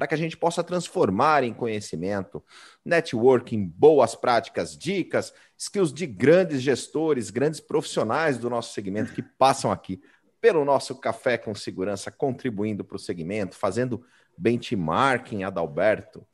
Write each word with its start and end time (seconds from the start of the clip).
para 0.00 0.06
que 0.06 0.14
a 0.14 0.16
gente 0.16 0.34
possa 0.34 0.64
transformar 0.64 1.44
em 1.44 1.52
conhecimento, 1.52 2.42
networking, 2.82 3.66
boas 3.66 4.14
práticas, 4.14 4.74
dicas, 4.74 5.30
skills 5.58 5.92
de 5.92 6.06
grandes 6.06 6.62
gestores, 6.62 7.28
grandes 7.28 7.60
profissionais 7.60 8.38
do 8.38 8.48
nosso 8.48 8.72
segmento 8.72 9.12
que 9.12 9.20
passam 9.20 9.70
aqui 9.70 10.00
pelo 10.40 10.64
nosso 10.64 10.94
Café 10.94 11.36
com 11.36 11.54
Segurança, 11.54 12.10
contribuindo 12.10 12.82
para 12.82 12.96
o 12.96 12.98
segmento, 12.98 13.54
fazendo 13.54 14.02
benchmarking, 14.38 15.44
Adalberto. 15.44 16.26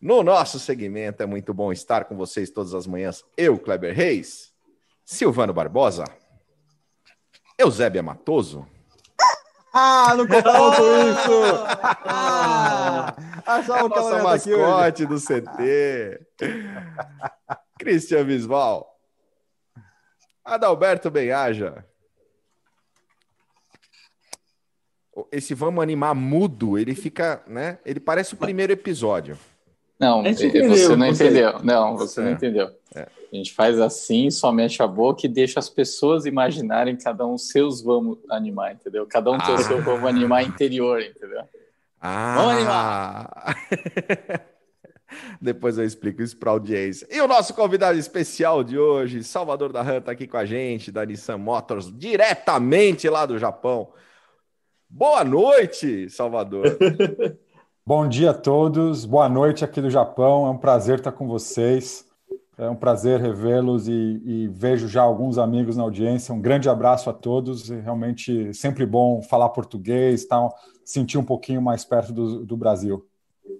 No 0.00 0.24
nosso 0.24 0.58
segmento 0.58 1.22
é 1.22 1.26
muito 1.26 1.54
bom 1.54 1.70
estar 1.70 2.06
com 2.06 2.16
vocês 2.16 2.50
todas 2.50 2.74
as 2.74 2.88
manhãs. 2.88 3.24
Eu, 3.36 3.56
Kleber 3.56 3.94
Reis, 3.94 4.52
Silvano 5.04 5.54
Barbosa, 5.54 6.02
Eusébia 7.56 8.02
Matoso, 8.02 8.66
ah, 9.78 10.14
não 10.16 10.26
contava 10.26 10.76
com 10.76 10.82
isso! 10.82 11.66
Ah, 12.08 13.14
achava 13.46 13.86
é 13.86 13.88
nossa 13.88 14.22
mascote 14.22 15.04
do 15.04 15.16
CT. 15.20 16.26
Cristian 17.78 18.24
Visval. 18.24 18.90
Adalberto 20.42 21.10
Benhaja. 21.10 21.84
Esse 25.30 25.52
vamos 25.52 25.82
animar 25.82 26.14
mudo, 26.14 26.78
ele 26.78 26.94
fica, 26.94 27.42
né? 27.46 27.78
Ele 27.84 28.00
parece 28.00 28.32
o 28.32 28.38
primeiro 28.38 28.72
episódio. 28.72 29.38
Não, 29.98 30.22
você 30.22 30.96
não 30.96 31.06
entendeu. 31.06 31.58
Não, 31.62 31.96
você 31.96 32.20
é. 32.20 32.24
não 32.24 32.32
entendeu. 32.32 32.70
É. 32.94 33.08
A 33.32 33.36
gente 33.36 33.52
faz 33.52 33.80
assim, 33.80 34.30
só 34.30 34.52
mexe 34.52 34.82
a 34.82 34.86
boca 34.86 35.26
e 35.26 35.28
deixa 35.28 35.58
as 35.58 35.68
pessoas 35.68 36.26
imaginarem 36.26 36.96
cada 36.96 37.26
um 37.26 37.36
seus 37.38 37.82
vamos 37.82 38.18
animar, 38.30 38.74
entendeu? 38.74 39.06
Cada 39.06 39.30
um 39.30 39.34
ah. 39.34 39.44
tem 39.44 39.54
o 39.54 39.58
seu 39.58 39.82
vamos 39.82 40.08
animar 40.08 40.42
interior, 40.42 41.00
entendeu? 41.00 41.42
Ah. 42.00 42.34
Vamos 42.36 42.52
animar! 42.56 43.56
Depois 45.40 45.78
eu 45.78 45.84
explico 45.84 46.22
isso 46.22 46.36
para 46.36 46.50
a 46.50 46.54
audiência. 46.54 47.06
E 47.10 47.20
o 47.20 47.28
nosso 47.28 47.54
convidado 47.54 47.98
especial 47.98 48.62
de 48.62 48.78
hoje, 48.78 49.24
Salvador 49.24 49.72
da 49.72 49.82
Ram, 49.82 49.98
está 49.98 50.12
aqui 50.12 50.26
com 50.26 50.36
a 50.36 50.44
gente, 50.44 50.92
da 50.92 51.06
Nissan 51.06 51.38
Motors, 51.38 51.90
diretamente 51.96 53.08
lá 53.08 53.24
do 53.24 53.38
Japão. 53.38 53.92
Boa 54.88 55.24
noite, 55.24 56.08
Salvador. 56.10 56.76
Bom 57.88 58.08
dia 58.08 58.30
a 58.30 58.34
todos, 58.34 59.04
boa 59.04 59.28
noite 59.28 59.64
aqui 59.64 59.80
do 59.80 59.88
Japão. 59.88 60.44
É 60.44 60.50
um 60.50 60.58
prazer 60.58 60.98
estar 60.98 61.12
com 61.12 61.28
vocês. 61.28 62.04
É 62.58 62.68
um 62.68 62.74
prazer 62.74 63.20
revê-los 63.20 63.86
e, 63.86 63.92
e, 64.24 64.48
vejo 64.48 64.88
já 64.88 65.02
alguns 65.02 65.38
amigos 65.38 65.76
na 65.76 65.84
audiência. 65.84 66.34
Um 66.34 66.40
grande 66.40 66.68
abraço 66.68 67.08
a 67.08 67.12
todos. 67.12 67.70
É 67.70 67.80
realmente 67.80 68.52
sempre 68.52 68.84
bom 68.84 69.22
falar 69.22 69.50
português, 69.50 70.24
tá, 70.26 70.48
sentir 70.84 71.16
um 71.16 71.24
pouquinho 71.24 71.62
mais 71.62 71.84
perto 71.84 72.12
do, 72.12 72.44
do 72.44 72.56
Brasil. 72.56 73.06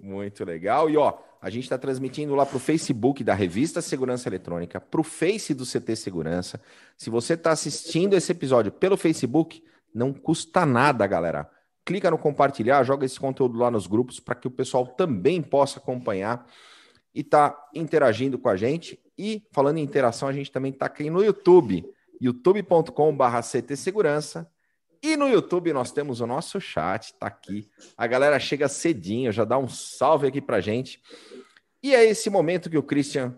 Muito 0.01 0.43
legal. 0.43 0.89
E 0.89 0.97
ó, 0.97 1.13
a 1.41 1.49
gente 1.49 1.63
está 1.63 1.77
transmitindo 1.77 2.35
lá 2.35 2.45
para 2.45 2.57
o 2.57 2.59
Facebook 2.59 3.23
da 3.23 3.33
Revista 3.33 3.81
Segurança 3.81 4.27
Eletrônica, 4.27 4.81
para 4.81 4.99
o 4.99 5.05
Face 5.05 5.53
do 5.53 5.63
CT 5.63 5.95
Segurança. 5.95 6.59
Se 6.97 7.09
você 7.09 7.35
está 7.35 7.51
assistindo 7.51 8.13
esse 8.13 8.33
episódio 8.33 8.73
pelo 8.73 8.97
Facebook, 8.97 9.63
não 9.95 10.11
custa 10.11 10.65
nada, 10.65 11.07
galera. 11.07 11.49
Clica 11.87 12.11
no 12.11 12.17
compartilhar, 12.17 12.83
joga 12.83 13.05
esse 13.05 13.17
conteúdo 13.17 13.57
lá 13.57 13.71
nos 13.71 13.87
grupos 13.87 14.19
para 14.19 14.35
que 14.35 14.45
o 14.45 14.51
pessoal 14.51 14.85
também 14.85 15.41
possa 15.41 15.79
acompanhar 15.79 16.45
e 17.15 17.21
está 17.21 17.57
interagindo 17.73 18.37
com 18.37 18.49
a 18.49 18.57
gente. 18.57 18.99
E 19.17 19.47
falando 19.53 19.77
em 19.77 19.83
interação, 19.83 20.27
a 20.27 20.33
gente 20.33 20.51
também 20.51 20.73
está 20.73 20.87
aqui 20.87 21.09
no 21.09 21.23
YouTube, 21.23 21.89
youtube.com.br 22.19 23.39
CT 23.41 23.77
Segurança. 23.77 24.51
E 25.01 25.15
no 25.15 25.29
YouTube 25.29 25.71
nós 25.71 25.89
temos 25.93 26.19
o 26.19 26.27
nosso 26.27 26.59
chat, 26.59 27.13
está 27.13 27.27
aqui. 27.27 27.69
A 27.95 28.05
galera 28.05 28.37
chega 28.37 28.67
cedinho, 28.67 29.31
já 29.31 29.45
dá 29.45 29.57
um 29.57 29.69
salve 29.69 30.27
aqui 30.27 30.41
para 30.41 30.59
gente. 30.59 31.01
E 31.81 31.95
é 31.95 32.03
esse 32.03 32.29
momento 32.29 32.69
que 32.69 32.77
o 32.77 32.83
Christian 32.83 33.33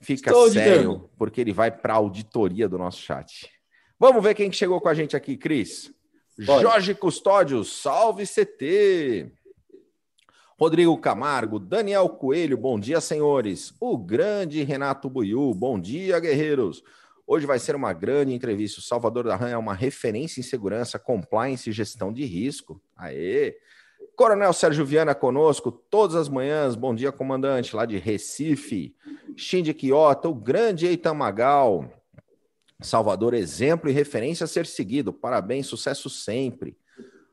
fica 0.00 0.30
Estou 0.30 0.48
sério, 0.52 1.10
porque 1.18 1.40
ele 1.40 1.52
vai 1.52 1.72
para 1.72 1.94
a 1.94 1.96
auditoria 1.96 2.68
do 2.68 2.78
nosso 2.78 3.00
chat. 3.00 3.50
Vamos 3.98 4.22
ver 4.22 4.36
quem 4.36 4.52
chegou 4.52 4.80
com 4.80 4.88
a 4.88 4.94
gente 4.94 5.16
aqui, 5.16 5.36
Cris. 5.36 5.92
Jorge 6.38 6.94
Custódio, 6.94 7.62
salve 7.62 8.24
CT. 8.24 9.30
Rodrigo 10.58 10.96
Camargo, 10.96 11.58
Daniel 11.58 12.08
Coelho, 12.08 12.56
bom 12.56 12.78
dia, 12.80 13.00
senhores. 13.00 13.74
O 13.78 13.98
grande 13.98 14.62
Renato 14.62 15.10
Buiu, 15.10 15.52
bom 15.52 15.78
dia, 15.78 16.18
guerreiros. 16.18 16.82
Hoje 17.26 17.44
vai 17.44 17.58
ser 17.58 17.76
uma 17.76 17.92
grande 17.92 18.32
entrevista. 18.32 18.80
O 18.80 18.82
Salvador 18.82 19.24
da 19.24 19.36
RAM 19.36 19.48
é 19.48 19.56
uma 19.56 19.74
referência 19.74 20.40
em 20.40 20.42
segurança, 20.42 20.98
compliance 20.98 21.68
e 21.68 21.72
gestão 21.72 22.12
de 22.12 22.24
risco. 22.24 22.80
Aê! 22.96 23.56
Coronel 24.16 24.52
Sérgio 24.52 24.86
Viana 24.86 25.14
conosco 25.14 25.70
todas 25.70 26.16
as 26.16 26.28
manhãs. 26.28 26.74
Bom 26.74 26.94
dia, 26.94 27.12
comandante, 27.12 27.76
lá 27.76 27.84
de 27.84 27.98
Recife. 27.98 28.94
Shinji 29.36 29.74
Kiyota, 29.74 30.28
o 30.28 30.34
grande 30.34 30.86
Eitan 30.86 31.14
Magal. 31.14 31.90
Salvador, 32.82 33.34
exemplo 33.34 33.88
e 33.88 33.92
referência 33.92 34.44
a 34.44 34.48
ser 34.48 34.66
seguido. 34.66 35.12
Parabéns, 35.12 35.66
sucesso 35.66 36.10
sempre. 36.10 36.76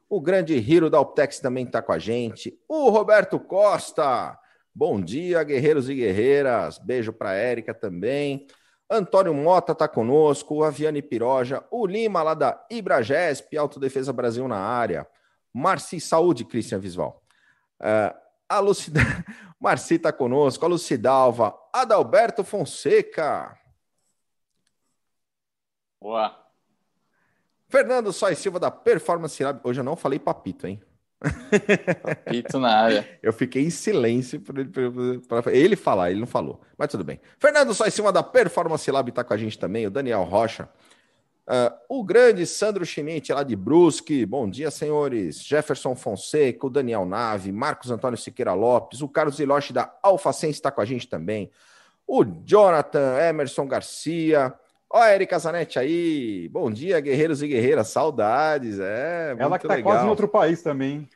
O 0.09 0.19
grande 0.19 0.55
Hiro 0.55 0.89
da 0.89 0.99
Optex 0.99 1.39
também 1.39 1.65
está 1.65 1.81
com 1.81 1.91
a 1.91 1.99
gente. 1.99 2.59
O 2.67 2.89
Roberto 2.89 3.39
Costa. 3.39 4.37
Bom 4.73 4.99
dia, 4.99 5.43
guerreiros 5.43 5.89
e 5.89 5.95
guerreiras. 5.95 6.77
Beijo 6.77 7.11
para 7.13 7.33
Érica 7.33 7.73
também. 7.73 8.47
Antônio 8.89 9.33
Mota 9.33 9.73
está 9.73 9.87
conosco, 9.87 10.55
o 10.55 10.63
Aviane 10.63 11.01
Piroja, 11.01 11.63
o 11.69 11.85
Lima 11.85 12.23
lá 12.23 12.33
da 12.33 12.65
Ibragesp, 12.71 13.55
Autodefesa 13.55 14.11
Brasil 14.11 14.47
na 14.47 14.57
área. 14.57 15.07
Marci 15.53 15.99
Saúde, 15.99 16.43
Cristian 16.43 16.79
Visual. 16.79 17.21
Uh, 17.79 18.17
a 18.47 18.59
Lucida... 18.59 19.01
Marci 19.59 19.95
está 19.95 20.11
conosco, 20.13 20.65
a 20.65 20.69
Lucidalva, 20.69 21.53
Adalberto 21.73 22.45
Fonseca. 22.45 23.55
Boa. 26.01 26.35
Fernando 27.67 28.11
Sois 28.11 28.37
Silva 28.37 28.59
da 28.59 28.71
Performance 28.71 29.43
Lab. 29.43 29.59
Hoje 29.63 29.79
eu 29.79 29.83
não 29.83 29.95
falei 29.95 30.17
papito, 30.17 30.65
hein? 30.65 30.81
Papito 32.01 32.59
na 32.59 32.73
área. 32.73 33.07
Eu 33.21 33.33
fiquei 33.33 33.63
em 33.65 33.69
silêncio 33.69 34.39
para 34.39 35.51
ele, 35.51 35.75
falar, 35.75 36.11
ele 36.11 36.21
não 36.21 36.27
falou. 36.27 36.61
Mas 36.77 36.89
tudo 36.89 37.03
bem. 37.03 37.19
Fernando 37.37 37.73
Sois 37.73 37.93
Silva 37.93 38.11
da 38.11 38.23
Performance 38.23 38.89
Lab 38.89 39.09
está 39.09 39.23
com 39.23 39.33
a 39.33 39.37
gente 39.37 39.59
também, 39.59 39.85
o 39.85 39.91
Daniel 39.91 40.23
Rocha. 40.23 40.69
Uh, 41.45 41.99
o 41.99 42.03
grande 42.03 42.45
Sandro 42.45 42.85
Schmidt, 42.85 43.33
lá 43.33 43.43
de 43.43 43.55
Brusque. 43.55 44.25
Bom 44.25 44.49
dia, 44.49 44.69
senhores. 44.69 45.43
Jefferson 45.43 45.95
Fonseca, 45.95 46.67
o 46.67 46.69
Daniel 46.69 47.05
Nave, 47.05 47.51
Marcos 47.51 47.91
Antônio 47.91 48.17
Siqueira 48.17 48.53
Lopes, 48.53 49.01
o 49.01 49.09
Carlos 49.09 49.39
Iloche 49.39 49.73
da 49.73 49.93
Alfacense 50.01 50.53
está 50.53 50.71
com 50.71 50.79
a 50.79 50.85
gente 50.85 51.07
também. 51.07 51.51
O 52.07 52.23
Jonathan 52.23 53.17
Emerson 53.19 53.67
Garcia, 53.67 54.53
Ó, 54.91 54.97
a 54.97 55.13
Erika 55.13 55.37
Zanetti 55.37 55.77
aí. 55.77 56.49
Bom 56.49 56.71
dia, 56.71 56.99
guerreiros 56.99 57.43
e 57.43 57.47
guerreiras. 57.47 57.89
Saudades. 57.89 58.79
É, 58.79 59.35
Ela 59.37 59.59
que 59.59 59.67
tá 59.67 59.75
legal. 59.75 59.93
quase 59.93 60.07
em 60.07 60.09
outro 60.09 60.27
país 60.27 60.63
também. 60.63 61.07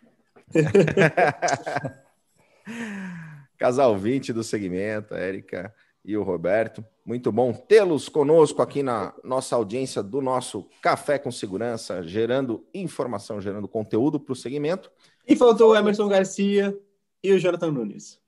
Casal 3.57 3.97
20 3.97 4.31
do 4.31 4.43
segmento, 4.43 5.15
a 5.15 5.17
Érica 5.17 5.73
e 6.05 6.15
o 6.15 6.21
Roberto. 6.21 6.85
Muito 7.03 7.31
bom 7.31 7.51
tê-los 7.51 8.07
conosco 8.09 8.61
aqui 8.61 8.83
na 8.83 9.11
nossa 9.23 9.55
audiência 9.55 10.03
do 10.03 10.21
nosso 10.21 10.69
Café 10.79 11.17
com 11.17 11.31
Segurança, 11.31 12.03
gerando 12.03 12.63
informação, 12.75 13.41
gerando 13.41 13.67
conteúdo 13.67 14.19
para 14.19 14.33
o 14.33 14.35
segmento. 14.35 14.91
E 15.27 15.35
faltou 15.35 15.71
o 15.71 15.75
Emerson 15.75 16.07
Garcia 16.07 16.77
e 17.23 17.33
o 17.33 17.39
Jonathan 17.39 17.71
Nunes. 17.71 18.19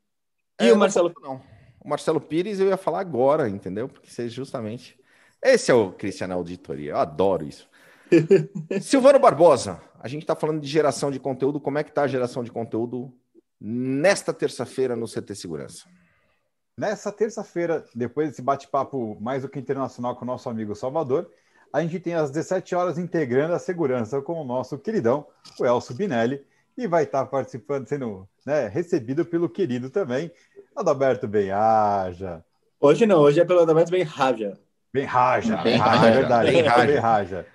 E 0.60 0.70
é, 0.70 0.74
o 0.74 0.78
Marcelo. 0.78 1.14
Não, 1.22 1.34
não. 1.34 1.42
O 1.84 1.88
Marcelo 1.88 2.20
Pires 2.20 2.60
eu 2.60 2.68
ia 2.68 2.78
falar 2.78 3.02
agora, 3.02 3.48
entendeu? 3.48 3.88
Porque 3.88 4.10
você 4.10 4.28
justamente 4.28 4.98
esse 5.42 5.72
é 5.72 5.74
o 5.74 5.92
Cristiano 5.92 6.34
Auditoria, 6.34 6.92
eu 6.92 6.98
adoro 6.98 7.46
isso. 7.46 7.70
Silvano 8.82 9.20
Barbosa, 9.20 9.82
a 10.00 10.08
gente 10.08 10.22
está 10.22 10.36
falando 10.36 10.62
de 10.62 10.68
geração 10.68 11.10
de 11.10 11.20
conteúdo. 11.20 11.60
Como 11.60 11.78
é 11.78 11.84
que 11.84 11.90
está 11.90 12.04
a 12.04 12.08
geração 12.08 12.44
de 12.44 12.52
conteúdo 12.52 13.12
nesta 13.60 14.34
terça-feira 14.34 14.96
no 14.96 15.08
CT 15.08 15.34
Segurança? 15.36 15.86
Nessa 16.78 17.12
terça-feira, 17.12 17.86
depois 17.96 18.30
desse 18.30 18.42
bate-papo 18.42 19.18
mais 19.20 19.42
do 19.42 19.50
que 19.50 19.58
internacional 19.58 20.16
com 20.16 20.24
o 20.24 20.28
nosso 20.28 20.50
amigo 20.50 20.76
Salvador, 20.76 21.32
a 21.72 21.82
gente 21.82 22.00
tem 22.00 22.14
às 22.14 22.30
17 22.30 22.76
horas 22.76 22.98
integrando 22.98 23.54
a 23.54 23.60
segurança 23.60 24.22
com 24.22 24.42
o 24.42 24.44
nosso 24.44 24.78
queridão, 24.78 25.26
o 25.60 25.66
Elcio 25.66 25.96
Binelli, 25.96 26.46
e 26.78 26.86
vai 26.88 27.04
estar 27.04 27.26
participando, 27.26 27.88
sendo 27.88 28.28
né, 28.46 28.68
recebido 28.68 29.26
pelo 29.26 29.50
querido 29.50 29.90
também, 29.90 30.32
Adalberto 30.76 31.28
Benhaja. 31.28 32.44
Hoje 32.80 33.06
não, 33.06 33.22
hoje 33.22 33.40
é 33.40 33.46
pelo 33.46 33.62
Adalberto 33.62 33.92
bem 33.92 34.04
Raja. 34.04 34.60
Bem 34.96 35.04
Raja, 35.04 35.58
bem 35.58 35.76
Raja, 35.76 36.08
é 36.08 36.12
verdade. 36.12 36.52
Bem 36.52 36.62
Raja. 36.62 36.86
Bem 36.88 36.96
raja. 37.00 37.46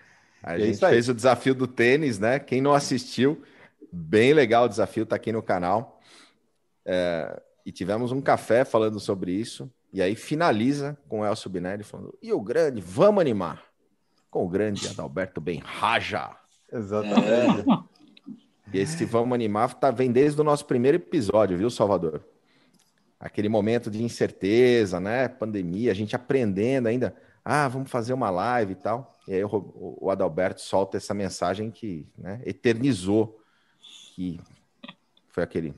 A 0.43 0.59
é 0.59 0.61
gente 0.61 0.79
fez 0.79 1.09
o 1.09 1.15
desafio 1.15 1.55
do 1.55 1.67
tênis, 1.67 2.19
né? 2.19 2.39
Quem 2.39 2.61
não 2.61 2.75
assistiu, 2.75 3.43
bem 3.91 4.35
legal 4.35 4.67
o 4.67 4.69
desafio, 4.69 5.07
tá 5.07 5.17
aqui 5.17 5.33
no 5.33 5.43
canal. 5.43 6.03
É, 6.85 7.41
e 7.65 7.73
tivemos 7.73 8.13
um 8.13 8.21
café 8.21 8.63
falando 8.63 9.01
sobre 9.01 9.33
isso. 9.33 9.71
E 9.91 10.03
aí 10.03 10.15
finaliza 10.15 10.99
com 11.09 11.21
o 11.21 11.25
Elcio 11.25 11.49
Binelli 11.49 11.83
falando: 11.83 12.15
e 12.21 12.31
o 12.31 12.43
grande, 12.43 12.83
vamos 12.83 13.23
animar. 13.23 13.63
Com 14.31 14.45
o 14.45 14.49
grande 14.49 14.87
Adalberto 14.87 15.41
bem 15.41 15.63
Raja. 15.65 16.37
Exatamente. 16.71 17.61
É. 17.61 18.77
E 18.77 18.79
esse 18.79 19.07
Vamos 19.07 19.35
Animar 19.35 19.73
tá, 19.73 19.91
vem 19.91 20.13
desde 20.13 20.39
o 20.41 20.45
nosso 20.45 20.67
primeiro 20.67 20.97
episódio, 20.97 21.57
viu, 21.57 21.71
Salvador? 21.71 22.23
Aquele 23.19 23.49
momento 23.49 23.91
de 23.91 24.03
incerteza, 24.03 25.01
né? 25.01 25.27
Pandemia, 25.27 25.91
a 25.91 25.95
gente 25.95 26.15
aprendendo 26.15 26.87
ainda. 26.87 27.17
Ah, 27.53 27.67
vamos 27.67 27.91
fazer 27.91 28.13
uma 28.13 28.31
live 28.31 28.75
e 28.75 28.77
tal. 28.77 29.13
E 29.27 29.35
aí 29.35 29.45
o, 29.45 29.99
o 30.01 30.09
Adalberto 30.09 30.61
solta 30.61 30.99
essa 30.99 31.13
mensagem 31.13 31.69
que 31.69 32.07
né, 32.17 32.41
eternizou. 32.47 33.41
Que 34.15 34.39
foi 35.31 35.43
aquele. 35.43 35.75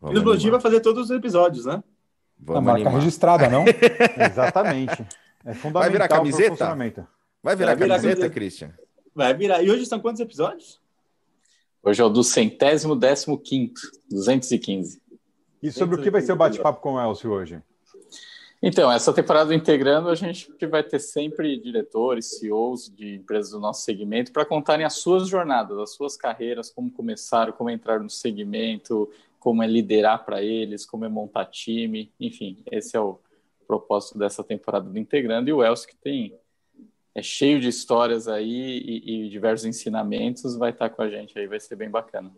Vamos 0.00 0.46
o 0.46 0.50
vai 0.52 0.60
fazer 0.60 0.78
todos 0.78 1.06
os 1.06 1.10
episódios, 1.10 1.64
né? 1.64 1.82
Vamos 2.38 2.58
a 2.58 2.64
marca 2.64 2.82
animar. 2.82 3.00
registrada, 3.00 3.48
não? 3.48 3.64
Exatamente. 4.30 5.04
É 5.44 5.54
fundamental. 5.54 5.72
Vai 5.72 5.90
virar 5.90 6.08
camiseta? 6.08 6.66
Vai 6.66 6.76
virar, 6.76 7.08
Vai 7.42 7.56
virar 7.56 7.76
camiseta, 7.76 8.00
camiseta, 8.00 8.30
Christian? 8.30 8.74
Vai 9.12 9.34
virar. 9.34 9.60
E 9.60 9.72
hoje 9.72 9.86
são 9.86 9.98
quantos 9.98 10.20
episódios? 10.20 10.80
Hoje 11.82 12.00
é 12.00 12.04
o 12.04 12.08
do 12.08 12.22
centésimo 12.22 12.94
décimo 12.94 13.36
quinto, 13.36 13.80
215. 14.08 15.02
E 15.60 15.72
sobre 15.72 15.96
o 15.96 16.00
que 16.00 16.12
vai 16.12 16.22
ser 16.22 16.30
o 16.30 16.36
bate-papo 16.36 16.80
com 16.80 16.92
o 16.92 17.00
Elcio 17.00 17.32
hoje? 17.32 17.60
Então, 18.60 18.90
essa 18.90 19.12
temporada 19.12 19.46
do 19.46 19.54
Integrando, 19.54 20.08
a 20.08 20.16
gente 20.16 20.52
vai 20.66 20.82
ter 20.82 20.98
sempre 20.98 21.56
diretores, 21.58 22.38
CEOs 22.38 22.92
de 22.92 23.14
empresas 23.14 23.52
do 23.52 23.60
nosso 23.60 23.82
segmento 23.82 24.32
para 24.32 24.44
contarem 24.44 24.84
as 24.84 24.94
suas 24.94 25.28
jornadas, 25.28 25.78
as 25.78 25.94
suas 25.94 26.16
carreiras, 26.16 26.68
como 26.68 26.90
começaram, 26.90 27.52
como 27.52 27.70
entrar 27.70 28.00
no 28.00 28.10
segmento, 28.10 29.08
como 29.38 29.62
é 29.62 29.66
liderar 29.66 30.24
para 30.24 30.42
eles, 30.42 30.84
como 30.84 31.04
é 31.04 31.08
montar 31.08 31.44
time, 31.46 32.12
enfim, 32.18 32.58
esse 32.70 32.96
é 32.96 33.00
o 33.00 33.20
propósito 33.66 34.18
dessa 34.18 34.42
temporada 34.42 34.90
do 34.90 34.98
Integrando. 34.98 35.48
E 35.48 35.52
o 35.52 35.62
Elcio, 35.62 35.88
que 35.88 35.96
tem 35.96 36.34
é 37.14 37.22
cheio 37.22 37.60
de 37.60 37.68
histórias 37.68 38.28
aí 38.28 38.78
e, 38.78 39.26
e, 39.26 39.28
diversos 39.28 39.66
ensinamentos, 39.66 40.56
vai 40.56 40.70
estar 40.70 40.88
com 40.90 41.02
a 41.02 41.08
gente 41.08 41.36
aí, 41.38 41.46
vai 41.46 41.58
ser 41.58 41.74
bem 41.74 41.90
bacana. 41.90 42.30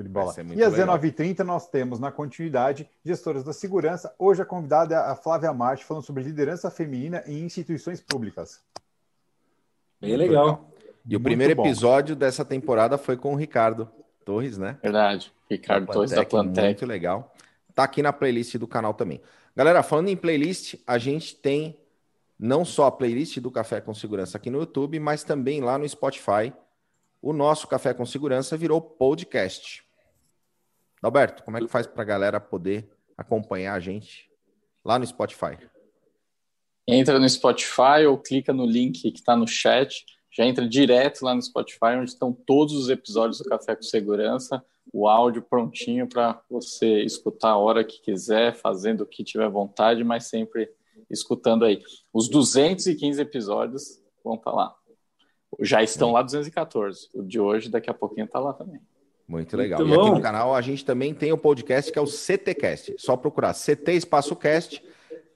Show 0.00 0.02
de 0.02 0.08
bola. 0.08 0.34
E 0.54 0.62
às 0.62 0.74
19h30 0.74 1.40
nós 1.40 1.68
temos 1.68 1.98
na 1.98 2.10
continuidade 2.10 2.88
gestoras 3.04 3.44
da 3.44 3.52
segurança. 3.52 4.14
Hoje 4.18 4.42
a 4.42 4.44
convidada 4.44 4.94
é 4.94 4.98
a 4.98 5.14
Flávia 5.14 5.52
Marte, 5.52 5.84
falando 5.84 6.04
sobre 6.04 6.22
liderança 6.22 6.70
feminina 6.70 7.22
em 7.26 7.44
instituições 7.44 8.00
públicas. 8.00 8.60
Bem 10.00 10.16
legal. 10.16 10.70
E 11.06 11.16
o 11.16 11.20
primeiro 11.20 11.54
bom. 11.56 11.64
episódio 11.64 12.16
dessa 12.16 12.44
temporada 12.44 12.96
foi 12.96 13.16
com 13.16 13.34
o 13.34 13.36
Ricardo 13.36 13.90
Torres, 14.24 14.56
né? 14.56 14.78
Verdade. 14.82 15.32
Ricardo 15.48 15.86
da 15.86 15.92
Torres 15.92 16.10
da 16.12 16.24
Plantec. 16.24 16.66
Muito 16.66 16.86
legal. 16.86 17.34
Tá 17.74 17.84
aqui 17.84 18.02
na 18.02 18.12
playlist 18.12 18.56
do 18.56 18.66
canal 18.66 18.94
também. 18.94 19.20
Galera, 19.54 19.82
falando 19.82 20.08
em 20.08 20.16
playlist, 20.16 20.76
a 20.86 20.98
gente 20.98 21.34
tem 21.34 21.78
não 22.38 22.64
só 22.64 22.86
a 22.86 22.92
playlist 22.92 23.38
do 23.38 23.50
Café 23.50 23.80
com 23.80 23.92
Segurança 23.92 24.38
aqui 24.38 24.48
no 24.50 24.60
YouTube, 24.60 24.98
mas 24.98 25.24
também 25.24 25.60
lá 25.60 25.76
no 25.76 25.88
Spotify. 25.88 26.52
O 27.20 27.32
nosso 27.32 27.66
Café 27.66 27.92
com 27.92 28.06
Segurança 28.06 28.56
virou 28.56 28.80
podcast. 28.80 29.84
Alberto, 31.02 31.42
como 31.42 31.56
é 31.56 31.60
que 31.60 31.68
faz 31.68 31.86
para 31.86 32.02
a 32.02 32.06
galera 32.06 32.40
poder 32.40 32.90
acompanhar 33.16 33.74
a 33.74 33.80
gente 33.80 34.30
lá 34.84 34.98
no 34.98 35.06
Spotify? 35.06 35.56
Entra 36.86 37.18
no 37.18 37.28
Spotify 37.28 38.04
ou 38.08 38.18
clica 38.18 38.52
no 38.52 38.66
link 38.66 39.00
que 39.00 39.18
está 39.18 39.36
no 39.36 39.46
chat. 39.46 40.04
Já 40.30 40.44
entra 40.44 40.68
direto 40.68 41.24
lá 41.24 41.34
no 41.34 41.42
Spotify, 41.42 41.96
onde 41.98 42.10
estão 42.10 42.32
todos 42.32 42.74
os 42.74 42.88
episódios 42.88 43.38
do 43.38 43.44
Café 43.44 43.74
com 43.74 43.82
Segurança, 43.82 44.64
o 44.92 45.08
áudio 45.08 45.42
prontinho 45.42 46.08
para 46.08 46.40
você 46.50 47.02
escutar 47.02 47.50
a 47.50 47.56
hora 47.56 47.84
que 47.84 48.00
quiser, 48.00 48.54
fazendo 48.54 49.02
o 49.02 49.06
que 49.06 49.24
tiver 49.24 49.48
vontade, 49.48 50.04
mas 50.04 50.26
sempre 50.26 50.70
escutando 51.08 51.64
aí. 51.64 51.82
Os 52.12 52.28
215 52.28 53.20
episódios 53.20 54.02
vão 54.22 54.34
estar 54.34 54.50
tá 54.50 54.56
lá. 54.56 54.76
Já 55.60 55.82
estão 55.82 56.12
lá 56.12 56.22
214. 56.22 57.08
O 57.14 57.22
de 57.22 57.40
hoje, 57.40 57.68
daqui 57.68 57.90
a 57.90 57.94
pouquinho, 57.94 58.26
está 58.26 58.38
lá 58.38 58.52
também. 58.52 58.80
Muito 59.30 59.56
legal. 59.56 59.78
Muito 59.78 59.94
e 59.94 60.00
aqui 60.00 60.10
no 60.10 60.20
canal 60.20 60.52
a 60.56 60.60
gente 60.60 60.84
também 60.84 61.14
tem 61.14 61.32
o 61.32 61.38
podcast 61.38 61.92
que 61.92 61.98
é 61.98 62.02
o 62.02 62.06
CTcast. 62.06 62.96
Só 62.98 63.16
procurar 63.16 63.54
CT 63.54 63.92
Espaço 63.92 64.34
Cast. 64.34 64.82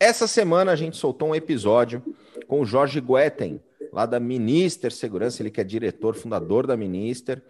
Essa 0.01 0.27
semana 0.27 0.73
a 0.73 0.77
gente 0.77 0.97
soltou 0.97 1.29
um 1.29 1.35
episódio 1.35 2.03
com 2.49 2.61
o 2.61 2.67
Jorge 2.67 3.01
Guetem, 3.01 3.63
lá 3.93 4.05
da 4.05 4.19
Minister 4.19 4.91
Segurança, 4.91 5.41
ele 5.41 5.51
que 5.51 5.61
é 5.61 5.65
diretor, 5.65 6.17
fundador 6.17 6.67
da 6.67 6.77
Minister, 6.77 7.41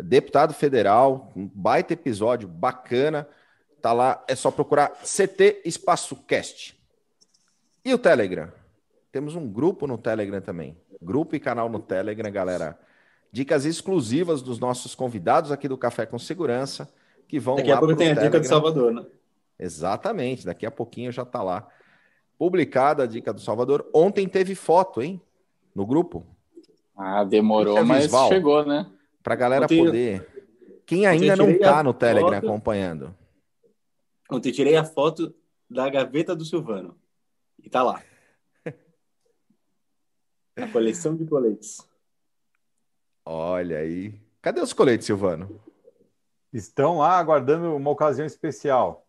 deputado 0.00 0.54
federal, 0.54 1.32
um 1.34 1.50
baita 1.52 1.94
episódio 1.94 2.46
bacana. 2.46 3.26
Tá 3.80 3.92
lá, 3.92 4.24
é 4.28 4.36
só 4.36 4.52
procurar 4.52 4.92
CT 5.02 5.62
Espaço 5.64 6.14
Cast. 6.28 6.80
E 7.84 7.92
o 7.92 7.98
Telegram? 7.98 8.52
Temos 9.10 9.34
um 9.34 9.48
grupo 9.48 9.88
no 9.88 9.98
Telegram 9.98 10.40
também. 10.40 10.76
Grupo 11.02 11.34
e 11.34 11.40
canal 11.40 11.68
no 11.68 11.80
Telegram, 11.80 12.30
galera. 12.30 12.78
Dicas 13.32 13.64
exclusivas 13.64 14.42
dos 14.42 14.58
nossos 14.58 14.94
convidados 14.94 15.50
aqui 15.50 15.66
do 15.66 15.78
Café 15.78 16.04
com 16.04 16.18
Segurança, 16.18 16.92
que 17.26 17.40
vão 17.40 17.56
Daqui 17.56 17.72
a 17.72 17.78
pouco 17.78 17.96
tem 17.96 18.08
Telegram. 18.08 18.22
a 18.22 18.26
dica 18.26 18.40
do 18.40 18.46
Salvador, 18.46 18.92
né? 18.92 19.06
Exatamente, 19.58 20.44
daqui 20.44 20.66
a 20.66 20.70
pouquinho 20.70 21.10
já 21.10 21.22
está 21.22 21.42
lá. 21.42 21.66
Publicada 22.36 23.04
a 23.04 23.06
dica 23.06 23.32
do 23.32 23.40
Salvador. 23.40 23.88
Ontem 23.94 24.28
teve 24.28 24.54
foto, 24.54 25.00
hein? 25.00 25.18
No 25.74 25.86
grupo. 25.86 26.26
Ah, 26.94 27.24
demorou, 27.24 27.82
mas 27.84 28.04
visual, 28.04 28.28
chegou, 28.28 28.66
né? 28.66 28.90
Para 29.22 29.32
a 29.32 29.36
galera 29.36 29.64
Ontem, 29.64 29.82
poder. 29.82 30.28
Quem 30.84 31.06
ainda 31.06 31.34
não 31.34 31.48
está 31.48 31.82
no 31.82 31.94
Telegram 31.94 32.34
foto, 32.34 32.46
acompanhando. 32.46 33.14
Ontem 34.30 34.52
tirei 34.52 34.76
a 34.76 34.84
foto 34.84 35.34
da 35.70 35.88
gaveta 35.88 36.36
do 36.36 36.44
Silvano. 36.44 36.98
E 37.62 37.70
tá 37.70 37.82
lá. 37.82 38.02
A 40.56 40.68
coleção 40.68 41.16
de 41.16 41.24
coletes. 41.24 41.78
Olha 43.24 43.78
aí. 43.78 44.14
Cadê 44.40 44.60
os 44.60 44.72
coletes, 44.72 45.06
Silvano? 45.06 45.60
Estão 46.52 46.98
lá 46.98 47.18
aguardando 47.18 47.74
uma 47.74 47.90
ocasião 47.90 48.26
especial. 48.26 49.06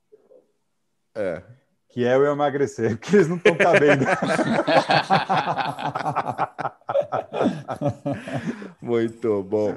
É. 1.16 1.42
Que 1.90 2.06
é 2.06 2.16
eu 2.16 2.26
emagrecer, 2.26 2.98
porque 2.98 3.16
eles 3.16 3.28
não 3.28 3.38
estão 3.38 3.56
cabendo. 3.56 4.06
Muito 8.82 9.44
bom. 9.44 9.76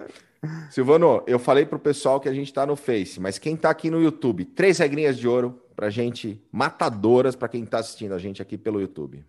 Silvano, 0.71 1.23
eu 1.27 1.39
falei 1.39 1.67
para 1.67 1.77
o 1.77 1.81
pessoal 1.81 2.21
que 2.21 2.29
a 2.29 2.33
gente 2.33 2.47
está 2.47 2.65
no 2.65 2.77
Face, 2.77 3.21
mas 3.21 3.39
quem 3.39 3.55
está 3.55 3.71
aqui 3.71 3.91
no 3.91 4.01
YouTube, 4.01 4.45
três 4.45 4.79
regrinhas 4.79 5.19
de 5.19 5.27
ouro 5.27 5.61
para 5.75 5.91
gente, 5.91 6.41
matadoras 6.51 7.37
para 7.37 7.49
quem 7.49 7.65
está 7.65 7.79
assistindo 7.79 8.15
a 8.15 8.19
gente 8.19 8.41
aqui 8.41 8.57
pelo 8.57 8.81
YouTube. 8.81 9.25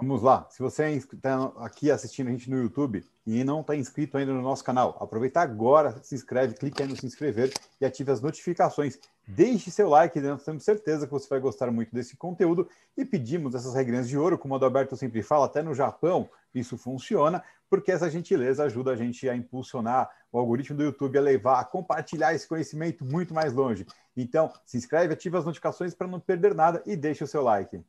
Vamos 0.00 0.22
lá. 0.22 0.46
Se 0.48 0.60
você 0.60 0.88
está 0.90 1.52
aqui 1.56 1.90
assistindo 1.90 2.28
a 2.28 2.30
gente 2.30 2.48
no 2.48 2.56
YouTube 2.56 3.04
e 3.26 3.42
não 3.42 3.62
está 3.62 3.74
inscrito 3.74 4.16
ainda 4.16 4.32
no 4.32 4.40
nosso 4.40 4.62
canal, 4.62 4.96
aproveita 5.00 5.40
agora, 5.40 5.98
se 6.02 6.14
inscreve, 6.14 6.54
clique 6.54 6.80
aí 6.80 6.88
no 6.88 6.96
se 6.96 7.04
inscrever 7.04 7.52
e 7.80 7.84
ative 7.84 8.12
as 8.12 8.20
notificações. 8.20 8.96
Deixe 9.26 9.72
seu 9.72 9.88
like, 9.88 10.20
nós 10.20 10.44
temos 10.44 10.62
certeza 10.62 11.04
que 11.04 11.12
você 11.12 11.28
vai 11.28 11.40
gostar 11.40 11.70
muito 11.72 11.92
desse 11.92 12.16
conteúdo 12.16 12.68
e 12.96 13.04
pedimos 13.04 13.56
essas 13.56 13.74
regrinhas 13.74 14.08
de 14.08 14.16
ouro, 14.16 14.38
como 14.38 14.54
o 14.54 14.56
Adalberto 14.56 14.96
sempre 14.96 15.20
fala, 15.20 15.46
até 15.46 15.62
no 15.62 15.74
Japão 15.74 16.30
isso 16.54 16.78
funciona, 16.78 17.42
porque 17.68 17.90
essa 17.90 18.08
gentileza 18.08 18.64
ajuda 18.64 18.92
a 18.92 18.96
gente 18.96 19.28
a 19.28 19.36
impulsionar 19.36 20.08
o 20.30 20.38
algoritmo 20.38 20.76
do 20.76 20.84
YouTube 20.84 21.18
a 21.18 21.20
levar, 21.20 21.60
a 21.60 21.64
compartilhar 21.64 22.34
esse 22.34 22.46
conhecimento 22.46 23.04
muito 23.04 23.34
mais 23.34 23.52
longe. 23.52 23.84
Então, 24.16 24.50
se 24.64 24.76
inscreve, 24.78 25.12
ativa 25.12 25.38
as 25.38 25.44
notificações 25.44 25.94
para 25.94 26.06
não 26.06 26.20
perder 26.20 26.54
nada 26.54 26.82
e 26.86 26.96
deixe 26.96 27.24
o 27.24 27.26
seu 27.26 27.42
like. 27.42 27.82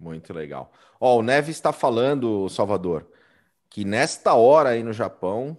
Muito 0.00 0.32
legal. 0.32 0.72
Ó, 0.98 1.18
o 1.18 1.22
Neves 1.22 1.56
está 1.56 1.72
falando, 1.72 2.48
Salvador, 2.48 3.06
que 3.68 3.84
nesta 3.84 4.32
hora 4.32 4.70
aí 4.70 4.82
no 4.82 4.94
Japão, 4.94 5.56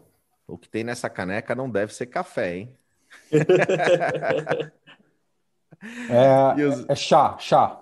o 0.47 0.57
que 0.57 0.67
tem 0.67 0.83
nessa 0.83 1.07
caneca 1.09 1.53
não 1.53 1.69
deve 1.69 1.93
ser 1.93 2.07
café, 2.07 2.55
hein? 2.57 2.75
é, 6.09 6.55
os... 6.65 6.89
é 6.89 6.95
chá, 6.95 7.37
chá. 7.37 7.77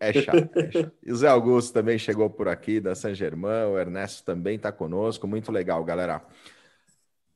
É 0.00 0.12
chato, 0.14 0.50
é 0.56 0.72
chato. 0.72 0.92
E 1.02 1.12
o 1.12 1.16
Zé 1.16 1.28
Augusto 1.28 1.74
também 1.74 1.98
chegou 1.98 2.30
por 2.30 2.48
aqui, 2.48 2.80
da 2.80 2.94
San 2.94 3.14
Germán. 3.14 3.68
O 3.68 3.78
Ernesto 3.78 4.24
também 4.24 4.56
está 4.56 4.72
conosco. 4.72 5.28
Muito 5.28 5.52
legal, 5.52 5.84
galera. 5.84 6.22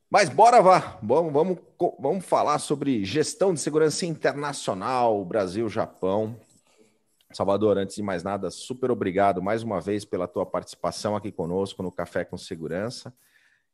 Mas 0.08 0.30
bora 0.30 0.62
vá. 0.62 0.98
Vamos, 1.02 1.30
vamos, 1.30 1.58
vamos 1.98 2.24
falar 2.24 2.58
sobre 2.58 3.04
gestão 3.04 3.52
de 3.52 3.60
segurança 3.60 4.06
internacional, 4.06 5.22
Brasil, 5.26 5.68
Japão. 5.68 6.40
Salvador, 7.36 7.78
antes 7.78 7.96
de 7.96 8.02
mais 8.02 8.22
nada, 8.22 8.50
super 8.50 8.90
obrigado 8.90 9.42
mais 9.42 9.62
uma 9.62 9.80
vez 9.80 10.04
pela 10.04 10.28
tua 10.28 10.46
participação 10.46 11.16
aqui 11.16 11.32
conosco 11.32 11.82
no 11.82 11.90
Café 11.90 12.24
com 12.24 12.36
Segurança. 12.36 13.12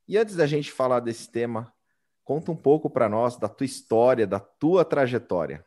E 0.08 0.16
antes 0.16 0.34
da 0.36 0.46
gente 0.46 0.72
falar 0.72 1.00
desse 1.00 1.30
tema, 1.30 1.72
conta 2.24 2.50
um 2.50 2.56
pouco 2.56 2.88
para 2.88 3.08
nós 3.08 3.36
da 3.36 3.48
tua 3.48 3.64
história, 3.64 4.26
da 4.26 4.40
tua 4.40 4.84
trajetória. 4.84 5.64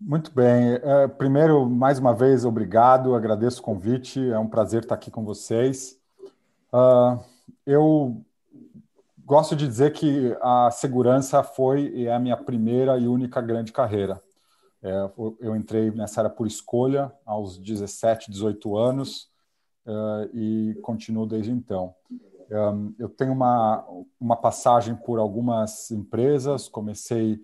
Muito 0.00 0.32
bem. 0.32 0.74
Uh, 0.74 1.08
primeiro, 1.16 1.64
mais 1.64 1.98
uma 2.00 2.12
vez, 2.12 2.44
obrigado, 2.44 3.14
agradeço 3.14 3.60
o 3.60 3.64
convite, 3.64 4.18
é 4.30 4.38
um 4.38 4.48
prazer 4.48 4.82
estar 4.82 4.96
aqui 4.96 5.10
com 5.10 5.24
vocês. 5.24 5.96
Uh, 6.72 7.22
eu 7.64 8.20
gosto 9.24 9.54
de 9.54 9.66
dizer 9.66 9.92
que 9.92 10.36
a 10.42 10.70
segurança 10.72 11.42
foi 11.44 11.92
e 11.94 12.06
é 12.06 12.12
a 12.12 12.18
minha 12.18 12.36
primeira 12.36 12.98
e 12.98 13.06
única 13.06 13.40
grande 13.40 13.70
carreira. 13.72 14.20
É, 14.82 14.90
eu 15.40 15.54
entrei 15.54 15.92
nessa 15.92 16.20
área 16.20 16.30
por 16.30 16.46
escolha 16.46 17.12
aos 17.24 17.56
17, 17.56 18.30
18 18.30 18.76
anos 18.76 19.30
uh, 19.86 20.28
e 20.36 20.74
continuo 20.82 21.24
desde 21.24 21.52
então. 21.52 21.94
Um, 22.50 22.92
eu 22.98 23.08
tenho 23.08 23.32
uma, 23.32 23.86
uma 24.20 24.36
passagem 24.36 24.96
por 24.96 25.20
algumas 25.20 25.90
empresas, 25.90 26.68
comecei 26.68 27.40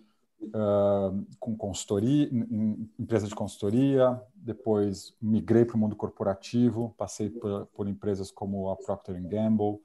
com 1.41 1.57
consultoria, 1.57 2.29
em 2.31 2.89
empresa 2.97 3.27
de 3.27 3.35
consultoria, 3.35 4.23
depois 4.37 5.13
migrei 5.21 5.65
para 5.65 5.77
o 5.77 5.79
mundo 5.79 5.97
corporativo, 5.97 6.95
passei 6.97 7.29
por, 7.29 7.67
por 7.67 7.89
empresas 7.89 8.31
como 8.31 8.71
a 8.71 8.77
Procter 8.77 9.21
Gamble, 9.27 9.81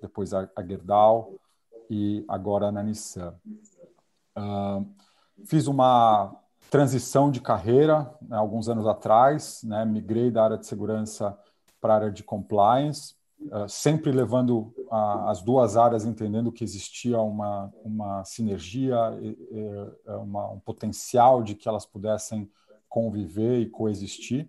depois 0.00 0.32
a, 0.32 0.48
a 0.56 0.62
Gerdau 0.64 1.34
e 1.90 2.24
agora 2.28 2.72
na 2.72 2.82
Nissan. 2.82 3.34
Fiz 5.44 5.66
uma 5.66 6.34
transição 6.70 7.30
de 7.30 7.40
carreira 7.40 8.08
né, 8.22 8.36
alguns 8.36 8.68
anos 8.68 8.86
atrás, 8.86 9.62
né, 9.64 9.84
migrei 9.84 10.30
da 10.30 10.44
área 10.44 10.56
de 10.56 10.66
segurança 10.66 11.36
para 11.80 11.94
a 11.94 11.96
área 11.96 12.12
de 12.12 12.22
compliance, 12.22 13.14
uh, 13.40 13.68
sempre 13.68 14.12
levando 14.12 14.72
uh, 14.90 15.28
as 15.28 15.42
duas 15.42 15.76
áreas, 15.76 16.04
entendendo 16.04 16.52
que 16.52 16.62
existia 16.62 17.20
uma, 17.20 17.72
uma 17.84 18.24
sinergia, 18.24 18.96
uh, 19.10 20.20
uma, 20.22 20.50
um 20.50 20.60
potencial 20.60 21.42
de 21.42 21.54
que 21.54 21.68
elas 21.68 21.84
pudessem 21.84 22.48
conviver 22.88 23.60
e 23.60 23.68
coexistir. 23.68 24.48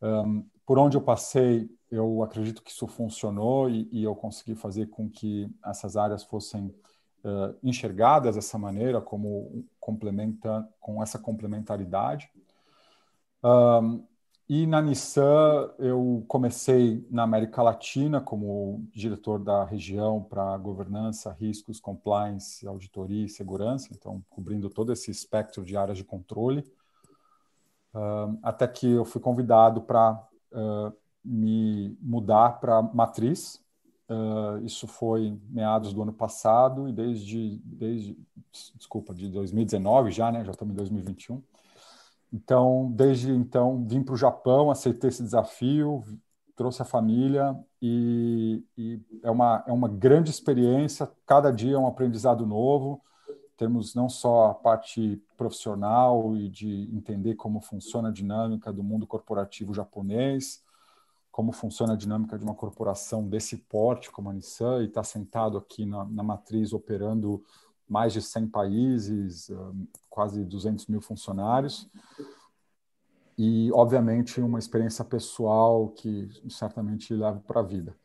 Um, 0.00 0.44
por 0.64 0.78
onde 0.78 0.96
eu 0.96 1.02
passei, 1.02 1.68
eu 1.90 2.22
acredito 2.22 2.62
que 2.62 2.70
isso 2.70 2.86
funcionou 2.86 3.68
e, 3.68 3.88
e 3.92 4.04
eu 4.04 4.14
consegui 4.14 4.54
fazer 4.54 4.86
com 4.86 5.08
que 5.10 5.50
essas 5.64 5.96
áreas 5.96 6.22
fossem 6.22 6.72
uh, 7.24 7.56
enxergadas 7.62 8.34
dessa 8.34 8.58
maneira, 8.58 9.00
como 9.00 9.64
complementa 9.80 10.68
com 10.80 11.02
essa 11.02 11.18
complementaridade. 11.18 12.30
Um, 13.42 14.04
e 14.48 14.66
na 14.66 14.82
Nissan 14.82 15.70
eu 15.78 16.24
comecei 16.28 17.06
na 17.10 17.22
América 17.22 17.62
Latina 17.62 18.20
como 18.20 18.86
diretor 18.92 19.38
da 19.38 19.64
região 19.64 20.22
para 20.22 20.56
governança, 20.58 21.32
riscos, 21.32 21.80
compliance, 21.80 22.66
auditoria 22.66 23.24
e 23.24 23.30
segurança, 23.30 23.88
então 23.92 24.22
cobrindo 24.28 24.68
todo 24.68 24.92
esse 24.92 25.10
espectro 25.10 25.64
de 25.64 25.76
áreas 25.76 25.96
de 25.96 26.04
controle, 26.04 26.60
uh, 27.94 28.38
até 28.42 28.66
que 28.68 28.90
eu 28.90 29.04
fui 29.04 29.20
convidado 29.20 29.80
para 29.82 30.22
uh, 30.52 30.92
me 31.24 31.96
mudar 32.00 32.60
para 32.60 32.82
matriz. 32.82 33.61
Uh, 34.12 34.64
isso 34.64 34.86
foi 34.86 35.38
meados 35.48 35.94
do 35.94 36.02
ano 36.02 36.12
passado 36.12 36.86
e 36.86 36.92
desde, 36.92 37.58
desde 37.64 38.18
desculpa, 38.76 39.14
de 39.14 39.30
2019 39.30 40.10
já, 40.10 40.30
né? 40.30 40.44
Já 40.44 40.50
estamos 40.50 40.74
em 40.74 40.76
2021. 40.76 41.42
Então, 42.30 42.92
desde 42.94 43.30
então, 43.30 43.86
vim 43.86 44.02
para 44.02 44.14
o 44.14 44.16
Japão, 44.16 44.70
aceitei 44.70 45.08
esse 45.08 45.22
desafio, 45.22 46.04
trouxe 46.54 46.82
a 46.82 46.84
família 46.84 47.56
e, 47.80 48.62
e, 48.76 49.00
é, 49.22 49.30
uma, 49.30 49.64
é 49.66 49.72
uma 49.72 49.88
grande 49.88 50.30
experiência. 50.30 51.10
Cada 51.26 51.50
dia 51.50 51.74
é 51.76 51.78
um 51.78 51.86
aprendizado 51.86 52.46
novo. 52.46 53.02
Temos 53.56 53.94
não 53.94 54.08
só 54.08 54.50
a 54.50 54.54
parte 54.54 55.22
profissional 55.36 56.36
e 56.36 56.48
de 56.48 56.88
entender 56.92 57.34
como 57.36 57.60
funciona 57.60 58.08
a 58.08 58.12
dinâmica 58.12 58.72
do 58.72 58.82
mundo 58.82 59.06
corporativo 59.06 59.72
japonês, 59.72 60.62
como 61.32 61.50
funciona 61.50 61.94
a 61.94 61.96
dinâmica 61.96 62.38
de 62.38 62.44
uma 62.44 62.54
corporação 62.54 63.26
desse 63.26 63.56
porte 63.56 64.10
como 64.10 64.30
a 64.30 64.32
Nissan 64.32 64.82
e 64.82 64.86
está 64.86 65.02
sentado 65.02 65.58
aqui 65.58 65.84
na, 65.84 66.04
na, 66.04 66.22
matriz 66.22 66.72
operando 66.72 67.42
mais 67.88 68.12
de 68.12 68.22
100 68.22 68.48
países, 68.48 69.50
quase 70.08 70.44
200 70.44 70.86
mil 70.86 71.00
funcionários 71.00 71.90
e, 73.36 73.72
obviamente, 73.72 74.40
uma 74.40 74.58
experiência 74.58 75.04
pessoal 75.04 75.88
que 75.88 76.28
certamente 76.48 77.14
levo 77.14 77.40
para 77.40 77.60
a 77.60 77.64
vida. 77.64 77.96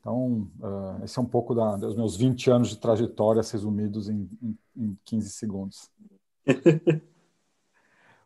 Então, 0.00 0.48
uh, 0.60 1.04
esse 1.04 1.18
é 1.18 1.22
um 1.22 1.26
pouco 1.26 1.54
da, 1.54 1.76
dos 1.76 1.96
meus 1.96 2.16
20 2.16 2.50
anos 2.50 2.68
de 2.68 2.78
trajetória 2.78 3.42
resumidos 3.42 4.08
em, 4.08 4.28
em, 4.40 4.58
em 4.76 4.98
15 5.04 5.30
segundos. 5.30 5.90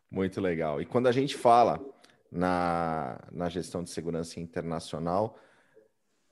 Muito 0.09 0.39
legal. 0.39 0.81
E 0.81 0.85
quando 0.85 1.07
a 1.07 1.11
gente 1.11 1.35
fala 1.35 1.83
na, 2.31 3.19
na 3.31 3.49
gestão 3.49 3.83
de 3.83 3.89
segurança 3.89 4.39
internacional 4.39 5.37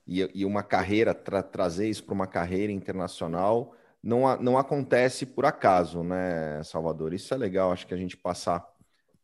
e, 0.07 0.29
e 0.33 0.45
uma 0.45 0.63
carreira, 0.63 1.13
tra, 1.13 1.43
trazer 1.43 1.89
isso 1.89 2.03
para 2.03 2.15
uma 2.15 2.27
carreira 2.27 2.71
internacional, 2.71 3.75
não, 4.01 4.35
não 4.37 4.57
acontece 4.57 5.25
por 5.25 5.45
acaso, 5.45 6.03
né, 6.03 6.63
Salvador? 6.63 7.13
Isso 7.13 7.33
é 7.33 7.37
legal, 7.37 7.71
acho 7.71 7.85
que 7.85 7.93
a 7.93 7.97
gente 7.97 8.15
passar 8.15 8.65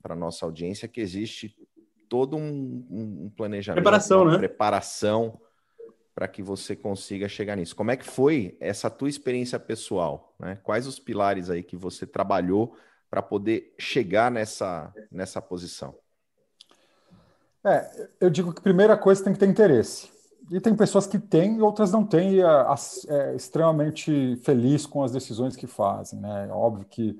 para 0.01 0.13
a 0.13 0.17
nossa 0.17 0.45
audiência 0.45 0.87
que 0.87 1.01
existe 1.01 1.55
todo 2.07 2.37
um, 2.37 2.85
um 3.25 3.31
planejamento, 3.35 3.81
preparação, 3.81 4.25
né? 4.25 4.37
preparação 4.37 5.41
para 6.13 6.27
que 6.27 6.43
você 6.43 6.75
consiga 6.75 7.27
chegar 7.27 7.55
nisso. 7.55 7.75
Como 7.75 7.91
é 7.91 7.97
que 7.97 8.05
foi 8.05 8.55
essa 8.59 8.89
tua 8.89 9.09
experiência 9.09 9.59
pessoal? 9.59 10.35
Né? 10.39 10.57
Quais 10.63 10.85
os 10.87 10.99
pilares 10.99 11.49
aí 11.49 11.63
que 11.63 11.75
você 11.75 12.05
trabalhou 12.05 12.77
para 13.09 13.21
poder 13.21 13.73
chegar 13.77 14.29
nessa, 14.29 14.93
nessa 15.11 15.41
posição? 15.41 15.95
É, 17.65 18.09
eu 18.21 18.29
digo 18.29 18.53
que 18.53 18.61
primeira 18.61 18.95
coisa 18.95 19.23
tem 19.23 19.33
que 19.33 19.39
ter 19.39 19.47
interesse. 19.47 20.09
E 20.51 20.59
tem 20.61 20.75
pessoas 20.75 21.07
que 21.07 21.17
têm 21.17 21.57
e 21.57 21.61
outras 21.61 21.91
não 21.91 22.05
têm, 22.05 22.35
e 22.35 22.41
é, 22.41 22.45
é 23.07 23.35
extremamente 23.35 24.35
feliz 24.43 24.85
com 24.85 25.03
as 25.03 25.11
decisões 25.11 25.55
que 25.55 25.65
fazem. 25.65 26.19
Né? 26.19 26.47
É 26.47 26.51
óbvio 26.53 26.85
que 26.85 27.19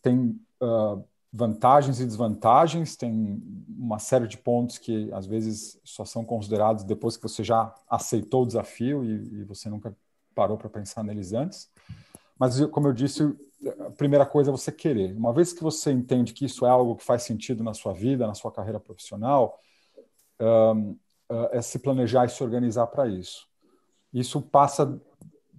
tem 0.00 0.40
uh, 0.62 1.04
vantagens 1.30 2.00
e 2.00 2.06
desvantagens, 2.06 2.96
tem 2.96 3.42
uma 3.68 3.98
série 3.98 4.26
de 4.26 4.38
pontos 4.38 4.78
que 4.78 5.12
às 5.12 5.26
vezes 5.26 5.78
só 5.84 6.06
são 6.06 6.24
considerados 6.24 6.84
depois 6.84 7.18
que 7.18 7.22
você 7.22 7.44
já 7.44 7.74
aceitou 7.88 8.44
o 8.44 8.46
desafio 8.46 9.04
e, 9.04 9.40
e 9.40 9.44
você 9.44 9.68
nunca 9.68 9.94
parou 10.34 10.56
para 10.56 10.70
pensar 10.70 11.04
neles 11.04 11.34
antes. 11.34 11.68
Mas, 12.38 12.58
como 12.66 12.88
eu 12.88 12.92
disse, 12.92 13.22
a 13.80 13.90
primeira 13.90 14.24
coisa 14.24 14.50
é 14.50 14.52
você 14.52 14.72
querer. 14.72 15.14
Uma 15.14 15.32
vez 15.32 15.52
que 15.52 15.62
você 15.62 15.92
entende 15.92 16.32
que 16.32 16.46
isso 16.46 16.64
é 16.64 16.70
algo 16.70 16.96
que 16.96 17.04
faz 17.04 17.22
sentido 17.22 17.62
na 17.62 17.74
sua 17.74 17.92
vida, 17.92 18.26
na 18.26 18.34
sua 18.34 18.50
carreira 18.50 18.80
profissional, 18.80 19.60
um, 20.40 20.96
é 21.52 21.60
se 21.62 21.78
planejar 21.78 22.26
e 22.26 22.28
se 22.28 22.42
organizar 22.42 22.86
para 22.86 23.08
isso. 23.08 23.46
Isso 24.12 24.40
passa 24.40 25.00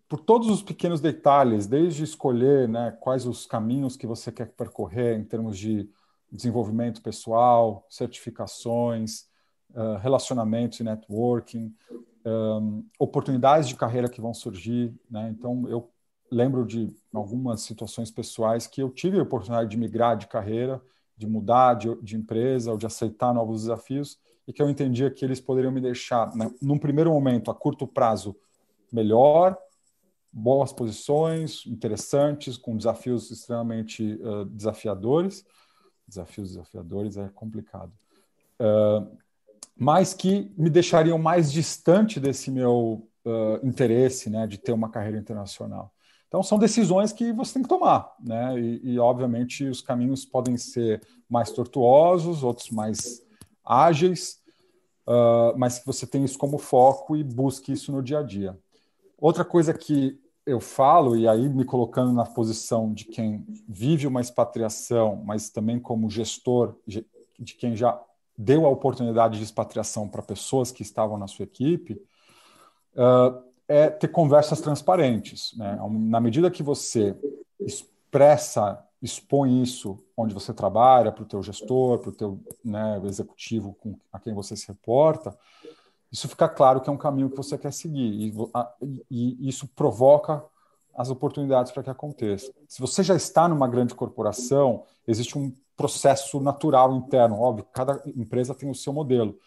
por 0.08 0.20
todos 0.20 0.50
os 0.50 0.62
pequenos 0.62 1.02
detalhes, 1.02 1.66
desde 1.66 2.04
escolher 2.04 2.70
né, 2.70 2.96
quais 3.00 3.26
os 3.26 3.46
caminhos 3.46 3.98
que 3.98 4.06
você 4.06 4.32
quer 4.32 4.48
percorrer 4.52 5.18
em 5.18 5.24
termos 5.24 5.58
de 5.58 5.90
desenvolvimento 6.32 7.02
pessoal, 7.02 7.86
certificações, 7.90 9.26
uh, 9.72 9.98
relacionamentos 10.00 10.80
e 10.80 10.84
networking, 10.84 11.74
um, 12.26 12.86
oportunidades 13.00 13.68
de 13.68 13.76
carreira 13.76 14.10
que 14.10 14.22
vão 14.22 14.34
surgir. 14.34 14.94
Né? 15.10 15.30
Então, 15.30 15.68
eu 15.68 15.90
lembro 16.32 16.66
de 16.66 16.94
algumas 17.14 17.62
situações 17.62 18.12
pessoais 18.12 18.68
que 18.68 18.82
eu 18.82 18.90
tive 18.90 19.20
a 19.20 19.24
oportunidade 19.24 19.70
de 19.70 19.78
migrar 19.78 20.18
de 20.18 20.28
carreira, 20.28 20.82
de 21.18 21.28
mudar 21.28 21.76
de, 21.76 21.96
de 22.02 22.16
empresa 22.16 22.72
ou 22.72 22.78
de 22.78 22.86
aceitar 22.86 23.34
novos 23.34 23.62
desafios, 23.62 24.20
e 24.48 24.54
que 24.54 24.62
eu 24.62 24.70
entendia 24.70 25.10
que 25.10 25.26
eles 25.26 25.40
poderiam 25.40 25.72
me 25.72 25.82
deixar, 25.82 26.36
né, 26.36 26.52
num 26.62 26.78
primeiro 26.78 27.12
momento, 27.12 27.50
a 27.50 27.56
curto 27.56 27.88
prazo, 27.88 28.36
melhor, 28.92 29.58
boas 30.32 30.74
posições, 30.74 31.66
interessantes, 31.66 32.58
com 32.58 32.76
desafios 32.76 33.32
extremamente 33.32 34.20
uh, 34.22 34.46
desafiadores. 34.46 35.46
Desafios 36.08 36.50
desafiadores 36.50 37.18
é 37.18 37.30
complicado. 37.30 37.92
Uh, 38.60 39.18
mas 39.78 40.14
que 40.14 40.54
me 40.58 40.70
deixariam 40.70 41.18
mais 41.18 41.52
distante 41.52 42.20
desse 42.20 42.52
meu 42.52 43.08
uh, 43.26 43.66
interesse 43.66 44.30
né, 44.30 44.46
de 44.46 44.58
ter 44.58 44.72
uma 44.72 44.90
carreira 44.90 45.18
internacional. 45.18 45.92
Então, 46.28 46.44
são 46.44 46.60
decisões 46.60 47.14
que 47.14 47.32
você 47.32 47.54
tem 47.54 47.64
que 47.64 47.70
tomar, 47.70 48.14
né? 48.20 48.60
E, 48.60 48.82
e, 48.84 49.00
obviamente, 49.00 49.64
os 49.66 49.82
caminhos 49.82 50.26
podem 50.26 50.58
ser 50.58 51.02
mais 51.30 51.50
tortuosos, 51.52 52.44
outros 52.44 52.72
mais 52.72 53.25
ágeis, 53.66 54.40
uh, 55.08 55.58
mas 55.58 55.80
que 55.80 55.86
você 55.86 56.06
tem 56.06 56.24
isso 56.24 56.38
como 56.38 56.58
foco 56.58 57.16
e 57.16 57.24
busque 57.24 57.72
isso 57.72 57.92
no 57.92 58.04
dia 58.04 58.20
a 58.20 58.24
dia. 58.24 58.58
Outra 59.18 59.44
coisa 59.44 59.74
que 59.74 60.20
eu 60.46 60.60
falo, 60.60 61.18
e 61.18 61.28
aí 61.28 61.50
me 61.50 61.66
colocando 61.66 62.14
na 62.14 62.26
posição 62.26 62.94
de 62.94 63.06
quem 63.06 63.44
vive 63.68 64.06
uma 64.06 64.22
expatriação, 64.22 65.22
mas 65.26 65.50
também 65.50 65.80
como 65.80 66.10
gestor 66.10 66.76
de 66.86 67.56
quem 67.56 67.76
já 67.76 68.00
deu 68.38 68.66
a 68.66 68.70
oportunidade 68.70 69.38
de 69.38 69.44
expatriação 69.44 70.08
para 70.08 70.22
pessoas 70.22 70.72
que 70.72 70.82
estavam 70.82 71.18
na 71.18 71.28
sua 71.28 71.44
equipe, 71.44 71.94
uh, 72.96 73.44
é 73.68 73.90
ter 73.90 74.10
conversas 74.10 74.62
transparentes. 74.62 75.56
Né? 75.58 75.80
Na 75.90 76.20
medida 76.20 76.52
que 76.52 76.62
você 76.62 77.16
expressa 77.60 78.85
expõe 79.06 79.62
isso 79.62 80.04
onde 80.18 80.34
você 80.34 80.54
trabalha, 80.54 81.12
para 81.12 81.24
o 81.24 81.28
teu 81.28 81.42
gestor, 81.44 82.00
para 82.00 82.10
o 82.10 82.14
teu 82.14 82.40
né, 82.64 83.00
executivo 83.06 83.76
com, 83.80 83.98
a 84.12 84.20
quem 84.20 84.34
você 84.34 84.56
se 84.56 84.68
reporta, 84.68 85.38
isso 86.12 86.28
fica 86.28 86.48
claro 86.48 86.82
que 86.82 86.90
é 86.90 86.94
um 86.94 86.98
caminho 86.98 87.30
que 87.30 87.38
você 87.38 87.58
quer 87.58 87.72
seguir. 87.72 88.10
E, 88.10 88.34
a, 88.54 88.74
e 89.12 89.48
isso 89.48 89.68
provoca 89.68 90.44
as 90.96 91.10
oportunidades 91.10 91.72
para 91.72 91.84
que 91.84 91.90
aconteça. 91.90 92.52
Se 92.68 92.80
você 92.80 93.04
já 93.04 93.16
está 93.16 93.48
numa 93.48 93.68
grande 93.68 93.94
corporação, 93.94 94.84
existe 95.08 95.38
um 95.38 95.54
processo 95.76 96.40
natural 96.40 96.96
interno, 96.96 97.40
óbvio, 97.40 97.68
cada 97.74 98.02
empresa 98.16 98.56
tem 98.56 98.70
o 98.70 98.76
seu 98.76 98.94
modelo. 98.94 99.38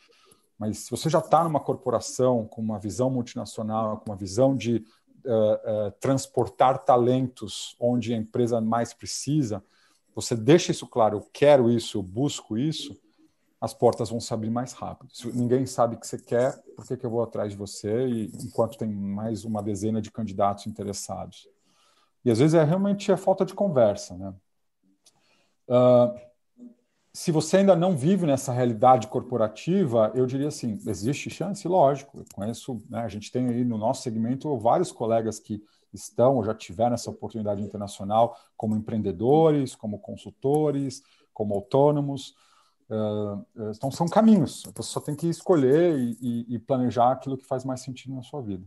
Mas 0.58 0.78
se 0.80 0.90
você 0.90 1.08
já 1.08 1.20
está 1.20 1.42
numa 1.42 1.60
corporação 1.60 2.46
com 2.46 2.60
uma 2.60 2.78
visão 2.78 3.08
multinacional, 3.08 3.98
com 3.98 4.10
uma 4.10 4.16
visão 4.16 4.54
de 4.54 4.84
uh, 5.28 5.88
uh, 5.88 5.90
transportar 6.00 6.78
talentos 6.84 7.76
onde 7.78 8.12
a 8.12 8.16
empresa 8.16 8.60
mais 8.60 8.92
precisa, 8.92 9.62
você 10.14 10.34
deixa 10.34 10.72
isso 10.72 10.86
claro, 10.86 11.18
eu 11.18 11.28
quero 11.32 11.70
isso, 11.70 11.98
eu 11.98 12.02
busco 12.02 12.58
isso, 12.58 12.98
as 13.60 13.74
portas 13.74 14.10
vão 14.10 14.20
se 14.20 14.32
abrir 14.32 14.50
mais 14.50 14.72
rápido. 14.72 15.14
Se 15.14 15.30
ninguém 15.32 15.66
sabe 15.66 15.96
o 15.96 16.00
que 16.00 16.06
você 16.06 16.18
quer, 16.18 16.56
por 16.76 16.86
que, 16.86 16.96
que 16.96 17.04
eu 17.04 17.10
vou 17.10 17.22
atrás 17.22 17.52
de 17.52 17.58
você? 17.58 18.06
E 18.06 18.32
enquanto 18.42 18.78
tem 18.78 18.88
mais 18.88 19.44
uma 19.44 19.62
dezena 19.62 20.00
de 20.00 20.10
candidatos 20.10 20.66
interessados. 20.66 21.48
E 22.24 22.30
às 22.30 22.38
vezes 22.38 22.54
é 22.54 22.64
realmente 22.64 23.10
é 23.10 23.16
falta 23.16 23.44
de 23.44 23.54
conversa, 23.54 24.16
né? 24.16 24.34
Uh, 25.68 26.18
se 27.18 27.32
você 27.32 27.56
ainda 27.56 27.74
não 27.74 27.96
vive 27.96 28.24
nessa 28.24 28.52
realidade 28.52 29.08
corporativa, 29.08 30.12
eu 30.14 30.24
diria 30.24 30.46
assim: 30.46 30.80
existe 30.86 31.28
chance? 31.28 31.66
Lógico. 31.66 32.18
Eu 32.18 32.24
conheço, 32.32 32.80
né, 32.88 33.00
a 33.00 33.08
gente 33.08 33.32
tem 33.32 33.48
aí 33.48 33.64
no 33.64 33.76
nosso 33.76 34.02
segmento 34.02 34.56
vários 34.56 34.92
colegas 34.92 35.40
que 35.40 35.60
estão 35.92 36.36
ou 36.36 36.44
já 36.44 36.54
tiveram 36.54 36.94
essa 36.94 37.10
oportunidade 37.10 37.60
internacional 37.60 38.38
como 38.56 38.76
empreendedores, 38.76 39.74
como 39.74 39.98
consultores, 39.98 41.02
como 41.34 41.54
autônomos. 41.54 42.36
Uh, 42.88 43.44
então, 43.74 43.90
são 43.90 44.06
caminhos. 44.06 44.62
Você 44.76 44.88
só 44.88 45.00
tem 45.00 45.16
que 45.16 45.26
escolher 45.26 45.98
e, 45.98 46.46
e 46.48 46.56
planejar 46.60 47.10
aquilo 47.10 47.36
que 47.36 47.44
faz 47.44 47.64
mais 47.64 47.80
sentido 47.80 48.14
na 48.14 48.22
sua 48.22 48.40
vida. 48.40 48.64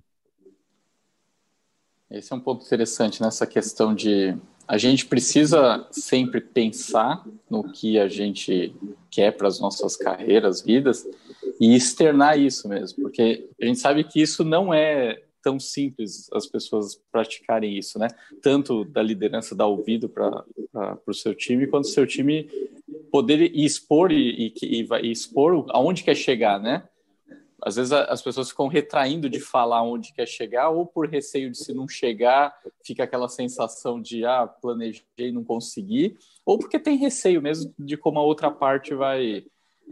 Esse 2.09 2.33
é 2.33 2.35
um 2.35 2.41
ponto 2.41 2.65
interessante 2.65 3.21
nessa 3.21 3.47
questão 3.47 3.95
de 3.95 4.37
a 4.71 4.77
gente 4.77 5.05
precisa 5.05 5.85
sempre 5.91 6.39
pensar 6.39 7.27
no 7.49 7.61
que 7.61 7.99
a 7.99 8.07
gente 8.07 8.73
quer 9.09 9.31
para 9.35 9.49
as 9.49 9.59
nossas 9.59 9.97
carreiras, 9.97 10.61
vidas, 10.61 11.05
e 11.59 11.75
externar 11.75 12.39
isso 12.39 12.69
mesmo, 12.69 13.01
porque 13.01 13.49
a 13.61 13.65
gente 13.65 13.79
sabe 13.79 14.01
que 14.05 14.21
isso 14.21 14.45
não 14.45 14.73
é 14.73 15.21
tão 15.43 15.59
simples 15.59 16.29
as 16.31 16.47
pessoas 16.47 16.97
praticarem 17.11 17.77
isso, 17.77 17.99
né? 17.99 18.07
Tanto 18.41 18.85
da 18.85 19.03
liderança 19.03 19.53
dar 19.53 19.67
ouvido 19.67 20.07
para 20.07 20.45
o 21.05 21.13
seu 21.13 21.35
time, 21.35 21.67
quanto 21.67 21.83
o 21.83 21.89
seu 21.89 22.07
time 22.07 22.49
poder 23.11 23.53
expor 23.53 24.09
e, 24.09 24.53
e, 24.61 24.87
e 25.03 25.11
expor 25.11 25.65
aonde 25.71 26.01
quer 26.01 26.15
chegar, 26.15 26.61
né? 26.61 26.83
Às 27.61 27.75
vezes 27.75 27.91
as 27.91 28.21
pessoas 28.21 28.49
ficam 28.49 28.67
retraindo 28.67 29.29
de 29.29 29.39
falar 29.39 29.83
onde 29.83 30.13
quer 30.13 30.27
chegar, 30.27 30.69
ou 30.69 30.85
por 30.85 31.07
receio 31.07 31.51
de 31.51 31.57
se 31.57 31.73
não 31.73 31.87
chegar, 31.87 32.55
fica 32.83 33.03
aquela 33.03 33.29
sensação 33.29 34.01
de 34.01 34.25
ah, 34.25 34.47
planejei 34.47 35.03
e 35.17 35.31
não 35.31 35.43
consegui, 35.43 36.17
ou 36.45 36.57
porque 36.57 36.79
tem 36.79 36.97
receio 36.97 37.41
mesmo 37.41 37.73
de 37.77 37.95
como 37.97 38.19
a 38.19 38.23
outra 38.23 38.49
parte 38.49 38.93
vai 38.93 39.45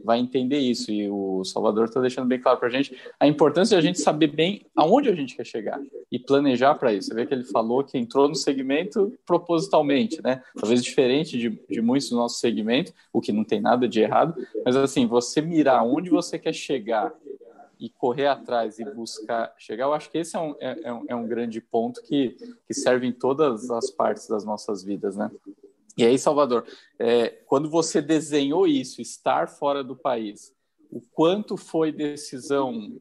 vai 0.04 0.20
entender 0.20 0.60
isso. 0.60 0.92
E 0.92 1.10
o 1.10 1.44
Salvador 1.44 1.86
está 1.86 2.00
deixando 2.00 2.28
bem 2.28 2.40
claro 2.40 2.58
para 2.58 2.68
a 2.68 2.72
gente 2.72 2.96
a 3.20 3.28
importância 3.28 3.76
de 3.76 3.80
a 3.80 3.86
gente 3.86 4.00
saber 4.00 4.28
bem 4.28 4.66
aonde 4.76 5.10
a 5.10 5.16
gente 5.16 5.36
quer 5.36 5.46
chegar 5.46 5.80
e 6.12 6.18
planejar 6.18 6.76
para 6.76 6.94
isso. 6.94 7.10
Você 7.10 7.16
vê 7.16 7.26
que 7.26 7.34
ele 7.34 7.44
falou 7.44 7.84
que 7.84 7.98
entrou 7.98 8.28
no 8.28 8.36
segmento 8.36 9.14
propositalmente, 9.26 10.22
né? 10.24 10.42
Talvez 10.58 10.84
diferente 10.84 11.38
de, 11.38 11.50
de 11.50 11.82
muitos 11.82 12.10
do 12.10 12.16
nosso 12.16 12.40
segmento, 12.40 12.94
o 13.12 13.22
que 13.22 13.32
não 13.32 13.44
tem 13.44 13.62
nada 13.62 13.88
de 13.88 14.02
errado, 14.02 14.36
mas 14.66 14.76
assim, 14.76 15.06
você 15.06 15.42
mirar 15.42 15.84
onde 15.84 16.10
você 16.10 16.40
quer 16.40 16.54
chegar 16.54 17.14
e 17.80 17.90
correr 17.90 18.28
atrás 18.28 18.78
e 18.78 18.86
buscar 18.86 19.54
chegar, 19.58 19.86
eu 19.86 19.94
acho 19.94 20.12
que 20.12 20.18
esse 20.18 20.36
é 20.36 20.40
um, 20.40 20.56
é, 20.60 20.80
é, 20.84 20.94
um, 20.94 21.06
é 21.08 21.16
um 21.16 21.28
grande 21.28 21.62
ponto 21.62 22.02
que, 22.04 22.36
que 22.68 22.74
serve 22.74 23.08
em 23.08 23.12
todas 23.12 23.72
as 23.72 23.90
partes 23.90 24.28
das 24.28 24.44
nossas 24.44 24.84
vidas, 24.84 25.16
né? 25.16 25.32
E 25.98 26.06
aí, 26.06 26.18
Salvador, 26.18 26.66
é, 26.98 27.30
quando 27.46 27.70
você 27.70 28.02
desenhou 28.02 28.68
isso, 28.68 29.02
estar 29.02 29.48
fora 29.48 29.84
do 29.84 29.96
país, 29.96 30.54
o 30.92 31.02
quanto 31.02 31.56
foi 31.56 31.92
decisão, 31.92 33.00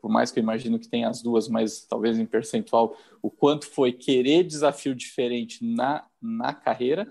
por 0.00 0.10
mais 0.10 0.30
que 0.30 0.40
eu 0.40 0.42
imagino 0.42 0.78
que 0.78 0.88
tem 0.88 1.04
as 1.04 1.22
duas, 1.22 1.48
mas 1.48 1.86
talvez 1.86 2.18
em 2.18 2.26
percentual, 2.26 2.96
o 3.22 3.30
quanto 3.30 3.66
foi 3.66 3.92
querer 3.92 4.44
desafio 4.44 4.94
diferente 4.94 5.64
na, 5.64 6.06
na 6.20 6.52
carreira 6.52 7.06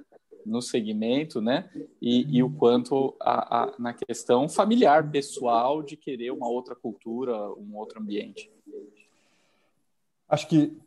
no 0.45 0.61
segmento, 0.61 1.41
né? 1.41 1.69
E, 2.01 2.37
e 2.37 2.43
o 2.43 2.49
quanto 2.49 3.15
a, 3.19 3.63
a, 3.63 3.73
na 3.79 3.93
questão 3.93 4.49
familiar, 4.49 5.09
pessoal, 5.09 5.81
de 5.81 5.95
querer 5.95 6.31
uma 6.31 6.47
outra 6.47 6.75
cultura, 6.75 7.35
um 7.53 7.75
outro 7.75 8.01
ambiente. 8.01 8.51
Acho 10.27 10.47
que 10.47 10.77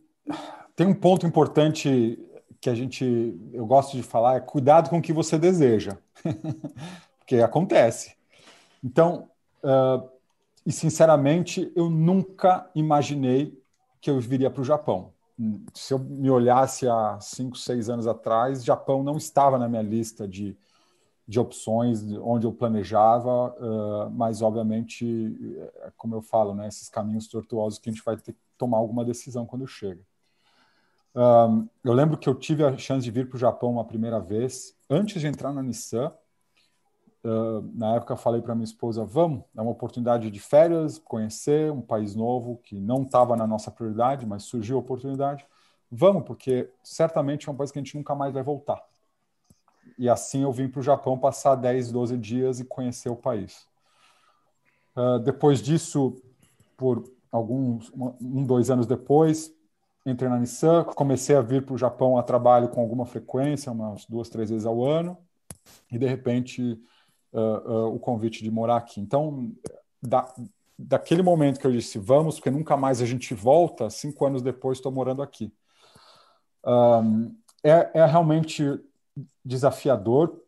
tem 0.74 0.86
um 0.86 0.94
ponto 0.94 1.26
importante 1.26 2.18
que 2.60 2.68
a 2.68 2.74
gente, 2.74 3.38
eu 3.52 3.66
gosto 3.66 3.96
de 3.96 4.02
falar, 4.02 4.36
é 4.36 4.40
cuidado 4.40 4.88
com 4.88 4.98
o 4.98 5.02
que 5.02 5.12
você 5.12 5.38
deseja, 5.38 5.98
porque 7.18 7.36
acontece. 7.36 8.16
Então, 8.82 9.28
uh, 9.62 10.08
e 10.66 10.72
sinceramente, 10.72 11.70
eu 11.76 11.90
nunca 11.90 12.70
imaginei 12.74 13.58
que 14.00 14.10
eu 14.10 14.18
viria 14.20 14.50
para 14.50 14.62
o 14.62 14.64
Japão 14.64 15.13
se 15.72 15.92
eu 15.92 15.98
me 15.98 16.30
olhasse 16.30 16.88
há 16.88 17.18
cinco, 17.20 17.56
seis 17.56 17.88
anos 17.88 18.06
atrás, 18.06 18.64
Japão 18.64 19.02
não 19.02 19.16
estava 19.16 19.58
na 19.58 19.68
minha 19.68 19.82
lista 19.82 20.28
de, 20.28 20.56
de 21.26 21.40
opções 21.40 22.02
onde 22.22 22.46
eu 22.46 22.52
planejava, 22.52 23.54
uh, 23.54 24.10
mas 24.10 24.42
obviamente, 24.42 25.64
é 25.82 25.92
como 25.96 26.14
eu 26.14 26.22
falo, 26.22 26.54
né, 26.54 26.68
esses 26.68 26.88
caminhos 26.88 27.26
tortuosos 27.26 27.78
que 27.78 27.88
a 27.88 27.92
gente 27.92 28.04
vai 28.04 28.16
ter 28.16 28.32
que 28.32 28.38
tomar 28.56 28.78
alguma 28.78 29.04
decisão 29.04 29.44
quando 29.44 29.66
chega. 29.66 30.00
Um, 31.14 31.68
eu 31.84 31.92
lembro 31.92 32.18
que 32.18 32.28
eu 32.28 32.34
tive 32.34 32.64
a 32.64 32.76
chance 32.76 33.04
de 33.04 33.10
vir 33.10 33.28
para 33.28 33.36
o 33.36 33.38
Japão 33.38 33.70
uma 33.70 33.84
primeira 33.84 34.18
vez, 34.18 34.76
antes 34.90 35.20
de 35.20 35.26
entrar 35.28 35.52
na 35.52 35.62
Nissan, 35.62 36.12
Uh, 37.24 37.62
na 37.74 37.96
época, 37.96 38.16
falei 38.16 38.42
para 38.42 38.54
minha 38.54 38.64
esposa: 38.64 39.02
vamos, 39.02 39.44
é 39.56 39.62
uma 39.62 39.70
oportunidade 39.70 40.30
de 40.30 40.38
férias, 40.38 40.98
conhecer 40.98 41.72
um 41.72 41.80
país 41.80 42.14
novo 42.14 42.58
que 42.62 42.78
não 42.78 43.02
estava 43.02 43.34
na 43.34 43.46
nossa 43.46 43.70
prioridade, 43.70 44.26
mas 44.26 44.42
surgiu 44.42 44.76
a 44.76 44.80
oportunidade. 44.80 45.46
Vamos, 45.90 46.24
porque 46.24 46.70
certamente 46.82 47.48
é 47.48 47.52
um 47.52 47.56
país 47.56 47.70
que 47.70 47.78
a 47.78 47.82
gente 47.82 47.96
nunca 47.96 48.14
mais 48.14 48.34
vai 48.34 48.42
voltar. 48.42 48.82
E 49.98 50.08
assim 50.08 50.42
eu 50.42 50.52
vim 50.52 50.68
para 50.68 50.80
o 50.80 50.82
Japão 50.82 51.18
passar 51.18 51.54
10, 51.54 51.90
12 51.90 52.18
dias 52.18 52.60
e 52.60 52.64
conhecer 52.64 53.08
o 53.08 53.16
país. 53.16 53.66
Uh, 54.94 55.18
depois 55.18 55.62
disso, 55.62 56.16
por 56.76 57.10
alguns, 57.32 57.90
um, 58.20 58.44
dois 58.44 58.70
anos 58.70 58.86
depois, 58.86 59.50
entrei 60.04 60.28
na 60.28 60.38
Nissan, 60.38 60.84
comecei 60.84 61.34
a 61.36 61.40
vir 61.40 61.64
para 61.64 61.74
o 61.74 61.78
Japão 61.78 62.18
a 62.18 62.22
trabalho 62.22 62.68
com 62.68 62.82
alguma 62.82 63.06
frequência, 63.06 63.72
umas 63.72 64.04
duas, 64.04 64.28
três 64.28 64.50
vezes 64.50 64.66
ao 64.66 64.84
ano, 64.84 65.16
e 65.90 65.98
de 65.98 66.06
repente 66.06 66.78
uh, 67.34 67.94
o 67.94 67.98
convite 67.98 68.42
de 68.42 68.50
morar 68.50 68.76
aqui. 68.76 69.00
Então, 69.00 69.52
da, 70.02 70.32
daquele 70.78 71.22
momento 71.22 71.58
que 71.58 71.66
eu 71.66 71.72
disse 71.72 71.98
vamos, 71.98 72.36
porque 72.36 72.50
nunca 72.50 72.76
mais 72.76 73.02
a 73.02 73.06
gente 73.06 73.34
volta, 73.34 73.90
cinco 73.90 74.24
anos 74.24 74.42
depois 74.42 74.78
estou 74.78 74.92
morando 74.92 75.22
aqui. 75.22 75.52
Um, 76.64 77.34
é, 77.62 77.90
é 77.94 78.06
realmente 78.06 78.80
desafiador 79.44 80.42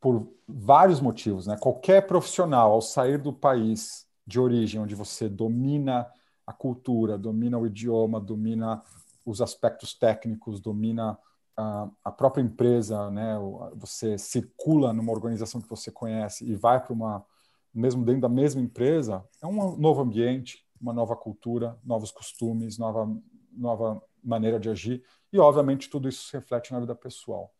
por 0.00 0.28
vários 0.46 1.00
motivos. 1.00 1.46
Né? 1.46 1.56
Qualquer 1.58 2.06
profissional, 2.06 2.72
ao 2.72 2.82
sair 2.82 3.18
do 3.18 3.32
país 3.32 4.06
de 4.26 4.40
origem, 4.40 4.80
onde 4.80 4.94
você 4.94 5.28
domina 5.28 6.06
a 6.46 6.52
cultura, 6.52 7.16
domina 7.16 7.58
o 7.58 7.66
idioma, 7.66 8.20
domina 8.20 8.82
os 9.24 9.40
aspectos 9.40 9.94
técnicos, 9.94 10.60
domina 10.60 11.18
a, 11.56 12.12
própria 12.12 12.42
empresa, 12.42 13.10
né, 13.10 13.36
você 13.74 14.18
circula 14.18 14.92
numa 14.92 15.12
organização 15.12 15.60
que 15.60 15.68
você 15.68 15.90
conhece 15.90 16.44
e 16.44 16.54
vai 16.54 16.82
para 16.82 16.92
uma, 16.92 17.24
mesmo 17.72 18.04
dentro 18.04 18.22
da 18.22 18.28
mesma 18.28 18.60
empresa, 18.60 19.24
é 19.42 19.46
um 19.46 19.76
novo 19.76 20.00
ambiente, 20.00 20.66
uma 20.80 20.92
nova 20.92 21.16
cultura, 21.16 21.78
novos 21.84 22.10
costumes, 22.10 22.78
nova, 22.78 23.08
nova 23.52 24.02
maneira 24.22 24.58
de 24.58 24.68
agir, 24.68 25.02
e 25.32 25.38
obviamente 25.38 25.88
tudo 25.88 26.08
isso 26.08 26.26
se 26.26 26.32
reflete 26.32 26.72
na 26.72 26.80
vida 26.80 26.94
pessoal. 26.94 27.52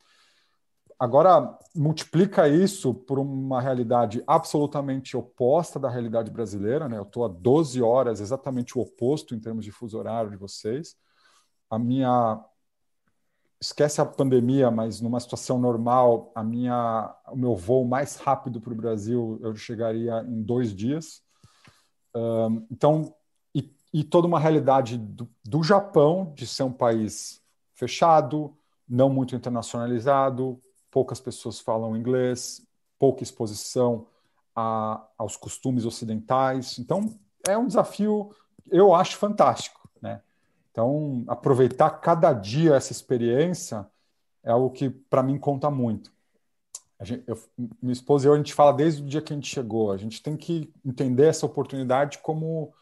Agora, 0.99 1.59
multiplica 1.75 2.49
isso 2.49 2.95
por 2.95 3.19
uma 3.19 3.61
realidade 3.61 4.23
absolutamente 4.27 5.17
oposta 5.17 5.79
da 5.79 5.89
realidade 5.89 6.31
brasileira, 6.31 6.89
né? 6.89 6.97
Eu 6.97 7.03
estou 7.03 7.25
a 7.25 7.29
12 7.29 7.83
horas, 7.83 8.21
exatamente 8.21 8.79
o 8.79 8.81
oposto 8.81 9.35
em 9.35 9.41
termos 9.41 9.65
de 9.65 9.73
fuso 9.73 9.99
horário 9.99 10.31
de 10.31 10.37
vocês. 10.37 10.97
A 11.69 11.79
minha 11.81 12.41
esquece 13.64 14.00
a 14.00 14.05
pandemia, 14.05 14.70
mas 14.70 15.00
numa 15.00 15.18
situação 15.18 15.59
normal, 15.59 16.31
a 16.35 16.44
minha, 16.44 17.14
o 17.29 17.37
meu 17.37 17.57
voo 17.57 17.85
mais 17.85 18.16
rápido 18.16 18.61
para 18.61 18.72
o 18.72 18.77
Brasil 18.77 19.38
eu 19.42 19.57
chegaria 19.57 20.22
em 20.29 20.42
dois 20.42 20.74
dias. 20.74 21.22
Um, 22.14 22.66
então, 22.70 23.14
e, 23.55 23.74
e, 23.92 24.05
toda 24.05 24.27
uma 24.27 24.38
realidade 24.38 24.98
do, 24.98 25.29
do, 25.44 25.62
Japão 25.62 26.33
de 26.37 26.46
ser 26.46 26.62
um 26.62 26.72
país 26.72 27.42
fechado, 27.74 28.57
não 28.88 29.09
muito 29.09 29.35
internacionalizado, 29.35 30.61
poucas 30.90 31.18
pessoas 31.18 31.59
falam 31.59 31.96
inglês, 31.96 32.62
pouca 32.98 33.22
exposição 33.22 34.07
a, 34.55 35.05
aos 35.18 35.37
costumes 35.37 35.85
ocidentais. 35.85 36.79
Então, 36.79 37.18
é 37.48 37.59
um 37.59 37.66
desafio, 37.66 38.31
eu 38.70 38.94
acho 38.94 39.16
fantástico. 39.16 39.84
Então, 40.75 41.25
aproveitar 41.29 41.89
cada 41.89 42.33
dia 42.33 42.75
essa 42.75 42.91
experiência 42.91 43.87
é 44.43 44.51
algo 44.51 44.71
que, 44.71 44.91
para 44.91 45.23
mim, 45.23 45.39
conta 45.39 45.71
muito. 45.71 46.13
Gente, 47.01 47.23
eu, 47.29 47.39
minha 47.81 47.93
esposa 47.93 48.27
e 48.27 48.29
eu, 48.29 48.35
a 48.35 48.37
gente 48.37 48.53
fala 48.53 48.73
desde 48.73 49.01
o 49.01 49.07
dia 49.07 49.23
que 49.23 49.33
a 49.33 49.37
gente 49.37 49.49
chegou. 49.49 49.93
A 49.93 49.97
gente 49.97 50.21
tem 50.21 50.37
que 50.37 50.75
entender 50.85 51.27
essa 51.27 51.47
oportunidade 51.47 52.19
como 52.19 52.75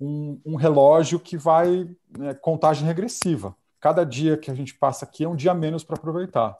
um, 0.00 0.40
um 0.44 0.56
relógio 0.56 1.20
que 1.20 1.36
vai 1.36 1.88
né, 2.18 2.34
contagem 2.34 2.84
regressiva. 2.84 3.54
Cada 3.78 4.02
dia 4.04 4.36
que 4.36 4.50
a 4.50 4.54
gente 4.54 4.74
passa 4.74 5.04
aqui 5.04 5.22
é 5.22 5.28
um 5.28 5.36
dia 5.36 5.54
menos 5.54 5.84
para 5.84 5.94
aproveitar. 5.94 6.58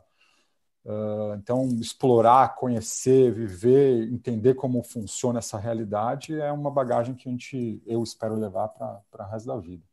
Uh, 0.85 1.35
então, 1.35 1.67
explorar, 1.81 2.55
conhecer, 2.55 3.33
viver, 3.33 4.09
entender 4.13 4.55
como 4.55 4.85
funciona 4.85 5.41
essa 5.41 5.59
realidade 5.59 6.41
é 6.41 6.53
uma 6.53 6.71
bagagem 6.71 7.17
que 7.17 7.29
a 7.29 7.33
gente, 7.33 7.83
eu 7.85 8.05
espero 8.05 8.37
levar 8.37 8.69
para 8.69 9.03
o 9.19 9.31
resto 9.31 9.49
da 9.49 9.57
vida. 9.57 9.90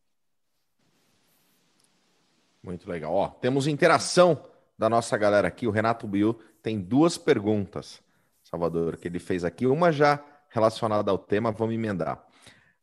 Muito 2.62 2.90
legal. 2.90 3.12
Ó, 3.12 3.28
temos 3.28 3.66
interação 3.66 4.42
da 4.78 4.88
nossa 4.88 5.16
galera 5.16 5.48
aqui. 5.48 5.66
O 5.66 5.70
Renato 5.70 6.06
Bill 6.06 6.38
tem 6.62 6.80
duas 6.80 7.16
perguntas, 7.16 8.00
Salvador, 8.42 8.96
que 8.96 9.08
ele 9.08 9.18
fez 9.18 9.44
aqui. 9.44 9.66
Uma 9.66 9.92
já 9.92 10.22
relacionada 10.50 11.10
ao 11.10 11.18
tema, 11.18 11.52
vamos 11.52 11.74
emendar. 11.74 12.24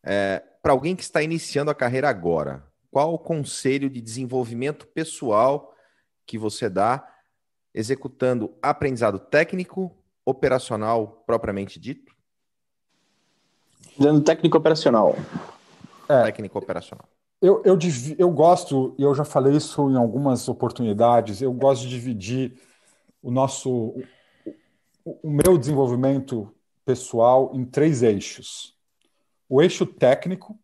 É, 0.03 0.43
Para 0.61 0.73
alguém 0.73 0.95
que 0.95 1.03
está 1.03 1.21
iniciando 1.21 1.71
a 1.71 1.75
carreira 1.75 2.09
agora, 2.09 2.63
qual 2.91 3.13
o 3.13 3.19
conselho 3.19 3.89
de 3.89 3.99
desenvolvimento 4.01 4.87
pessoal 4.87 5.73
que 6.25 6.37
você 6.37 6.69
dá 6.69 7.07
executando 7.73 8.57
aprendizado 8.61 9.19
técnico, 9.19 9.95
operacional 10.25 11.23
propriamente 11.25 11.79
dito? 11.79 12.15
Dando 13.97 14.23
técnico 14.23 14.57
operacional. 14.57 15.15
É, 16.07 16.23
técnico 16.23 16.57
operacional. 16.57 17.07
Eu, 17.45 17.61
eu, 17.63 17.77
eu 18.17 18.31
gosto, 18.31 18.95
e 18.97 19.03
eu 19.03 19.13
já 19.13 19.23
falei 19.23 19.55
isso 19.55 19.87
em 19.91 19.95
algumas 19.95 20.49
oportunidades, 20.49 21.43
eu 21.43 21.53
gosto 21.53 21.83
de 21.83 21.89
dividir 21.89 22.59
o 23.21 23.29
nosso, 23.29 23.93
o, 25.05 25.19
o 25.21 25.29
meu 25.29 25.55
desenvolvimento 25.55 26.51
pessoal 26.83 27.51
em 27.53 27.63
três 27.63 28.01
eixos. 28.01 28.75
O 29.47 29.61
eixo 29.61 29.85
técnico, 29.85 30.59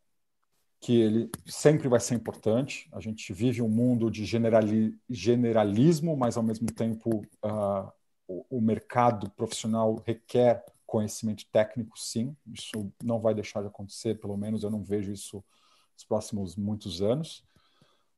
que 0.79 0.99
ele 0.99 1.29
sempre 1.45 1.87
vai 1.87 1.99
ser 1.99 2.15
importante. 2.15 2.89
A 2.91 2.99
gente 2.99 3.31
vive 3.31 3.61
um 3.61 3.69
mundo 3.69 4.09
de 4.09 4.25
generali 4.25 4.97
generalismo, 5.07 6.17
mas 6.17 6.35
ao 6.35 6.41
mesmo 6.41 6.65
tempo 6.65 7.23
uh, 7.45 7.91
o, 8.27 8.57
o, 8.57 8.59
mercado 8.59 9.29
profissional 9.29 10.01
requer 10.03 10.65
conhecimento 10.87 11.45
técnico, 11.51 11.99
sim. 11.99 12.35
Isso 12.51 12.91
não 13.03 13.19
vai 13.19 13.35
deixar 13.35 13.61
de 13.61 13.67
acontecer, 13.67 14.19
pelo 14.19 14.35
menos 14.35 14.63
eu 14.63 14.71
não 14.71 14.81
vejo 14.81 15.11
isso 15.11 15.43
nos 15.93 16.03
próximos 16.03 16.55
muitos 16.55 17.01
anos. 17.01 17.43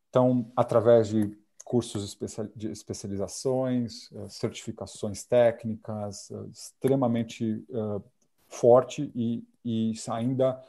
Então, 0.10 0.52
através 0.56 1.08
de 1.08 1.36
cursos 1.64 2.18
de 2.56 2.70
especializações, 2.70 4.12
eh, 4.12 4.30
certificações 4.30 5.24
técnicas, 5.24 6.30
eh, 6.30 6.46
extremamente 6.52 7.66
uh, 7.70 8.04
forte 8.48 9.12
e, 9.16 9.44
e 9.64 9.94
ainda 10.10 10.62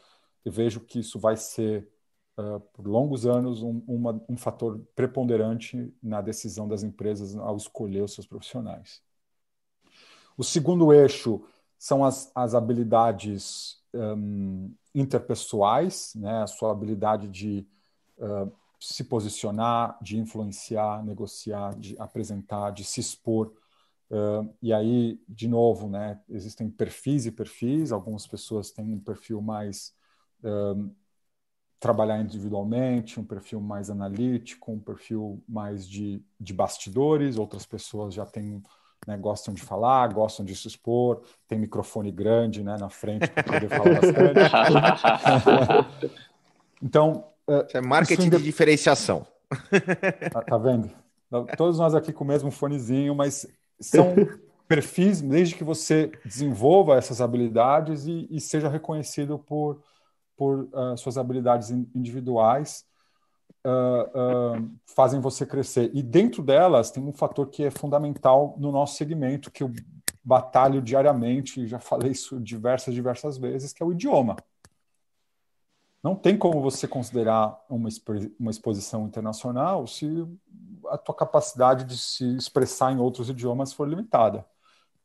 vejo 0.46 0.80
que 0.80 1.00
isso 1.00 1.18
vai 1.18 1.36
ser, 1.36 1.88
por 2.72 2.86
longos 2.86 3.26
anos, 3.26 3.62
um, 3.62 3.82
uma, 3.86 4.20
um 4.28 4.36
fator 4.36 4.80
preponderante 4.94 5.92
na 6.02 6.20
decisão 6.20 6.66
das 6.66 6.82
empresas 6.82 7.36
ao 7.36 7.56
escolher 7.56 8.02
os 8.02 8.12
seus 8.12 8.26
profissionais. 8.26 9.02
O 10.36 10.42
segundo 10.42 10.92
eixo 10.92 11.44
são 11.84 12.02
as, 12.02 12.32
as 12.34 12.54
habilidades 12.54 13.78
um, 13.92 14.74
interpessoais, 14.94 16.14
né? 16.14 16.42
a 16.42 16.46
sua 16.46 16.72
habilidade 16.72 17.28
de 17.28 17.68
uh, 18.16 18.50
se 18.80 19.04
posicionar, 19.04 19.98
de 20.00 20.16
influenciar, 20.18 21.04
negociar, 21.04 21.78
de 21.78 21.94
apresentar, 21.98 22.70
de 22.70 22.84
se 22.84 23.00
expor. 23.00 23.52
Uh, 24.10 24.50
e 24.62 24.72
aí, 24.72 25.20
de 25.28 25.46
novo, 25.46 25.86
né, 25.86 26.18
existem 26.30 26.70
perfis 26.70 27.26
e 27.26 27.30
perfis. 27.30 27.92
Algumas 27.92 28.26
pessoas 28.26 28.70
têm 28.70 28.94
um 28.94 29.00
perfil 29.00 29.42
mais 29.42 29.94
trabalhar 31.78 32.18
individualmente, 32.20 33.20
um 33.20 33.24
perfil 33.24 33.60
mais 33.60 33.90
analítico, 33.90 34.72
um 34.72 34.80
perfil 34.80 35.42
mais 35.46 35.86
de, 35.86 36.22
de 36.40 36.54
bastidores. 36.54 37.36
Outras 37.36 37.66
pessoas 37.66 38.14
já 38.14 38.24
têm 38.24 38.62
né, 39.06 39.16
gostam 39.16 39.54
de 39.54 39.62
falar, 39.62 40.12
gostam 40.12 40.44
de 40.44 40.54
se 40.54 40.68
expor, 40.68 41.22
tem 41.46 41.58
microfone 41.58 42.10
grande 42.10 42.62
né, 42.62 42.76
na 42.78 42.88
frente 42.88 43.28
para 43.28 43.42
poder 43.42 43.68
falar 43.68 44.00
bastante. 44.00 44.40
então. 46.82 47.28
Uh, 47.46 47.62
isso 47.66 47.76
é 47.76 47.80
marketing 47.82 48.28
isso 48.28 48.38
de 48.38 48.42
diferenciação. 48.42 49.26
Tá, 50.32 50.42
tá, 50.42 50.56
vendo? 50.56 50.90
Todos 51.56 51.78
nós 51.78 51.94
aqui 51.94 52.12
com 52.12 52.24
o 52.24 52.26
mesmo 52.26 52.50
fonezinho, 52.50 53.14
mas 53.14 53.46
são 53.78 54.14
perfis, 54.66 55.20
desde 55.20 55.54
que 55.54 55.62
você 55.62 56.10
desenvolva 56.24 56.96
essas 56.96 57.20
habilidades 57.20 58.06
e, 58.06 58.26
e 58.30 58.40
seja 58.40 58.68
reconhecido 58.68 59.38
por, 59.38 59.82
por 60.36 60.68
uh, 60.72 60.96
suas 60.96 61.18
habilidades 61.18 61.70
individuais 61.70 62.84
uh, 63.64 64.59
uh, 64.59 64.70
fazem 64.87 65.20
você 65.20 65.46
crescer. 65.46 65.90
E 65.94 66.02
dentro 66.02 66.42
delas 66.42 66.90
tem 66.90 67.02
um 67.02 67.12
fator 67.12 67.48
que 67.48 67.64
é 67.64 67.70
fundamental 67.70 68.54
no 68.59 68.70
nosso 68.70 68.96
segmento, 68.96 69.50
que 69.50 69.62
eu 69.62 69.72
batalho 70.22 70.80
diariamente, 70.80 71.66
já 71.66 71.78
falei 71.78 72.12
isso 72.12 72.40
diversas, 72.40 72.94
diversas 72.94 73.37
vezes, 73.37 73.72
que 73.72 73.83
é 73.83 73.87
o 73.87 73.92
idioma. 73.92 74.37
Não 76.02 76.14
tem 76.14 76.37
como 76.37 76.61
você 76.61 76.87
considerar 76.87 77.62
uma, 77.68 77.88
uma 78.38 78.50
exposição 78.50 79.07
internacional 79.07 79.87
se 79.87 80.26
a 80.88 80.98
tua 80.98 81.14
capacidade 81.14 81.85
de 81.85 81.96
se 81.96 82.37
expressar 82.37 82.92
em 82.92 82.98
outros 82.98 83.30
idiomas 83.30 83.72
for 83.72 83.88
limitada. 83.88 84.44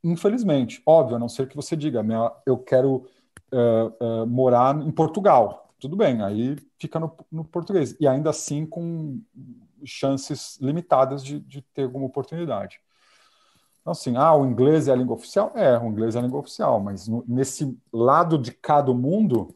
Infelizmente, 0.03 0.81
óbvio, 0.85 1.15
a 1.15 1.19
não 1.19 1.29
ser 1.29 1.47
que 1.47 1.55
você 1.55 1.75
diga, 1.75 2.05
eu 2.45 2.57
quero 2.57 3.05
uh, 3.53 4.25
morar 4.27 4.75
em 4.81 4.91
Portugal 4.91 5.68
tudo 5.79 5.95
bem, 5.95 6.21
aí 6.21 6.57
fica 6.77 6.99
no, 6.99 7.15
no, 7.31 7.45
português. 7.45 7.95
E 7.99 8.07
ainda 8.07 8.29
assim 8.29 8.65
com 8.65 9.21
chances 9.83 10.57
limitadas 10.59 11.23
de, 11.23 11.39
de, 11.39 11.61
ter 11.61 11.83
alguma 11.83 12.05
oportunidade. 12.05 12.79
Então, 13.81 13.91
assim, 13.91 14.17
ah, 14.17 14.35
o 14.35 14.45
inglês 14.45 14.87
é 14.87 14.91
a 14.91 14.95
língua 14.95 15.15
oficial? 15.15 15.53
É, 15.55 15.77
o 15.79 15.85
inglês 15.85 16.15
é 16.15 16.19
a 16.19 16.21
língua 16.21 16.39
oficial, 16.39 16.79
mas 16.79 17.07
no, 17.07 17.23
nesse 17.27 17.77
lado 17.93 18.37
de 18.37 18.51
cada 18.51 18.93
mundo, 18.93 19.55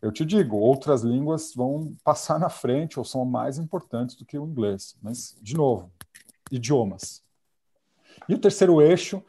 eu 0.00 0.12
te 0.12 0.24
digo, 0.24 0.56
outras 0.56 1.02
línguas 1.02 1.52
vão 1.54 1.92
passar 2.04 2.38
na 2.38 2.48
frente 2.48 2.98
ou 2.98 3.04
são 3.04 3.24
mais 3.24 3.58
importantes 3.58 4.14
do 4.14 4.24
que 4.24 4.38
o 4.38 4.46
inglês. 4.46 4.96
Mas, 5.02 5.36
de 5.42 5.56
novo, 5.56 5.90
idiomas. 6.50 7.24
E 8.28 8.34
o 8.34 8.38
terceiro 8.38 8.80
eixo, 8.80 9.22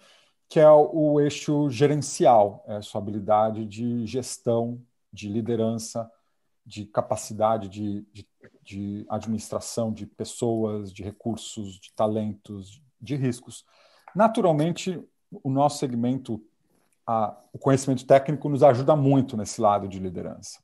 que 0.47 0.60
é 0.60 0.69
o, 0.69 1.13
o 1.13 1.19
eixo 1.19 1.69
gerencial, 1.69 2.63
é 2.67 2.76
a 2.76 2.82
sua 2.82 3.02
habilidade 3.02 3.65
de 3.65 4.06
gestão, 4.06 4.80
de 5.12 5.28
liderança, 5.28 6.10
de 6.68 6.86
capacidade 6.86 7.70
de, 7.70 8.06
de, 8.12 8.28
de, 8.62 9.06
administração 9.10 9.94
de 9.94 10.06
pessoas, 10.06 10.92
de 10.92 11.02
recursos, 11.02 11.80
de 11.80 11.94
talentos, 11.94 12.82
de 13.00 13.16
riscos. 13.16 13.64
Naturalmente, 14.14 15.02
o 15.32 15.50
nosso 15.50 15.78
segmento, 15.78 16.44
a, 17.06 17.34
o 17.54 17.58
conhecimento 17.58 18.06
técnico 18.06 18.50
nos 18.50 18.64
ajuda 18.64 18.98
muito 18.98 19.38
nesse 19.38 19.62
lado 19.62 19.88
de 19.88 19.98
liderança. 19.98 20.60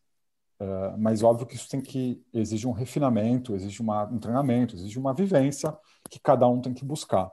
Uh, 0.60 0.98
mas 0.98 1.24
óbvio 1.24 1.48
que 1.48 1.56
isso 1.56 1.70
tem 1.70 1.80
que 1.80 2.22
exige 2.34 2.68
um 2.68 2.72
refinamento, 2.72 3.56
exige 3.56 3.82
uma, 3.82 4.04
um 4.04 4.20
treinamento, 4.20 4.76
exige 4.76 5.00
uma 5.00 5.14
vivência 5.14 5.76
que 6.10 6.20
cada 6.20 6.46
um 6.50 6.60
tem 6.60 6.74
que 6.74 6.84
buscar. 6.84 7.32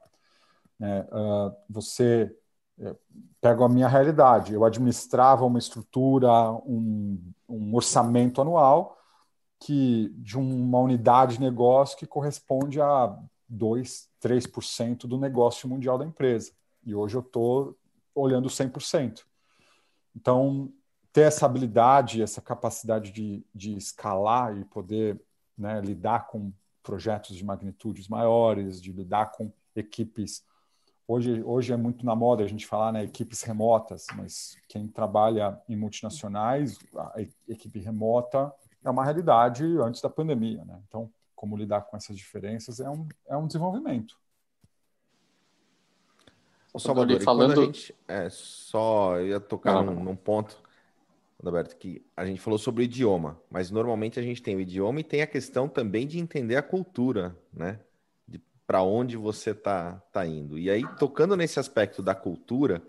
Uh, 0.81 1.53
você 1.69 2.33
é, 2.81 2.97
pego 3.41 3.63
a 3.63 3.69
minha 3.69 3.87
realidade. 3.87 4.55
Eu 4.55 4.65
administrava 4.65 5.45
uma 5.45 5.59
estrutura, 5.59 6.31
um, 6.65 7.21
um 7.71 7.77
orçamento 7.77 8.41
anual 8.41 8.99
que 9.61 10.09
de 10.17 10.39
uma 10.39 10.79
unidade 10.79 11.35
de 11.35 11.41
negócio 11.41 11.97
que 11.97 12.07
corresponde 12.07 12.81
a 12.81 13.17
2, 13.49 14.09
3% 14.23 15.07
do 15.07 15.19
negócio 15.19 15.69
mundial 15.69 15.99
da 15.99 16.07
empresa. 16.07 16.53
E 16.85 16.95
hoje 16.95 17.17
eu 17.17 17.21
estou 17.21 17.77
olhando 18.15 18.49
100%. 18.49 19.23
Então, 20.17 20.73
ter 21.13 21.23
essa 21.23 21.47
habilidade, 21.47 22.23
essa 22.23 22.41
capacidade 22.41 23.13
de, 23.13 23.45
de 23.55 23.77
escalar 23.77 24.57
e 24.57 24.65
poder 24.65 25.21
né, 25.57 25.81
lidar 25.81 26.27
com 26.27 26.53
projetos 26.83 27.37
de 27.37 27.45
magnitudes 27.45 28.09
maiores, 28.09 28.81
de 28.81 28.93
lidar 28.93 29.33
com 29.33 29.53
equipes 29.77 30.43
Hoje, 31.12 31.42
hoje 31.42 31.73
é 31.73 31.77
muito 31.77 32.07
na 32.07 32.14
moda 32.14 32.44
a 32.44 32.46
gente 32.46 32.64
falar 32.64 32.92
né, 32.92 33.03
equipes 33.03 33.42
remotas, 33.42 34.07
mas 34.14 34.57
quem 34.68 34.87
trabalha 34.87 35.61
em 35.68 35.75
multinacionais, 35.75 36.79
a 36.96 37.20
equipe 37.49 37.81
remota 37.81 38.55
é 38.85 38.88
uma 38.88 39.03
realidade 39.03 39.64
antes 39.81 40.01
da 40.01 40.09
pandemia. 40.09 40.64
Né? 40.64 40.81
Então, 40.87 41.11
como 41.35 41.57
lidar 41.57 41.81
com 41.81 41.96
essas 41.96 42.16
diferenças, 42.16 42.79
é 42.79 42.88
um, 42.88 43.09
é 43.29 43.37
um 43.37 43.44
desenvolvimento. 43.44 44.16
O 46.73 46.79
Salvador, 46.79 47.20
falando... 47.23 47.61
gente, 47.64 47.92
é, 48.07 48.31
só 48.31 49.20
ia 49.20 49.40
tocar 49.40 49.83
num, 49.83 50.05
num, 50.05 50.14
ponto, 50.14 50.62
Roberto, 51.42 51.77
que 51.77 52.07
a 52.16 52.25
gente 52.25 52.40
falou 52.40 52.57
sobre 52.57 52.83
o 52.83 52.85
idioma, 52.85 53.37
mas 53.51 53.68
normalmente 53.68 54.20
a 54.20 54.23
gente 54.23 54.40
tem 54.40 54.55
o 54.55 54.61
idioma 54.61 55.01
e 55.01 55.05
tem 55.05 55.23
a 55.23 55.27
questão 55.27 55.68
também 55.68 56.07
de 56.07 56.20
entender 56.20 56.55
a 56.55 56.62
cultura, 56.62 57.37
né? 57.53 57.81
Para 58.71 58.85
onde 58.85 59.17
você 59.17 59.53
tá, 59.53 60.01
tá 60.13 60.25
indo. 60.25 60.57
E 60.57 60.71
aí, 60.71 60.87
tocando 60.97 61.37
nesse 61.37 61.59
aspecto 61.59 62.05
da 62.05 62.15
cultura, 62.15 62.81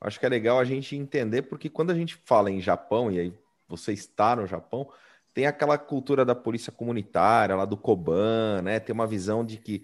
acho 0.00 0.18
que 0.18 0.24
é 0.24 0.30
legal 0.30 0.58
a 0.58 0.64
gente 0.64 0.96
entender, 0.96 1.42
porque 1.42 1.68
quando 1.68 1.90
a 1.90 1.94
gente 1.94 2.18
fala 2.24 2.50
em 2.50 2.58
Japão, 2.58 3.12
e 3.12 3.20
aí 3.20 3.34
você 3.68 3.92
está 3.92 4.34
no 4.34 4.46
Japão, 4.46 4.90
tem 5.34 5.44
aquela 5.44 5.76
cultura 5.76 6.24
da 6.24 6.34
polícia 6.34 6.72
comunitária, 6.72 7.54
lá 7.54 7.66
do 7.66 7.76
Koban, 7.76 8.62
né? 8.62 8.80
Tem 8.80 8.94
uma 8.94 9.06
visão 9.06 9.44
de 9.44 9.58
que 9.58 9.82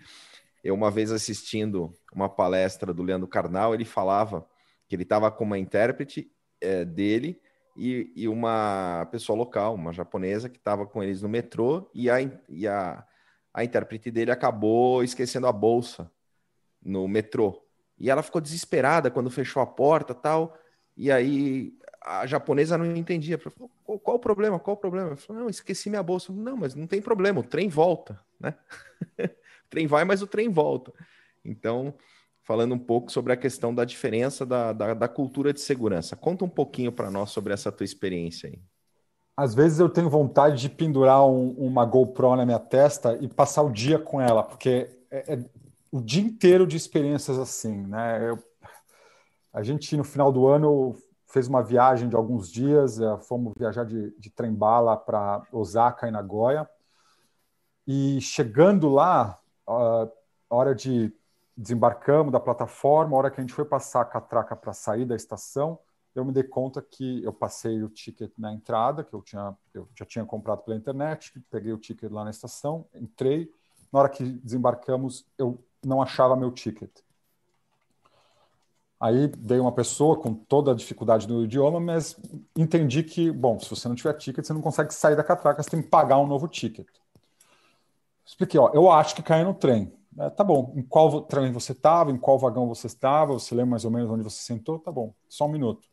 eu, 0.65 0.75
uma 0.75 0.91
vez 0.91 1.12
assistindo 1.12 1.95
uma 2.11 2.31
palestra 2.31 2.95
do 2.95 3.03
Leandro 3.03 3.29
Carnal, 3.29 3.75
ele 3.75 3.85
falava 3.85 4.49
que 4.88 4.97
ele 4.97 5.03
estava 5.03 5.31
com 5.31 5.45
uma 5.45 5.59
intérprete 5.59 6.33
é, 6.62 6.83
dele 6.83 7.38
e, 7.77 8.11
e, 8.17 8.27
uma 8.27 9.07
pessoa 9.11 9.37
local, 9.37 9.75
uma 9.75 9.93
japonesa, 9.93 10.49
que 10.49 10.57
estava 10.57 10.87
com 10.87 11.03
eles 11.03 11.21
no 11.21 11.29
metrô 11.29 11.91
e, 11.93 12.09
a, 12.09 12.23
e 12.49 12.67
a, 12.67 13.05
a 13.53 13.65
intérprete 13.65 14.11
dele 14.11 14.31
acabou 14.31 15.05
esquecendo 15.05 15.47
a 15.47 15.53
bolsa 15.53 16.11
no 16.83 17.07
metrô. 17.07 17.62
E 17.99 18.11
ela 18.11 18.23
ficou 18.23 18.41
desesperada 18.41 19.11
quando 19.11 19.31
fechou 19.31 19.62
a 19.62 19.67
porta 19.67 20.15
tal. 20.15 20.57
E 20.97 21.11
aí 21.11 21.73
a 22.05 22.27
japonesa 22.27 22.77
não 22.77 22.97
entendia. 22.97 23.38
Falou, 23.38 23.71
qual, 24.01 24.17
o 24.17 24.21
problema? 24.21 24.59
Qual 24.59 24.77
o 24.77 24.81
problema? 24.81 25.11
Eu 25.11 25.17
falei, 25.17 25.43
não, 25.43 25.49
esqueci 25.49 25.88
minha 25.88 26.03
bolsa. 26.03 26.33
Não, 26.33 26.57
mas 26.57 26.75
não 26.75 26.87
tem 26.87 27.01
problema, 27.01 27.41
o 27.41 27.45
trem 27.45 27.69
volta, 27.69 28.21
né? 28.41 28.55
trem 29.71 29.87
vai, 29.87 30.05
mas 30.05 30.23
o 30.23 30.27
trem 30.27 30.49
volta. 30.49 30.93
Então, 31.45 31.95
falando 32.43 32.75
um 32.75 32.79
pouco 32.79 33.12
sobre 33.12 33.33
a 33.33 33.37
questão 33.37 33.75
da 33.75 33.85
diferença 33.85 34.45
da, 34.45 34.73
da, 34.73 34.95
da 34.95 35.09
cultura 35.09 35.53
de 35.53 35.61
segurança. 35.61 36.17
Conta 36.17 36.45
um 36.45 36.49
pouquinho 36.49 36.93
para 36.93 37.11
nós 37.11 37.31
sobre 37.31 37.53
essa 37.53 37.71
tua 37.71 37.85
experiência 37.85 38.49
aí. 38.49 38.61
Às 39.42 39.57
vezes 39.57 39.81
eu 39.81 39.88
tenho 39.88 40.09
vontade 40.09 40.61
de 40.61 40.68
pendurar 40.68 41.26
um, 41.26 41.50
uma 41.59 41.85
GoPro 41.85 42.37
na 42.37 42.46
minha 42.46 42.61
testa 42.61 43.18
e 43.20 43.26
passar 43.26 43.62
o 43.62 43.72
dia 43.72 43.98
com 43.98 44.20
ela, 44.20 44.40
porque 44.40 44.88
é, 45.11 45.35
é 45.35 45.44
o 45.90 46.00
dia 46.00 46.22
inteiro 46.22 46.64
de 46.64 46.76
experiências 46.76 47.37
assim, 47.37 47.85
né? 47.88 48.31
Eu, 48.31 48.38
a 49.52 49.64
gente, 49.64 49.96
no 49.96 50.05
final 50.05 50.31
do 50.31 50.46
ano, 50.46 50.94
fez 51.26 51.48
uma 51.48 51.61
viagem 51.61 52.09
de 52.09 52.14
alguns 52.14 52.52
dias, 52.52 53.00
é, 53.00 53.18
fomos 53.18 53.52
viajar 53.59 53.85
de, 53.85 54.16
de 54.16 54.31
trem-bala 54.31 54.96
para 54.96 55.42
Osaka 55.50 56.07
e 56.07 56.12
Nagoya, 56.12 56.70
e 57.85 58.20
chegando 58.20 58.90
lá, 58.90 59.40
a 59.66 60.09
hora 60.50 60.72
de 60.72 61.12
desembarcamos 61.57 62.31
da 62.31 62.38
plataforma, 62.38 63.16
a 63.16 63.18
hora 63.18 63.31
que 63.33 63.40
a 63.40 63.42
gente 63.42 63.55
foi 63.55 63.64
passar 63.64 64.02
a 64.02 64.05
catraca 64.05 64.55
para 64.55 64.72
sair 64.72 65.05
da 65.05 65.16
estação, 65.16 65.81
eu 66.14 66.25
me 66.25 66.33
dei 66.33 66.42
conta 66.42 66.83
que 66.83 67.22
eu 67.25 67.33
passei 67.33 67.83
o 67.83 67.88
ticket 67.88 68.31
na 68.37 68.53
entrada, 68.53 69.03
que 69.03 69.14
eu 69.14 69.22
tinha 69.22 69.57
eu 69.72 69.88
já 69.94 70.05
tinha 70.05 70.25
comprado 70.25 70.62
pela 70.62 70.77
internet, 70.77 71.33
peguei 71.51 71.72
o 71.72 71.79
ticket 71.79 72.11
lá 72.11 72.25
na 72.25 72.31
estação, 72.31 72.87
entrei, 72.94 73.51
na 73.92 74.01
hora 74.01 74.09
que 74.09 74.25
desembarcamos, 74.25 75.27
eu 75.38 75.62
não 75.85 76.03
achava 76.03 76.37
meu 76.37 76.51
ticket. 76.51 76.90
Aí 79.01 79.27
dei 79.27 79.59
uma 79.59 79.72
pessoa 79.72 80.16
com 80.16 80.33
toda 80.33 80.70
a 80.70 80.75
dificuldade 80.75 81.27
do 81.27 81.42
idioma, 81.42 81.81
mas 81.81 82.16
entendi 82.57 83.03
que, 83.03 83.33
bom, 83.33 83.59
se 83.59 83.68
você 83.68 83.88
não 83.88 83.96
tiver 83.96 84.12
ticket, 84.14 84.44
você 84.44 84.53
não 84.53 84.62
consegue 84.62 84.94
sair 84.94 85.16
da 85.16 85.25
catraca, 85.25 85.61
você 85.61 85.70
tem 85.70 85.83
que 85.83 85.88
pagar 85.88 86.18
um 86.18 86.27
novo 86.27 86.46
ticket. 86.46 86.87
Expliquei, 88.25 88.61
ó, 88.61 88.70
eu 88.72 88.90
acho 88.90 89.16
que 89.16 89.22
caiu 89.22 89.46
no 89.46 89.55
trem. 89.55 89.92
É, 90.18 90.31
tá 90.31 90.44
bom, 90.44 90.72
em 90.77 90.83
qual 90.83 91.22
trem 91.22 91.51
você 91.53 91.72
estava, 91.72 92.11
em 92.12 92.16
qual 92.18 92.38
vagão 92.38 92.68
você 92.68 92.87
estava, 92.87 93.33
você 93.33 93.55
lembra 93.55 93.72
mais 93.72 93.85
ou 93.85 93.90
menos 93.90 94.11
onde 94.11 94.22
você 94.22 94.42
sentou? 94.42 94.79
Tá 94.79 94.92
bom, 94.92 95.12
só 95.29 95.46
um 95.46 95.48
minuto. 95.48 95.91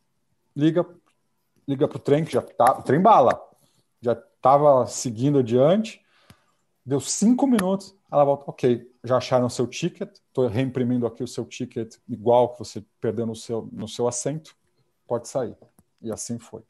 Liga 0.55 0.85
liga 1.69 1.87
para 1.87 1.97
o 1.97 2.01
trem, 2.01 2.25
que 2.25 2.33
já 2.33 2.41
tá, 2.41 2.79
o 2.79 2.81
trem 2.81 2.99
bala, 2.99 3.39
já 4.01 4.13
estava 4.13 4.87
seguindo 4.87 5.37
adiante, 5.37 6.03
deu 6.83 6.99
cinco 6.99 7.45
minutos, 7.45 7.95
ela 8.11 8.23
volta, 8.23 8.45
ok, 8.47 8.91
já 9.03 9.17
acharam 9.17 9.47
seu 9.49 9.67
ticket, 9.67 10.09
estou 10.15 10.47
reimprimindo 10.47 11.05
aqui 11.05 11.23
o 11.23 11.27
seu 11.27 11.45
ticket 11.45 11.95
igual 12.07 12.53
que 12.53 12.59
você 12.59 12.83
perdeu 12.99 13.27
no 13.27 13.35
seu, 13.35 13.69
no 13.71 13.87
seu 13.87 14.07
assento, 14.07 14.55
pode 15.07 15.27
sair. 15.27 15.55
E 16.01 16.11
assim 16.11 16.39
foi. 16.39 16.63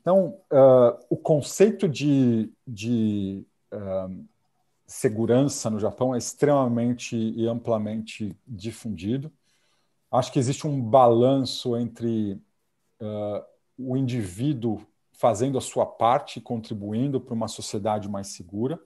Então, 0.00 0.40
uh, 0.52 1.04
o 1.10 1.16
conceito 1.16 1.88
de, 1.88 2.52
de 2.64 3.44
uh, 3.72 4.24
segurança 4.86 5.68
no 5.68 5.80
Japão 5.80 6.14
é 6.14 6.18
extremamente 6.18 7.16
e 7.16 7.48
amplamente 7.48 8.36
difundido. 8.46 9.32
Acho 10.10 10.32
que 10.32 10.38
existe 10.38 10.68
um 10.68 10.80
balanço 10.80 11.76
entre 11.76 12.40
uh, 13.00 13.44
o 13.78 13.96
indivíduo 13.96 14.86
fazendo 15.12 15.58
a 15.58 15.60
sua 15.60 15.84
parte, 15.84 16.40
contribuindo 16.40 17.20
para 17.20 17.34
uma 17.34 17.48
sociedade 17.48 18.08
mais 18.08 18.28
segura, 18.28 18.80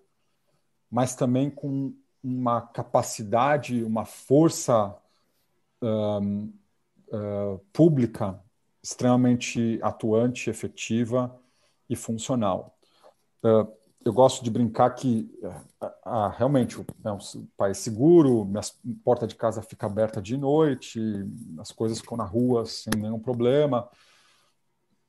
mas 0.90 1.14
também 1.14 1.48
com 1.50 1.94
uma 2.22 2.60
capacidade, 2.60 3.84
uma 3.84 4.04
força 4.04 4.96
um, 5.82 6.52
uh, 7.08 7.58
pública 7.72 8.42
extremamente 8.82 9.78
atuante, 9.82 10.50
efetiva 10.50 11.34
e 11.88 11.96
funcional. 11.96 12.76
Uh, 13.42 13.70
eu 14.04 14.12
gosto 14.12 14.44
de 14.44 14.50
brincar 14.50 14.90
que 14.90 15.30
ah, 16.04 16.28
realmente 16.36 16.76
é 17.02 17.10
um 17.10 17.18
país 17.56 17.78
seguro, 17.78 18.44
minha 18.44 18.60
porta 19.02 19.26
de 19.26 19.34
casa 19.34 19.62
fica 19.62 19.86
aberta 19.86 20.20
de 20.20 20.36
noite, 20.36 21.00
as 21.58 21.72
coisas 21.72 22.00
ficam 22.00 22.16
na 22.16 22.24
rua 22.24 22.66
sem 22.66 22.92
nenhum 22.96 23.18
problema, 23.18 23.88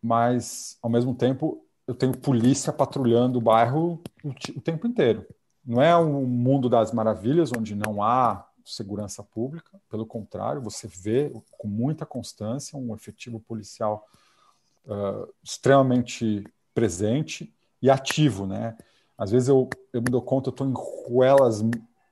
mas 0.01 0.77
ao 0.81 0.89
mesmo 0.89 1.13
tempo 1.13 1.65
eu 1.85 1.93
tenho 1.93 2.17
polícia 2.17 2.71
patrulhando 2.71 3.37
o 3.37 3.41
bairro 3.41 4.01
o, 4.23 4.29
o 4.29 4.61
tempo 4.61 4.87
inteiro. 4.87 5.27
Não 5.65 5.81
é 5.81 5.95
um 5.97 6.25
mundo 6.25 6.69
das 6.69 6.91
maravilhas 6.91 7.51
onde 7.51 7.75
não 7.75 8.01
há 8.01 8.47
segurança 8.63 9.21
pública, 9.21 9.79
pelo 9.89 10.05
contrário, 10.05 10.61
você 10.61 10.87
vê 10.87 11.31
com 11.51 11.67
muita 11.67 12.05
constância 12.05 12.77
um 12.77 12.95
efetivo 12.95 13.39
policial 13.39 14.07
uh, 14.85 15.31
extremamente 15.43 16.43
presente 16.73 17.54
e 17.85 17.89
ativo, 17.89 18.47
né? 18.47 18.75
Às 19.15 19.29
vezes 19.29 19.47
eu, 19.47 19.69
eu 19.93 20.01
me 20.01 20.09
dou 20.09 20.21
conta, 20.21 20.49
eu 20.49 20.51
estou 20.51 20.67
em 20.67 20.73
ruelas 20.73 21.63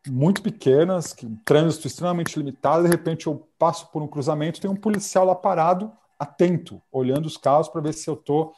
muito 0.07 0.43
pequenas, 0.43 1.13
que, 1.13 1.27
trânsito 1.43 1.87
extremamente 1.87 2.37
limitado, 2.37 2.83
de 2.83 2.89
repente 2.89 3.25
eu 3.25 3.47
passo 3.57 3.87
por 3.87 4.01
um 4.03 4.07
cruzamento, 4.07 4.61
tem 4.61 4.69
um 4.69 4.75
policial 4.75 5.25
lá 5.25 5.33
parado, 5.33 5.91
atento, 6.19 6.79
olhando 6.91 7.25
os 7.25 7.37
carros 7.37 7.67
para 7.67 7.81
ver 7.81 7.93
se 7.93 8.07
eu 8.07 8.13
estou 8.13 8.53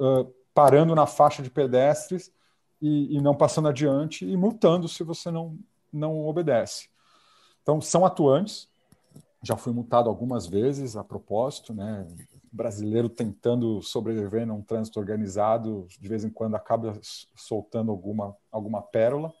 uh, 0.00 0.28
parando 0.52 0.92
na 0.94 1.06
faixa 1.06 1.40
de 1.40 1.50
pedestres 1.50 2.32
e, 2.82 3.16
e, 3.16 3.20
não 3.20 3.34
passando 3.34 3.68
adiante 3.68 4.26
e 4.26 4.36
multando 4.36 4.88
se 4.88 5.04
você 5.04 5.30
não, 5.30 5.56
não 5.92 6.26
obedece. 6.26 6.88
Então, 7.62 7.80
são 7.80 8.04
atuantes, 8.04 8.68
já 9.40 9.56
fui 9.56 9.72
multado 9.72 10.08
algumas 10.08 10.48
vezes 10.48 10.96
a 10.96 11.04
propósito, 11.04 11.72
né? 11.72 12.06
Brasileiro 12.56 13.08
tentando 13.08 13.82
sobreviver 13.82 14.46
num 14.46 14.62
trânsito 14.62 14.98
organizado, 14.98 15.86
de 15.88 16.08
vez 16.08 16.24
em 16.24 16.30
quando 16.30 16.56
acaba 16.56 16.98
soltando 17.34 17.90
alguma, 17.90 18.36
alguma 18.50 18.82
pérola. 18.82 19.32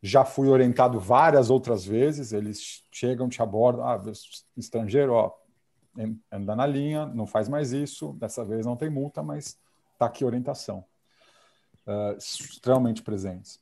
Já 0.00 0.24
fui 0.24 0.48
orientado 0.48 0.98
várias 0.98 1.50
outras 1.50 1.84
vezes, 1.84 2.32
eles 2.32 2.84
chegam, 2.90 3.28
te 3.28 3.42
abordam, 3.42 3.86
ah, 3.86 4.02
estrangeiro, 4.56 5.12
ó, 5.12 5.32
anda 6.30 6.56
na 6.56 6.66
linha, 6.66 7.06
não 7.06 7.26
faz 7.26 7.48
mais 7.48 7.72
isso, 7.72 8.12
dessa 8.14 8.44
vez 8.44 8.64
não 8.64 8.76
tem 8.76 8.88
multa, 8.88 9.22
mas 9.22 9.58
está 9.92 10.06
aqui 10.06 10.24
orientação. 10.24 10.84
Uh, 11.86 12.16
extremamente 12.16 13.02
presentes. 13.02 13.60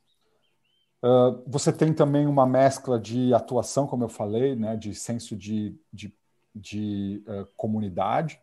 Uh, 1.02 1.42
você 1.46 1.72
tem 1.72 1.92
também 1.94 2.26
uma 2.26 2.46
mescla 2.46 3.00
de 3.00 3.32
atuação, 3.32 3.86
como 3.86 4.04
eu 4.04 4.08
falei, 4.08 4.54
né, 4.54 4.76
de 4.76 4.94
senso 4.94 5.34
de, 5.34 5.74
de, 5.90 6.14
de 6.54 7.24
uh, 7.26 7.46
comunidade. 7.56 8.40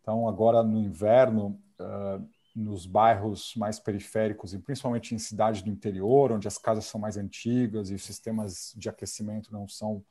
Então, 0.00 0.28
agora 0.28 0.62
no 0.62 0.78
inverno, 0.78 1.60
uh, 1.78 2.26
nos 2.54 2.86
bairros 2.86 3.54
mais 3.56 3.78
periféricos, 3.78 4.52
e 4.52 4.58
principalmente 4.58 5.14
em 5.14 5.18
cidades 5.18 5.62
do 5.62 5.70
interior, 5.70 6.32
onde 6.32 6.48
as 6.48 6.58
casas 6.58 6.84
são 6.84 7.00
mais 7.00 7.16
antigas 7.16 7.90
e 7.90 7.94
os 7.94 8.02
sistemas 8.02 8.74
de 8.76 8.88
aquecimento 8.88 9.52
não 9.52 9.68
são 9.68 10.04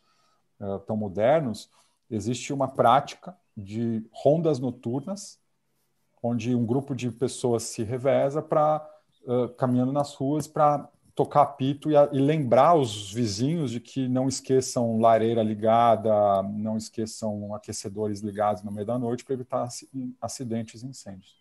uh, 0.59 0.79
tão 0.79 0.95
modernos, 0.95 1.69
existe 2.09 2.53
uma 2.53 2.67
prática 2.67 3.37
de 3.55 4.05
rondas 4.11 4.59
noturnas, 4.59 5.39
onde 6.21 6.55
um 6.55 6.65
grupo 6.65 6.95
de 6.95 7.11
pessoas 7.11 7.63
se 7.63 7.83
reveza 7.83 8.41
para 8.41 8.87
uh, 9.23 9.49
caminhando 9.49 9.91
nas 9.91 10.13
ruas 10.15 10.47
para 10.47 10.89
tocar 11.19 11.41
apito 11.41 11.91
e, 11.91 11.97
a, 11.97 12.07
e, 12.13 12.17
lembrar 12.17 12.75
os 12.75 13.11
vizinhos 13.11 13.71
de 13.71 13.81
que 13.81 14.07
não 14.07 14.29
esqueçam 14.29 15.01
lareira 15.01 15.43
ligada, 15.43 16.41
não 16.43 16.77
esqueçam 16.77 17.53
aquecedores 17.53 18.21
ligados 18.21 18.63
no 18.63 18.71
meio 18.71 18.87
da 18.87 18.97
noite 18.97 19.25
para 19.25 19.33
evitar 19.33 19.67
acidentes 20.21 20.81
e 20.81 20.87
incêndios. 20.87 21.37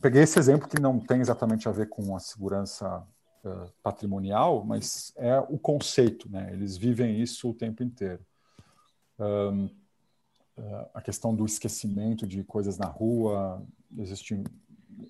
Peguei 0.00 0.22
esse 0.22 0.40
exemplo 0.40 0.68
que 0.68 0.80
não 0.80 0.98
tem 0.98 1.20
exatamente 1.20 1.68
a 1.68 1.70
ver 1.70 1.88
com 1.88 2.16
a 2.16 2.18
segurança 2.18 3.06
uh, 3.44 3.72
patrimonial, 3.80 4.64
mas 4.64 5.12
é 5.14 5.38
o 5.38 5.56
conceito, 5.56 6.28
né? 6.28 6.50
Eles 6.52 6.76
vivem 6.76 7.20
isso 7.20 7.48
o 7.48 7.54
tempo 7.54 7.84
inteiro. 7.84 8.26
Um, 9.20 9.66
uh, 10.58 10.90
a 10.92 11.00
questão 11.00 11.32
do 11.32 11.46
esquecimento 11.46 12.26
de 12.26 12.42
coisas 12.42 12.76
na 12.76 12.86
rua, 12.86 13.62
existe 13.96 14.42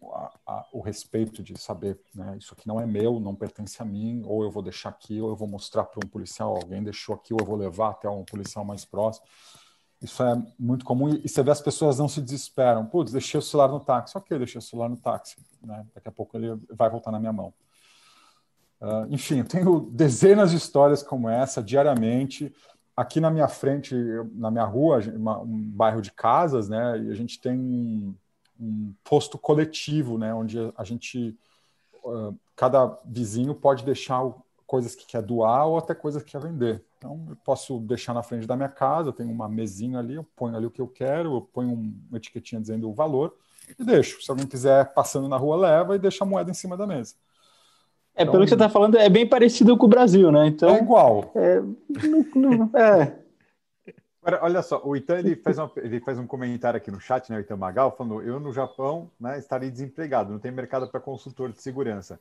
a, 0.02 0.32
a, 0.46 0.66
o 0.72 0.80
respeito 0.80 1.42
de 1.42 1.58
saber, 1.58 1.98
né? 2.14 2.36
Isso 2.38 2.54
aqui 2.54 2.66
não 2.66 2.80
é 2.80 2.86
meu, 2.86 3.18
não 3.20 3.34
pertence 3.34 3.80
a 3.80 3.84
mim, 3.84 4.22
ou 4.24 4.42
eu 4.42 4.50
vou 4.50 4.62
deixar 4.62 4.88
aqui, 4.88 5.20
ou 5.20 5.30
eu 5.30 5.36
vou 5.36 5.48
mostrar 5.48 5.84
para 5.84 6.04
um 6.04 6.08
policial, 6.08 6.56
alguém 6.56 6.82
deixou 6.82 7.14
aqui, 7.14 7.32
ou 7.32 7.40
eu 7.40 7.46
vou 7.46 7.56
levar 7.56 7.90
até 7.90 8.08
um 8.08 8.24
policial 8.24 8.64
mais 8.64 8.84
próximo. 8.84 9.26
Isso 10.02 10.20
é 10.22 10.42
muito 10.58 10.84
comum 10.84 11.08
e 11.08 11.28
você 11.28 11.42
vê 11.44 11.52
as 11.52 11.60
pessoas 11.60 11.98
não 11.98 12.08
se 12.08 12.20
desesperam. 12.20 12.84
Putz, 12.84 13.12
deixei 13.12 13.38
o 13.38 13.42
celular 13.42 13.68
no 13.68 13.78
táxi. 13.78 14.18
Ok, 14.18 14.36
deixei 14.36 14.58
o 14.58 14.62
celular 14.62 14.88
no 14.88 14.96
táxi. 14.96 15.36
Né? 15.62 15.86
Daqui 15.94 16.08
a 16.08 16.12
pouco 16.12 16.36
ele 16.36 16.60
vai 16.70 16.90
voltar 16.90 17.12
na 17.12 17.20
minha 17.20 17.32
mão. 17.32 17.54
Uh, 18.80 19.06
enfim, 19.10 19.38
eu 19.38 19.44
tenho 19.44 19.80
dezenas 19.92 20.50
de 20.50 20.56
histórias 20.56 21.04
como 21.04 21.28
essa 21.28 21.62
diariamente. 21.62 22.52
Aqui 22.96 23.20
na 23.20 23.30
minha 23.30 23.46
frente, 23.46 23.94
na 24.34 24.50
minha 24.50 24.64
rua, 24.64 24.98
um 25.46 25.70
bairro 25.70 26.02
de 26.02 26.10
casas, 26.10 26.68
né? 26.68 26.98
E 26.98 27.10
a 27.10 27.14
gente 27.14 27.40
tem 27.40 28.18
um, 28.60 28.94
posto 29.04 29.38
coletivo, 29.38 30.18
né? 30.18 30.32
Onde 30.34 30.58
a 30.76 30.84
gente, 30.84 31.36
uh, 32.04 32.34
cada 32.56 32.98
vizinho 33.04 33.54
pode 33.54 33.84
deixar 33.84 34.22
coisas 34.66 34.94
que 34.94 35.06
quer 35.06 35.22
doar 35.22 35.66
ou 35.66 35.76
até 35.76 35.94
coisas 35.94 36.22
que 36.22 36.30
quer 36.30 36.40
vender. 36.40 36.82
Então, 36.96 37.26
eu 37.28 37.36
posso 37.44 37.78
deixar 37.80 38.14
na 38.14 38.22
frente 38.22 38.46
da 38.46 38.56
minha 38.56 38.68
casa, 38.68 39.08
eu 39.08 39.12
tenho 39.12 39.30
uma 39.30 39.48
mesinha 39.48 39.98
ali, 39.98 40.14
eu 40.14 40.24
ponho 40.36 40.56
ali 40.56 40.66
o 40.66 40.70
que 40.70 40.80
eu 40.80 40.88
quero, 40.88 41.34
eu 41.34 41.40
ponho 41.42 41.74
uma 41.74 42.16
etiquetinha 42.16 42.60
dizendo 42.60 42.88
o 42.88 42.94
valor 42.94 43.34
e 43.78 43.84
deixo. 43.84 44.22
Se 44.22 44.30
alguém 44.30 44.46
quiser 44.46 44.92
passando 44.94 45.28
na 45.28 45.36
rua, 45.36 45.56
leva 45.56 45.96
e 45.96 45.98
deixa 45.98 46.24
a 46.24 46.26
moeda 46.26 46.50
em 46.50 46.54
cima 46.54 46.76
da 46.76 46.86
mesa. 46.86 47.14
É, 48.14 48.22
então, 48.22 48.32
pelo 48.32 48.44
que 48.44 48.50
você 48.50 48.54
está 48.54 48.68
falando, 48.68 48.96
é 48.98 49.08
bem 49.08 49.26
parecido 49.26 49.76
com 49.76 49.86
o 49.86 49.88
Brasil, 49.88 50.30
né? 50.30 50.46
Então, 50.46 50.70
é 50.70 50.78
igual. 50.78 51.32
É, 51.34 51.62
é. 52.78 53.21
Olha 54.22 54.62
só, 54.62 54.80
o 54.84 54.96
Itan 54.96 55.18
ele 55.18 55.34
faz, 55.34 55.58
uma, 55.58 55.72
ele 55.76 56.00
faz 56.00 56.16
um 56.18 56.26
comentário 56.26 56.76
aqui 56.76 56.90
no 56.90 57.00
chat, 57.00 57.28
né, 57.28 57.38
o 57.38 57.40
Itan 57.40 57.56
Magal, 57.56 57.94
falando: 57.96 58.22
eu 58.22 58.38
no 58.38 58.52
Japão 58.52 59.10
né, 59.18 59.38
estarei 59.38 59.70
desempregado, 59.70 60.32
não 60.32 60.38
tem 60.38 60.52
mercado 60.52 60.88
para 60.88 61.00
consultor 61.00 61.52
de 61.52 61.60
segurança. 61.60 62.20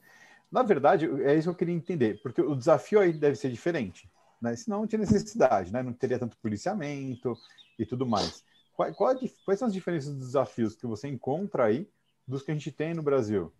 Na 0.51 0.63
verdade, 0.63 1.05
é 1.23 1.35
isso 1.35 1.43
que 1.43 1.49
eu 1.49 1.55
queria 1.55 1.75
entender, 1.75 2.19
porque 2.21 2.41
o 2.41 2.55
desafio 2.55 2.99
aí 2.99 3.13
deve 3.13 3.35
ser 3.35 3.49
diferente 3.49 4.09
né? 4.41 4.55
Senão 4.55 4.79
não 4.79 4.87
tinha 4.87 4.99
necessidade, 4.99 5.71
né? 5.71 5.83
Não 5.83 5.93
teria 5.93 6.17
tanto 6.17 6.35
policiamento 6.37 7.37
e 7.77 7.85
tudo 7.85 8.05
mais. 8.05 8.43
Qual, 8.75 8.93
qual, 8.93 9.15
quais 9.45 9.59
são 9.59 9.67
as 9.67 9.73
diferenças 9.73 10.13
dos 10.13 10.27
desafios 10.27 10.75
que 10.75 10.87
você 10.87 11.07
encontra 11.07 11.65
aí 11.65 11.87
dos 12.27 12.41
que 12.41 12.51
a 12.51 12.53
gente 12.53 12.71
tem 12.71 12.93
no 12.93 13.03
Brasil? 13.03 13.53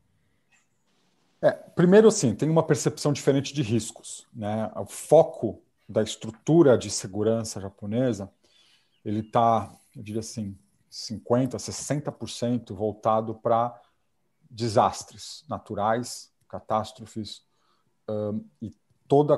É, 1.42 1.52
primeiro, 1.52 2.10
sim, 2.12 2.36
tem 2.36 2.50
uma 2.50 2.64
percepção 2.64 3.14
diferente 3.14 3.54
de 3.54 3.62
riscos. 3.62 4.28
Né? 4.34 4.72
O 4.76 4.86
foco 4.86 5.62
da 5.92 6.02
estrutura 6.02 6.78
de 6.78 6.90
segurança 6.90 7.60
japonesa, 7.60 8.32
ele 9.04 9.20
está, 9.20 9.76
eu 9.96 10.04
diria 10.04 10.22
assim, 10.22 10.58
50%, 10.90 11.56
60% 11.56 12.74
voltado 12.74 13.36
para 13.36 13.80
desastres 14.50 15.46
naturais, 15.50 16.34
catástrofes, 16.48 17.44
um, 18.10 18.44
e 18.62 18.76
toda 19.08 19.38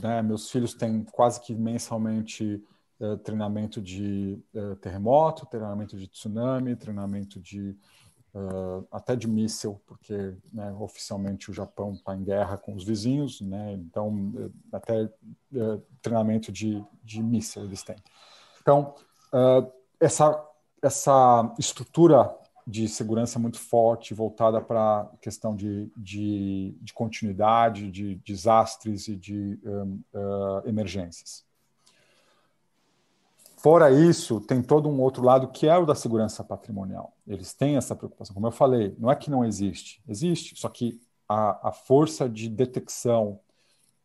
né? 0.00 0.22
Meus 0.22 0.50
filhos 0.50 0.74
têm 0.74 1.04
quase 1.04 1.40
que 1.40 1.54
mensalmente 1.54 2.62
uh, 3.00 3.16
treinamento 3.18 3.80
de 3.80 4.38
uh, 4.54 4.76
terremoto, 4.76 5.46
treinamento 5.46 5.96
de 5.96 6.06
tsunami, 6.06 6.76
treinamento 6.76 7.40
de 7.40 7.76
uh, 8.36 8.86
até 8.92 9.16
de 9.16 9.26
míssil, 9.26 9.80
porque 9.86 10.34
né, 10.52 10.72
oficialmente 10.78 11.50
o 11.50 11.54
Japão 11.54 11.92
está 11.92 12.14
em 12.14 12.22
guerra 12.22 12.56
com 12.56 12.74
os 12.74 12.84
vizinhos, 12.84 13.40
né? 13.40 13.72
então 13.72 14.50
até 14.72 15.10
treinamento 16.02 16.52
de, 16.52 16.84
de 17.02 17.22
míssil 17.22 17.64
eles 17.64 17.82
têm. 17.82 17.96
Então, 18.60 18.94
essa, 20.00 20.44
essa 20.82 21.54
estrutura 21.58 22.36
de 22.66 22.88
segurança 22.88 23.38
muito 23.38 23.60
forte, 23.60 24.12
voltada 24.12 24.60
para 24.60 25.02
a 25.02 25.16
questão 25.20 25.54
de, 25.54 25.88
de, 25.96 26.76
de, 26.80 26.92
continuidade, 26.92 27.90
de 27.92 28.16
desastres 28.16 29.06
e 29.06 29.14
de 29.14 29.60
um, 29.64 30.02
uh, 30.12 30.68
emergências. 30.68 31.45
Fora 33.56 33.90
isso, 33.90 34.40
tem 34.40 34.62
todo 34.62 34.88
um 34.88 35.00
outro 35.00 35.24
lado 35.24 35.48
que 35.48 35.66
é 35.66 35.76
o 35.76 35.86
da 35.86 35.94
segurança 35.94 36.44
patrimonial. 36.44 37.16
Eles 37.26 37.54
têm 37.54 37.76
essa 37.76 37.96
preocupação. 37.96 38.34
Como 38.34 38.46
eu 38.46 38.52
falei, 38.52 38.94
não 38.98 39.10
é 39.10 39.16
que 39.16 39.30
não 39.30 39.44
existe, 39.44 40.02
existe, 40.06 40.58
só 40.60 40.68
que 40.68 41.00
a, 41.28 41.68
a 41.68 41.72
força 41.72 42.28
de 42.28 42.48
detecção, 42.48 43.40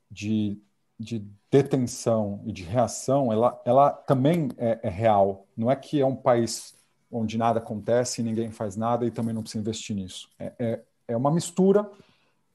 de, 0.10 0.58
de 0.98 1.28
detenção 1.52 2.42
e 2.46 2.52
de 2.52 2.64
reação, 2.64 3.32
ela, 3.32 3.62
ela 3.66 3.92
também 3.92 4.50
é, 4.58 4.80
é 4.84 4.90
real. 4.90 5.46
Não 5.56 5.70
é 5.70 5.76
que 5.76 6.00
é 6.00 6.06
um 6.06 6.16
país 6.16 6.74
onde 7.12 7.38
nada 7.38 7.60
acontece, 7.60 8.24
ninguém 8.24 8.52
faz 8.52 8.78
nada 8.78 9.06
e 9.06 9.12
também 9.12 9.34
não 9.34 9.42
precisa 9.42 9.60
investir 9.62 9.96
nisso. 9.96 10.30
É, 10.40 10.54
é, 10.58 10.82
é 11.10 11.18
uma 11.18 11.30
mistura, 11.30 11.90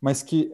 mas 0.01 0.23
que 0.23 0.51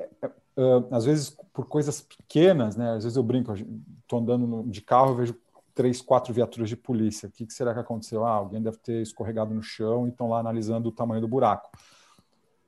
uh, 0.56 0.94
às 0.94 1.04
vezes 1.04 1.36
por 1.52 1.66
coisas 1.66 2.00
pequenas, 2.00 2.76
né? 2.76 2.94
Às 2.94 3.04
vezes 3.04 3.16
eu 3.16 3.22
brinco, 3.22 3.54
estou 3.54 4.18
andando 4.18 4.64
de 4.68 4.80
carro, 4.80 5.14
vejo 5.14 5.36
três, 5.74 6.00
quatro 6.00 6.32
viaturas 6.32 6.68
de 6.68 6.76
polícia. 6.76 7.28
O 7.28 7.32
que, 7.32 7.46
que 7.46 7.52
será 7.52 7.72
que 7.72 7.80
aconteceu? 7.80 8.24
Ah, 8.24 8.32
alguém 8.32 8.62
deve 8.62 8.78
ter 8.78 9.02
escorregado 9.02 9.54
no 9.54 9.62
chão 9.62 10.06
e 10.06 10.10
estão 10.10 10.28
lá 10.28 10.38
analisando 10.38 10.88
o 10.88 10.92
tamanho 10.92 11.20
do 11.20 11.28
buraco. 11.28 11.70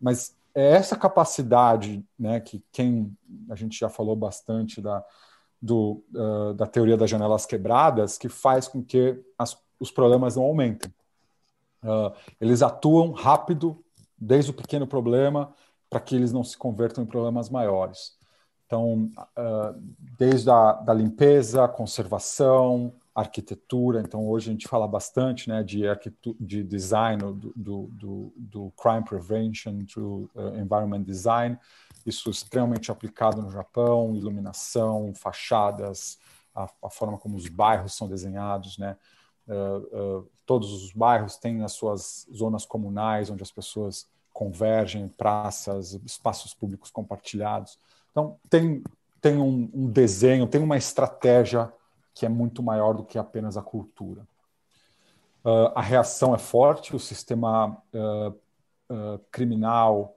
Mas 0.00 0.36
é 0.54 0.72
essa 0.72 0.96
capacidade, 0.96 2.04
né, 2.18 2.40
que 2.40 2.64
quem 2.70 3.16
a 3.50 3.54
gente 3.54 3.78
já 3.78 3.88
falou 3.88 4.14
bastante 4.14 4.80
da 4.80 5.04
do, 5.64 6.04
uh, 6.14 6.52
da 6.52 6.66
teoria 6.66 6.94
das 6.94 7.08
janelas 7.08 7.46
quebradas, 7.46 8.18
que 8.18 8.28
faz 8.28 8.68
com 8.68 8.84
que 8.84 9.18
as, 9.38 9.58
os 9.80 9.90
problemas 9.90 10.36
não 10.36 10.42
aumentem. 10.42 10.92
Uh, 11.82 12.14
eles 12.38 12.60
atuam 12.60 13.12
rápido, 13.12 13.82
desde 14.16 14.50
o 14.50 14.54
pequeno 14.54 14.86
problema, 14.86 15.54
para 15.88 16.00
que 16.00 16.14
eles 16.14 16.32
não 16.32 16.44
se 16.44 16.58
convertam 16.58 17.02
em 17.02 17.06
problemas 17.06 17.48
maiores. 17.48 18.18
Então, 18.74 19.08
uh, 19.38 19.80
desde 20.18 20.50
a 20.50 20.72
da 20.72 20.92
limpeza, 20.92 21.68
conservação, 21.68 22.92
arquitetura. 23.14 24.00
Então, 24.00 24.28
hoje 24.28 24.50
a 24.50 24.52
gente 24.52 24.66
fala 24.66 24.88
bastante 24.88 25.48
né, 25.48 25.62
de, 25.62 25.82
de 26.40 26.64
design, 26.64 27.22
do, 27.22 27.88
do, 27.92 28.32
do, 28.36 28.72
crime 28.76 29.04
prevention, 29.04 29.78
do 29.94 30.28
uh, 30.34 30.58
environment 30.58 31.02
design. 31.02 31.56
Isso 32.04 32.28
extremamente 32.28 32.90
aplicado 32.90 33.40
no 33.40 33.48
Japão, 33.48 34.16
iluminação, 34.16 35.14
fachadas, 35.14 36.18
a, 36.52 36.68
a 36.82 36.90
forma 36.90 37.16
como 37.16 37.36
os 37.36 37.46
bairros 37.46 37.94
são 37.94 38.08
desenhados, 38.08 38.76
né? 38.76 38.96
Uh, 39.46 40.18
uh, 40.18 40.30
todos 40.44 40.72
os 40.72 40.92
bairros 40.92 41.36
têm 41.36 41.62
as 41.62 41.72
suas 41.72 42.26
zonas 42.34 42.66
comunais, 42.66 43.30
onde 43.30 43.42
as 43.42 43.52
pessoas 43.52 44.08
convergem, 44.32 45.06
praças, 45.06 45.92
espaços 46.04 46.52
públicos 46.52 46.90
compartilhados. 46.90 47.78
Então, 48.14 48.38
tem, 48.48 48.84
tem 49.20 49.36
um, 49.36 49.68
um 49.74 49.90
desenho, 49.90 50.46
tem 50.46 50.62
uma 50.62 50.76
estratégia 50.76 51.72
que 52.14 52.24
é 52.24 52.28
muito 52.28 52.62
maior 52.62 52.94
do 52.94 53.04
que 53.04 53.18
apenas 53.18 53.56
a 53.56 53.62
cultura. 53.62 54.22
Uh, 55.44 55.72
a 55.74 55.82
reação 55.82 56.32
é 56.32 56.38
forte, 56.38 56.94
o 56.94 57.00
sistema 57.00 57.76
criminal 59.32 60.14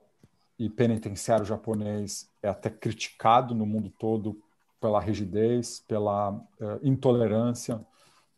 e 0.58 0.68
penitenciário 0.68 1.44
japonês 1.44 2.30
é 2.42 2.48
até 2.48 2.70
criticado 2.70 3.54
no 3.54 3.66
mundo 3.66 3.90
todo 3.98 4.40
pela 4.78 5.00
rigidez, 5.00 5.82
pela 5.88 6.38
intolerância 6.82 7.84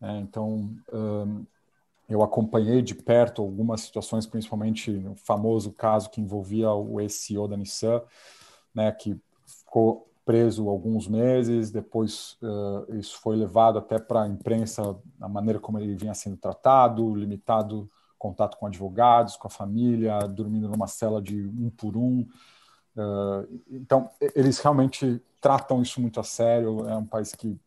é, 0.00 0.18
então, 0.18 0.74
eu 2.08 2.22
acompanhei 2.22 2.80
de 2.80 2.94
perto 2.94 3.42
algumas 3.42 3.82
situações, 3.82 4.26
principalmente 4.26 4.90
o 4.90 5.14
famoso 5.14 5.72
caso 5.72 6.10
que 6.10 6.20
envolvia 6.20 6.70
o 6.72 7.00
ex-CEO 7.00 7.46
da 7.46 7.56
Nissan, 7.56 8.02
né, 8.74 8.90
que 8.92 9.20
ficou 9.70 10.10
preso 10.24 10.68
alguns 10.68 11.06
meses, 11.06 11.70
depois 11.70 12.36
uh, 12.42 12.94
isso 12.96 13.18
foi 13.20 13.36
levado 13.36 13.78
até 13.78 13.98
para 14.00 14.22
a 14.22 14.28
imprensa, 14.28 14.96
a 15.20 15.28
maneira 15.28 15.60
como 15.60 15.78
ele 15.78 15.94
vinha 15.94 16.12
sendo 16.12 16.36
tratado, 16.36 17.14
limitado 17.14 17.88
contato 18.18 18.58
com 18.58 18.66
advogados, 18.66 19.36
com 19.36 19.46
a 19.46 19.50
família, 19.50 20.18
dormindo 20.26 20.68
numa 20.68 20.88
cela 20.88 21.22
de 21.22 21.46
um 21.46 21.70
por 21.70 21.96
um. 21.96 22.26
Uh, 22.96 23.60
então, 23.70 24.10
eles 24.34 24.58
realmente 24.58 25.22
tratam 25.40 25.80
isso 25.80 26.00
muito 26.00 26.20
a 26.20 26.24
sério. 26.24 26.86
É 26.88 26.96
um 26.96 27.06
país 27.06 27.34
que 27.34 27.58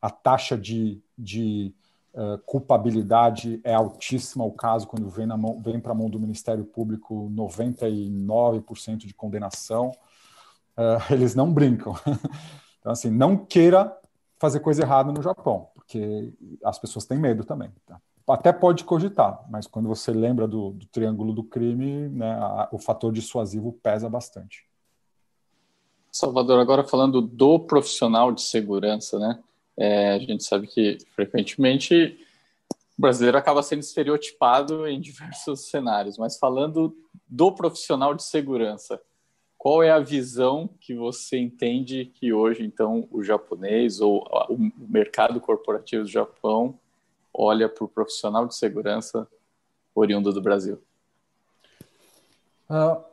a 0.00 0.10
taxa 0.10 0.56
de, 0.56 1.02
de 1.18 1.74
uh, 2.14 2.38
culpabilidade 2.46 3.60
é 3.62 3.74
altíssima. 3.74 4.44
O 4.44 4.52
caso, 4.52 4.86
quando 4.86 5.08
vem, 5.10 5.28
vem 5.62 5.78
para 5.78 5.92
a 5.92 5.94
mão 5.94 6.08
do 6.08 6.18
Ministério 6.18 6.64
Público, 6.64 7.30
99% 7.34 8.98
de 8.98 9.12
condenação. 9.12 9.92
Uh, 10.76 11.00
eles 11.12 11.34
não 11.34 11.52
brincam. 11.52 11.94
então, 12.80 12.92
assim, 12.92 13.10
não 13.10 13.36
queira 13.36 13.96
fazer 14.38 14.60
coisa 14.60 14.82
errada 14.82 15.12
no 15.12 15.22
Japão, 15.22 15.68
porque 15.74 16.32
as 16.64 16.78
pessoas 16.78 17.04
têm 17.04 17.18
medo 17.18 17.44
também. 17.44 17.70
Tá? 17.86 18.00
Até 18.28 18.52
pode 18.52 18.84
cogitar, 18.84 19.44
mas 19.50 19.66
quando 19.66 19.88
você 19.88 20.10
lembra 20.10 20.48
do, 20.48 20.70
do 20.70 20.86
triângulo 20.86 21.32
do 21.32 21.44
crime, 21.44 22.08
né, 22.08 22.32
a, 22.32 22.68
o 22.72 22.78
fator 22.78 23.12
dissuasivo 23.12 23.72
pesa 23.82 24.08
bastante. 24.08 24.66
Salvador, 26.10 26.60
agora 26.60 26.84
falando 26.84 27.20
do 27.22 27.58
profissional 27.58 28.32
de 28.32 28.42
segurança, 28.42 29.18
né? 29.18 29.38
É, 29.76 30.12
a 30.12 30.18
gente 30.18 30.44
sabe 30.44 30.66
que 30.66 30.98
frequentemente 31.14 32.18
o 32.98 33.00
brasileiro 33.00 33.38
acaba 33.38 33.62
sendo 33.62 33.80
estereotipado 33.80 34.86
em 34.86 34.98
diversos 35.00 35.70
cenários, 35.70 36.18
mas 36.18 36.38
falando 36.38 36.94
do 37.26 37.52
profissional 37.52 38.14
de 38.14 38.22
segurança, 38.22 39.00
qual 39.62 39.80
é 39.80 39.92
a 39.92 40.00
visão 40.00 40.68
que 40.80 40.92
você 40.92 41.38
entende 41.38 42.06
que 42.06 42.32
hoje, 42.32 42.64
então, 42.64 43.06
o 43.12 43.22
japonês 43.22 44.00
ou 44.00 44.26
o 44.48 44.72
mercado 44.76 45.40
corporativo 45.40 46.02
do 46.02 46.08
Japão 46.08 46.76
olha 47.32 47.68
para 47.68 47.84
o 47.84 47.88
profissional 47.88 48.44
de 48.44 48.56
segurança 48.56 49.24
oriundo 49.94 50.32
do 50.32 50.42
Brasil? 50.42 50.82
Uh, 52.68 53.04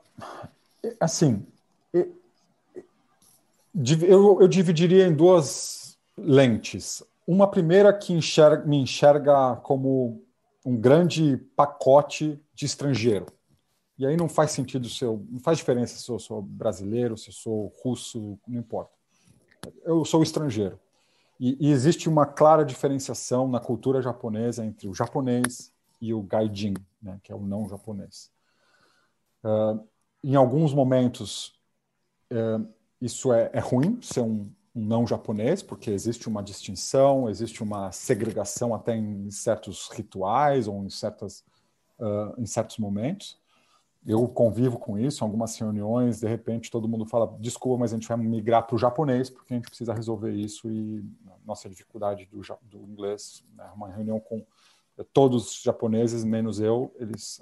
assim, 0.99 1.45
eu, 1.93 2.17
eu 4.41 4.47
dividiria 4.47 5.05
em 5.05 5.13
duas 5.13 5.99
lentes. 6.17 7.03
Uma 7.27 7.47
primeira 7.47 7.93
que 7.93 8.11
enxerga, 8.11 8.65
me 8.65 8.77
enxerga 8.77 9.55
como 9.57 10.25
um 10.65 10.75
grande 10.75 11.37
pacote 11.55 12.43
de 12.55 12.65
estrangeiro. 12.65 13.27
E 13.99 14.07
aí 14.07 14.15
não 14.15 14.29
faz 14.29 14.51
sentido 14.51 14.87
se 14.87 15.03
eu, 15.03 15.25
não 15.29 15.41
faz 15.41 15.57
diferença 15.57 15.99
se 15.99 16.09
eu 16.09 16.17
sou 16.17 16.41
brasileiro, 16.41 17.17
se 17.17 17.29
eu 17.29 17.33
sou 17.33 17.73
russo, 17.83 18.39
não 18.47 18.57
importa. 18.57 18.93
Eu 19.83 20.05
sou 20.05 20.23
estrangeiro. 20.23 20.79
E, 21.37 21.57
e 21.59 21.69
existe 21.69 22.07
uma 22.07 22.25
clara 22.25 22.63
diferenciação 22.63 23.47
na 23.49 23.59
cultura 23.59 24.01
japonesa 24.01 24.65
entre 24.65 24.87
o 24.87 24.93
japonês 24.93 25.73
e 25.99 26.13
o 26.13 26.21
gaijin, 26.21 26.75
né, 27.01 27.19
que 27.21 27.31
é 27.31 27.35
o 27.35 27.41
não 27.41 27.67
japonês. 27.67 28.31
Uh, 29.43 29.85
em 30.23 30.35
alguns 30.35 30.73
momentos, 30.73 31.59
uh, 32.31 32.65
isso 33.01 33.33
é, 33.33 33.49
é 33.53 33.59
ruim 33.59 33.99
ser 34.01 34.21
um, 34.21 34.49
um, 34.75 34.85
não 34.85 35.07
japonês, 35.07 35.61
porque 35.61 35.91
existe 35.91 36.29
uma 36.29 36.43
distinção, 36.43 37.29
existe 37.29 37.63
uma 37.63 37.91
segregação 37.91 38.73
até 38.73 38.95
em 38.95 39.29
certos 39.29 39.89
rituais 39.89 40.67
ou 40.67 40.85
em, 40.85 40.89
certas, 40.89 41.43
uh, 41.99 42.33
em 42.37 42.45
certos 42.45 42.77
momentos. 42.77 43.38
Eu 44.05 44.27
convivo 44.27 44.79
com 44.79 44.97
isso 44.97 45.23
algumas 45.23 45.57
reuniões, 45.57 46.21
de 46.21 46.27
repente 46.27 46.71
todo 46.71 46.87
mundo 46.87 47.05
fala, 47.05 47.35
desculpa, 47.39 47.79
mas 47.79 47.91
a 47.91 47.95
gente 47.97 48.07
vai 48.07 48.17
migrar 48.17 48.65
para 48.65 48.75
o 48.75 48.79
japonês, 48.79 49.29
porque 49.29 49.53
a 49.53 49.57
gente 49.57 49.67
precisa 49.67 49.93
resolver 49.93 50.31
isso 50.31 50.71
e 50.71 51.03
nossa 51.45 51.67
dificuldade 51.67 52.25
do, 52.31 52.41
do 52.63 52.89
inglês, 52.89 53.43
né, 53.55 53.69
uma 53.75 53.89
reunião 53.89 54.19
com 54.19 54.45
todos 55.13 55.51
os 55.51 55.61
japoneses, 55.61 56.23
menos 56.23 56.59
eu, 56.59 56.93
eles 56.97 57.41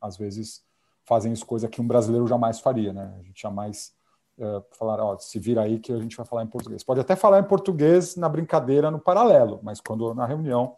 às 0.00 0.16
vezes 0.16 0.64
fazem 1.04 1.32
isso 1.32 1.46
coisa 1.46 1.68
que 1.68 1.80
um 1.80 1.86
brasileiro 1.86 2.26
jamais 2.26 2.60
faria, 2.60 2.92
né? 2.92 3.14
A 3.18 3.22
gente 3.22 3.40
jamais 3.40 3.94
uh, 4.38 4.64
falar, 4.76 5.00
ó, 5.00 5.16
se 5.18 5.38
vira 5.38 5.62
aí 5.62 5.78
que 5.78 5.92
a 5.92 5.98
gente 6.00 6.16
vai 6.16 6.26
falar 6.26 6.42
em 6.42 6.48
português. 6.48 6.82
Pode 6.82 7.00
até 7.00 7.14
falar 7.14 7.38
em 7.38 7.44
português 7.44 8.16
na 8.16 8.28
brincadeira, 8.28 8.90
no 8.90 8.98
paralelo, 8.98 9.60
mas 9.62 9.80
quando 9.80 10.12
na 10.14 10.26
reunião, 10.26 10.76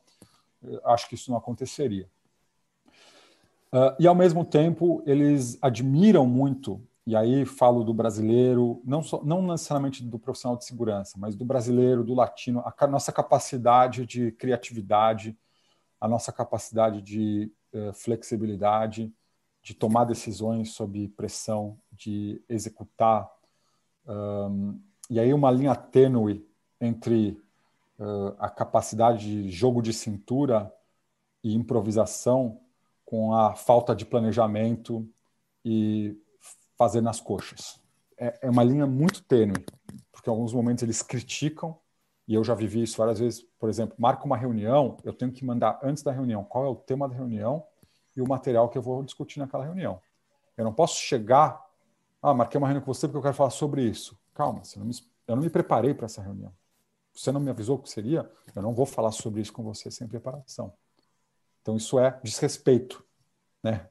acho 0.84 1.08
que 1.08 1.14
isso 1.14 1.30
não 1.30 1.38
aconteceria. 1.38 2.08
Uh, 3.72 3.94
e 3.98 4.06
ao 4.06 4.14
mesmo 4.14 4.44
tempo, 4.44 5.02
eles 5.06 5.58
admiram 5.60 6.26
muito, 6.26 6.80
e 7.06 7.14
aí 7.14 7.44
falo 7.44 7.84
do 7.84 7.92
brasileiro, 7.92 8.80
não, 8.84 9.02
só, 9.02 9.22
não 9.22 9.42
necessariamente 9.42 10.02
do 10.02 10.18
profissional 10.18 10.56
de 10.56 10.64
segurança, 10.64 11.18
mas 11.18 11.36
do 11.36 11.44
brasileiro, 11.44 12.04
do 12.04 12.14
latino, 12.14 12.62
a 12.64 12.86
nossa 12.86 13.12
capacidade 13.12 14.06
de 14.06 14.32
criatividade, 14.32 15.36
a 16.00 16.08
nossa 16.08 16.32
capacidade 16.32 17.02
de 17.02 17.52
uh, 17.74 17.92
flexibilidade, 17.92 19.12
de 19.62 19.74
tomar 19.74 20.04
decisões 20.04 20.70
sob 20.70 21.08
pressão, 21.08 21.78
de 21.92 22.40
executar 22.48 23.30
um, 24.08 24.80
e 25.10 25.20
aí 25.20 25.34
uma 25.34 25.50
linha 25.50 25.74
tênue 25.74 26.46
entre 26.80 27.38
uh, 27.98 28.34
a 28.38 28.48
capacidade 28.48 29.42
de 29.44 29.50
jogo 29.50 29.82
de 29.82 29.92
cintura 29.92 30.72
e 31.44 31.54
improvisação 31.54 32.60
com 33.08 33.32
a 33.32 33.54
falta 33.54 33.96
de 33.96 34.04
planejamento 34.04 35.08
e 35.64 36.14
fazer 36.76 37.00
nas 37.00 37.20
coxas. 37.20 37.80
É, 38.18 38.38
é 38.42 38.50
uma 38.50 38.62
linha 38.62 38.86
muito 38.86 39.22
tênue, 39.22 39.64
porque 40.12 40.28
em 40.28 40.32
alguns 40.32 40.52
momentos 40.52 40.82
eles 40.82 41.00
criticam, 41.00 41.74
e 42.26 42.34
eu 42.34 42.44
já 42.44 42.54
vivi 42.54 42.82
isso 42.82 42.98
várias 42.98 43.18
vezes. 43.18 43.40
Por 43.58 43.70
exemplo, 43.70 43.96
marca 43.98 44.26
uma 44.26 44.36
reunião, 44.36 44.98
eu 45.02 45.14
tenho 45.14 45.32
que 45.32 45.42
mandar 45.42 45.80
antes 45.82 46.02
da 46.02 46.12
reunião 46.12 46.44
qual 46.44 46.66
é 46.66 46.68
o 46.68 46.76
tema 46.76 47.08
da 47.08 47.14
reunião 47.14 47.64
e 48.14 48.20
o 48.20 48.28
material 48.28 48.68
que 48.68 48.76
eu 48.76 48.82
vou 48.82 49.02
discutir 49.02 49.38
naquela 49.38 49.64
reunião. 49.64 49.98
Eu 50.54 50.64
não 50.64 50.74
posso 50.74 50.98
chegar 50.98 51.66
ah, 52.22 52.34
marquei 52.34 52.58
uma 52.58 52.66
reunião 52.66 52.84
com 52.84 52.92
você 52.92 53.06
porque 53.06 53.18
eu 53.18 53.22
quero 53.22 53.34
falar 53.34 53.50
sobre 53.50 53.82
isso. 53.82 54.18
Calma, 54.34 54.60
não 54.76 54.84
me, 54.84 54.94
eu 55.26 55.36
não 55.36 55.42
me 55.42 55.48
preparei 55.48 55.94
para 55.94 56.06
essa 56.06 56.20
reunião. 56.20 56.52
Você 57.14 57.32
não 57.32 57.40
me 57.40 57.48
avisou 57.48 57.78
que 57.78 57.88
seria? 57.88 58.28
Eu 58.54 58.60
não 58.60 58.74
vou 58.74 58.84
falar 58.84 59.12
sobre 59.12 59.40
isso 59.40 59.52
com 59.52 59.62
você 59.62 59.90
sem 59.90 60.06
preparação. 60.06 60.72
Então, 61.68 61.76
isso 61.76 61.98
é 61.98 62.18
desrespeito. 62.22 63.04
Né? 63.62 63.86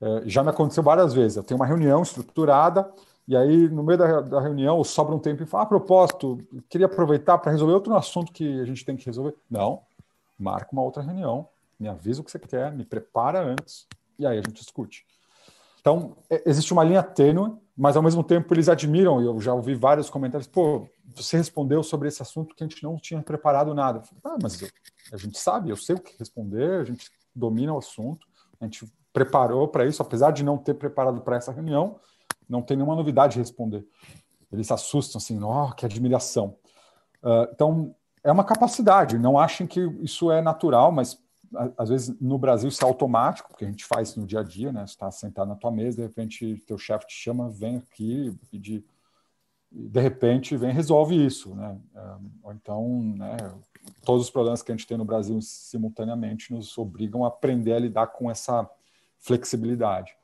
É, 0.00 0.22
já 0.24 0.44
me 0.44 0.50
aconteceu 0.50 0.84
várias 0.84 1.12
vezes. 1.12 1.36
Eu 1.36 1.42
tenho 1.42 1.58
uma 1.58 1.66
reunião 1.66 2.00
estruturada, 2.00 2.92
e 3.26 3.36
aí, 3.36 3.68
no 3.68 3.82
meio 3.82 3.98
da, 3.98 4.20
da 4.20 4.40
reunião, 4.40 4.84
sobra 4.84 5.12
um 5.12 5.18
tempo 5.18 5.42
e 5.42 5.46
fala: 5.46 5.64
ah, 5.64 5.66
a 5.66 5.68
propósito, 5.68 6.38
queria 6.68 6.86
aproveitar 6.86 7.38
para 7.38 7.50
resolver 7.50 7.74
outro 7.74 7.96
assunto 7.96 8.32
que 8.32 8.60
a 8.60 8.64
gente 8.64 8.84
tem 8.84 8.96
que 8.96 9.04
resolver. 9.04 9.34
Não, 9.50 9.82
marca 10.38 10.68
uma 10.70 10.82
outra 10.82 11.02
reunião, 11.02 11.48
me 11.76 11.88
avisa 11.88 12.20
o 12.20 12.24
que 12.24 12.30
você 12.30 12.38
quer, 12.38 12.70
me 12.70 12.84
prepara 12.84 13.42
antes, 13.44 13.88
e 14.16 14.24
aí 14.24 14.38
a 14.38 14.42
gente 14.42 14.60
discute. 14.60 15.04
Então, 15.80 16.16
é, 16.30 16.48
existe 16.48 16.72
uma 16.72 16.84
linha 16.84 17.02
tênue, 17.02 17.52
mas 17.76 17.96
ao 17.96 18.02
mesmo 18.02 18.22
tempo 18.22 18.52
eles 18.52 18.68
admiram, 18.68 19.22
e 19.22 19.24
eu 19.24 19.40
já 19.40 19.54
ouvi 19.54 19.74
vários 19.74 20.10
comentários, 20.10 20.46
pô, 20.46 20.86
você 21.14 21.36
respondeu 21.36 21.82
sobre 21.82 22.08
esse 22.08 22.20
assunto 22.20 22.54
que 22.54 22.62
a 22.62 22.66
gente 22.66 22.82
não 22.82 22.96
tinha 22.96 23.22
preparado 23.22 23.74
nada. 23.74 23.98
Eu 23.98 24.02
falei, 24.02 24.20
ah, 24.24 24.38
mas 24.42 24.62
a 25.12 25.16
gente 25.16 25.38
sabe, 25.38 25.70
eu 25.70 25.76
sei 25.76 25.96
o 25.96 26.00
que 26.00 26.16
responder, 26.18 26.80
a 26.80 26.84
gente 26.84 27.10
domina 27.34 27.72
o 27.72 27.78
assunto, 27.78 28.26
a 28.60 28.64
gente 28.64 28.86
preparou 29.12 29.68
para 29.68 29.86
isso, 29.86 30.02
apesar 30.02 30.30
de 30.30 30.42
não 30.42 30.58
ter 30.58 30.74
preparado 30.74 31.20
para 31.20 31.36
essa 31.36 31.52
reunião, 31.52 31.98
não 32.48 32.62
tem 32.62 32.76
nenhuma 32.76 32.96
novidade 32.96 33.34
de 33.34 33.38
responder. 33.38 33.86
Eles 34.50 34.66
se 34.66 34.72
assustam 34.72 35.18
assim, 35.18 35.42
oh, 35.42 35.72
que 35.72 35.86
admiração. 35.86 36.56
Uh, 37.22 37.48
então, 37.52 37.94
é 38.22 38.30
uma 38.30 38.44
capacidade, 38.44 39.18
não 39.18 39.38
achem 39.38 39.66
que 39.66 39.80
isso 40.00 40.30
é 40.30 40.40
natural, 40.42 40.92
mas 40.92 41.21
às 41.76 41.88
vezes 41.88 42.18
no 42.20 42.38
Brasil 42.38 42.68
isso 42.68 42.84
é 42.84 42.86
automático, 42.86 43.48
porque 43.48 43.64
a 43.64 43.68
gente 43.68 43.84
faz 43.84 44.16
no 44.16 44.26
dia 44.26 44.40
a 44.40 44.42
dia, 44.42 44.72
né? 44.72 44.86
Você 44.86 44.94
está 44.94 45.10
sentado 45.10 45.48
na 45.48 45.54
tua 45.54 45.70
mesa, 45.70 45.96
de 45.96 46.02
repente 46.02 46.62
teu 46.66 46.78
chefe 46.78 47.06
te 47.06 47.14
chama, 47.14 47.48
vem 47.48 47.76
aqui 47.76 48.34
de, 48.52 48.84
de 49.70 50.00
repente 50.00 50.56
vem 50.56 50.72
resolve 50.72 51.14
isso, 51.14 51.54
né? 51.54 51.78
É, 51.94 52.14
ou 52.42 52.52
então, 52.52 52.88
né? 53.16 53.36
Todos 54.04 54.24
os 54.24 54.30
problemas 54.30 54.62
que 54.62 54.70
a 54.70 54.74
gente 54.76 54.86
tem 54.86 54.96
no 54.96 55.04
Brasil 55.04 55.40
simultaneamente 55.42 56.52
nos 56.52 56.76
obrigam 56.78 57.24
a 57.24 57.28
aprender 57.28 57.72
a 57.72 57.78
lidar 57.78 58.08
com 58.08 58.30
essa 58.30 58.68
flexibilidade. 59.18 60.16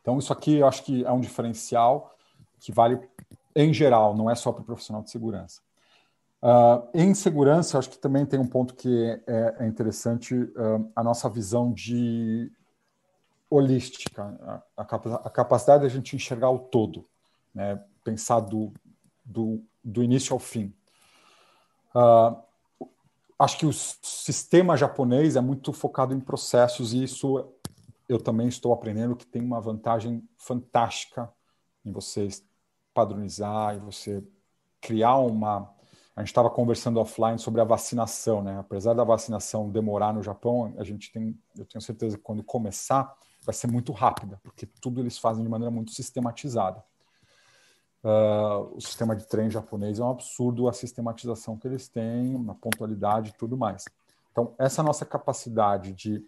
Então 0.00 0.18
isso 0.18 0.32
aqui 0.32 0.56
eu 0.56 0.66
acho 0.66 0.82
que 0.82 1.04
é 1.04 1.12
um 1.12 1.20
diferencial 1.20 2.14
que 2.58 2.72
vale 2.72 3.00
em 3.54 3.72
geral, 3.72 4.16
não 4.16 4.30
é 4.30 4.34
só 4.34 4.52
para 4.52 4.62
o 4.62 4.64
profissional 4.64 5.02
de 5.02 5.10
segurança. 5.10 5.60
Uh, 6.42 6.88
em 6.94 7.12
segurança, 7.12 7.78
acho 7.78 7.90
que 7.90 7.98
também 7.98 8.24
tem 8.24 8.40
um 8.40 8.46
ponto 8.46 8.74
que 8.74 9.22
é, 9.26 9.56
é 9.58 9.66
interessante, 9.66 10.34
uh, 10.34 10.90
a 10.96 11.04
nossa 11.04 11.28
visão 11.28 11.70
de 11.70 12.50
holística, 13.50 14.22
a, 14.76 14.82
a, 14.82 15.30
capacidade 15.30 15.80
de 15.80 15.86
a 15.86 15.90
gente 15.90 16.16
enxergar 16.16 16.50
o 16.50 16.58
todo, 16.58 17.06
né? 17.54 17.82
pensar 18.02 18.40
do, 18.40 18.72
do, 19.24 19.62
do 19.84 20.02
início 20.02 20.32
ao 20.32 20.38
fim. 20.38 20.72
Uh, 21.94 22.36
acho 23.38 23.58
que 23.58 23.66
o 23.66 23.72
sistema 23.72 24.76
japonês 24.76 25.36
é 25.36 25.40
muito 25.40 25.72
focado 25.72 26.14
em 26.14 26.20
processos 26.20 26.94
e 26.94 27.02
isso 27.02 27.52
eu 28.08 28.18
também 28.18 28.48
estou 28.48 28.72
aprendendo 28.72 29.16
que 29.16 29.26
tem 29.26 29.42
uma 29.42 29.60
vantagem 29.60 30.26
fantástica 30.38 31.30
em 31.84 31.92
você 31.92 32.28
padronizar, 32.94 33.76
em 33.76 33.80
você 33.80 34.24
criar 34.80 35.16
uma 35.18 35.72
a 36.16 36.20
gente 36.20 36.28
estava 36.28 36.50
conversando 36.50 37.00
offline 37.00 37.38
sobre 37.38 37.60
a 37.60 37.64
vacinação, 37.64 38.42
né? 38.42 38.58
Apesar 38.58 38.94
da 38.94 39.04
vacinação 39.04 39.70
demorar 39.70 40.12
no 40.12 40.22
Japão, 40.22 40.74
a 40.76 40.84
gente 40.84 41.12
tem, 41.12 41.38
eu 41.56 41.64
tenho 41.64 41.80
certeza 41.80 42.16
que 42.16 42.22
quando 42.22 42.42
começar 42.42 43.14
vai 43.44 43.54
ser 43.54 43.68
muito 43.68 43.92
rápida, 43.92 44.38
porque 44.42 44.66
tudo 44.66 45.00
eles 45.00 45.18
fazem 45.18 45.42
de 45.42 45.48
maneira 45.48 45.70
muito 45.70 45.92
sistematizada. 45.92 46.84
Uh, 48.02 48.76
o 48.76 48.80
sistema 48.80 49.14
de 49.14 49.26
trem 49.26 49.50
japonês 49.50 49.98
é 49.98 50.02
um 50.02 50.10
absurdo 50.10 50.68
a 50.68 50.72
sistematização 50.72 51.56
que 51.56 51.68
eles 51.68 51.86
têm, 51.88 52.44
a 52.48 52.54
pontualidade 52.54 53.30
e 53.30 53.34
tudo 53.34 53.56
mais. 53.56 53.84
Então, 54.32 54.54
essa 54.58 54.82
nossa 54.82 55.04
capacidade 55.04 55.92
de 55.92 56.24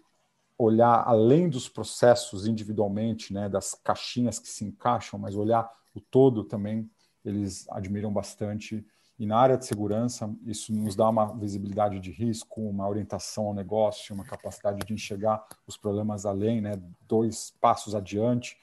olhar 0.57 1.03
além 1.07 1.49
dos 1.49 1.67
processos 1.67 2.45
individualmente, 2.45 3.33
né, 3.33 3.49
das 3.49 3.73
caixinhas 3.73 4.39
que 4.39 4.47
se 4.47 4.63
encaixam, 4.63 5.19
mas 5.19 5.35
olhar 5.35 5.69
o 5.95 5.99
todo 5.99 6.43
também, 6.43 6.89
eles 7.25 7.67
admiram 7.69 8.11
bastante 8.11 8.85
e 9.23 9.25
na 9.25 9.37
área 9.37 9.57
de 9.57 9.65
segurança, 9.65 10.29
isso 10.45 10.73
nos 10.73 10.95
dá 10.95 11.07
uma 11.09 11.33
visibilidade 11.37 11.99
de 11.99 12.11
risco, 12.11 12.61
uma 12.61 12.87
orientação 12.87 13.47
ao 13.47 13.53
negócio, 13.53 14.13
uma 14.13 14.25
capacidade 14.25 14.85
de 14.85 14.93
enxergar 14.93 15.43
os 15.65 15.77
problemas 15.77 16.25
além, 16.25 16.61
né, 16.61 16.73
dois 17.07 17.53
passos 17.61 17.95
adiante. 17.95 18.57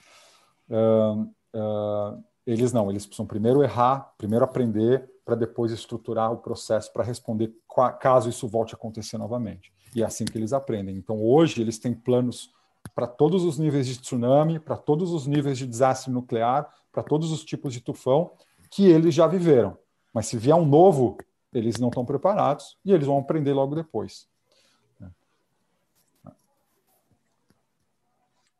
Uh, 0.68 1.22
uh, 1.54 2.22
Eles 2.46 2.72
não, 2.72 2.90
eles 2.90 3.06
precisam 3.06 3.26
primeiro 3.26 3.62
errar, 3.62 4.12
primeiro 4.18 4.44
aprender, 4.44 5.08
para 5.24 5.36
depois 5.36 5.70
estruturar 5.72 6.32
o 6.32 6.38
processo 6.38 6.92
para 6.92 7.04
responder 7.04 7.52
caso 8.00 8.28
isso 8.28 8.48
volte 8.48 8.74
a 8.74 8.76
acontecer 8.76 9.18
novamente. 9.18 9.72
E 9.94 10.02
é 10.02 10.04
assim 10.04 10.24
que 10.24 10.36
eles 10.36 10.52
aprendem. 10.52 10.96
Então, 10.96 11.22
hoje, 11.22 11.60
eles 11.60 11.78
têm 11.78 11.94
planos 11.94 12.50
para 12.94 13.06
todos 13.06 13.44
os 13.44 13.58
níveis 13.58 13.86
de 13.86 14.00
tsunami, 14.00 14.58
para 14.58 14.76
todos 14.76 15.12
os 15.12 15.26
níveis 15.26 15.58
de 15.58 15.66
desastre 15.66 16.10
nuclear, 16.10 16.68
para 16.90 17.02
todos 17.02 17.30
os 17.30 17.44
tipos 17.44 17.72
de 17.72 17.80
tufão 17.80 18.32
que 18.70 18.86
eles 18.88 19.14
já 19.14 19.26
viveram. 19.28 19.76
Mas 20.12 20.26
se 20.26 20.36
vier 20.36 20.56
um 20.56 20.66
novo, 20.66 21.18
eles 21.52 21.78
não 21.78 21.88
estão 21.88 22.04
preparados 22.04 22.78
e 22.84 22.92
eles 22.92 23.06
vão 23.06 23.18
aprender 23.18 23.52
logo 23.52 23.74
depois. 23.74 24.28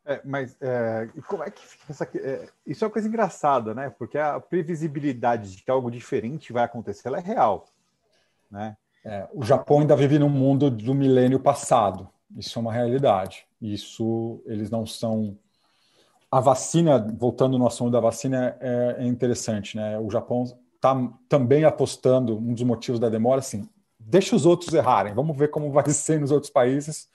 É, 0.03 0.21
mas 0.25 0.57
é, 0.59 1.09
como 1.27 1.43
é 1.43 1.51
que 1.51 1.65
fica 1.65 1.85
essa, 1.89 2.09
é, 2.15 2.49
isso 2.65 2.83
é 2.83 2.87
uma 2.87 2.91
coisa 2.91 3.07
engraçada, 3.07 3.73
né? 3.73 3.89
Porque 3.89 4.17
a 4.17 4.39
previsibilidade 4.39 5.55
de 5.55 5.63
que 5.63 5.71
algo 5.71 5.91
diferente 5.91 6.51
vai 6.51 6.63
acontecer, 6.63 7.07
ela 7.07 7.19
é 7.19 7.21
real, 7.21 7.67
né? 8.49 8.75
É, 9.05 9.27
o 9.33 9.43
Japão 9.43 9.79
ainda 9.79 9.95
vive 9.95 10.19
no 10.19 10.29
mundo 10.29 10.69
do 10.69 10.93
milênio 10.93 11.39
passado. 11.39 12.09
Isso 12.35 12.57
é 12.57 12.61
uma 12.61 12.73
realidade. 12.73 13.47
Isso 13.61 14.41
eles 14.45 14.69
não 14.69 14.85
são. 14.85 15.37
A 16.29 16.39
vacina, 16.39 16.99
voltando 17.17 17.57
no 17.57 17.67
assunto 17.67 17.91
da 17.91 17.99
vacina, 17.99 18.55
é, 18.59 18.97
é 18.99 19.05
interessante, 19.05 19.75
né? 19.75 19.99
O 19.99 20.09
Japão 20.09 20.45
está 20.81 20.95
também 21.29 21.63
apostando, 21.63 22.35
um 22.35 22.55
dos 22.55 22.63
motivos 22.63 22.99
da 22.99 23.07
demora, 23.07 23.39
assim, 23.39 23.69
deixa 23.99 24.35
os 24.35 24.47
outros 24.47 24.73
errarem, 24.73 25.13
vamos 25.13 25.37
ver 25.37 25.49
como 25.49 25.71
vai 25.71 25.87
ser 25.93 26.19
nos 26.19 26.31
outros 26.31 26.51
países, 26.51 27.07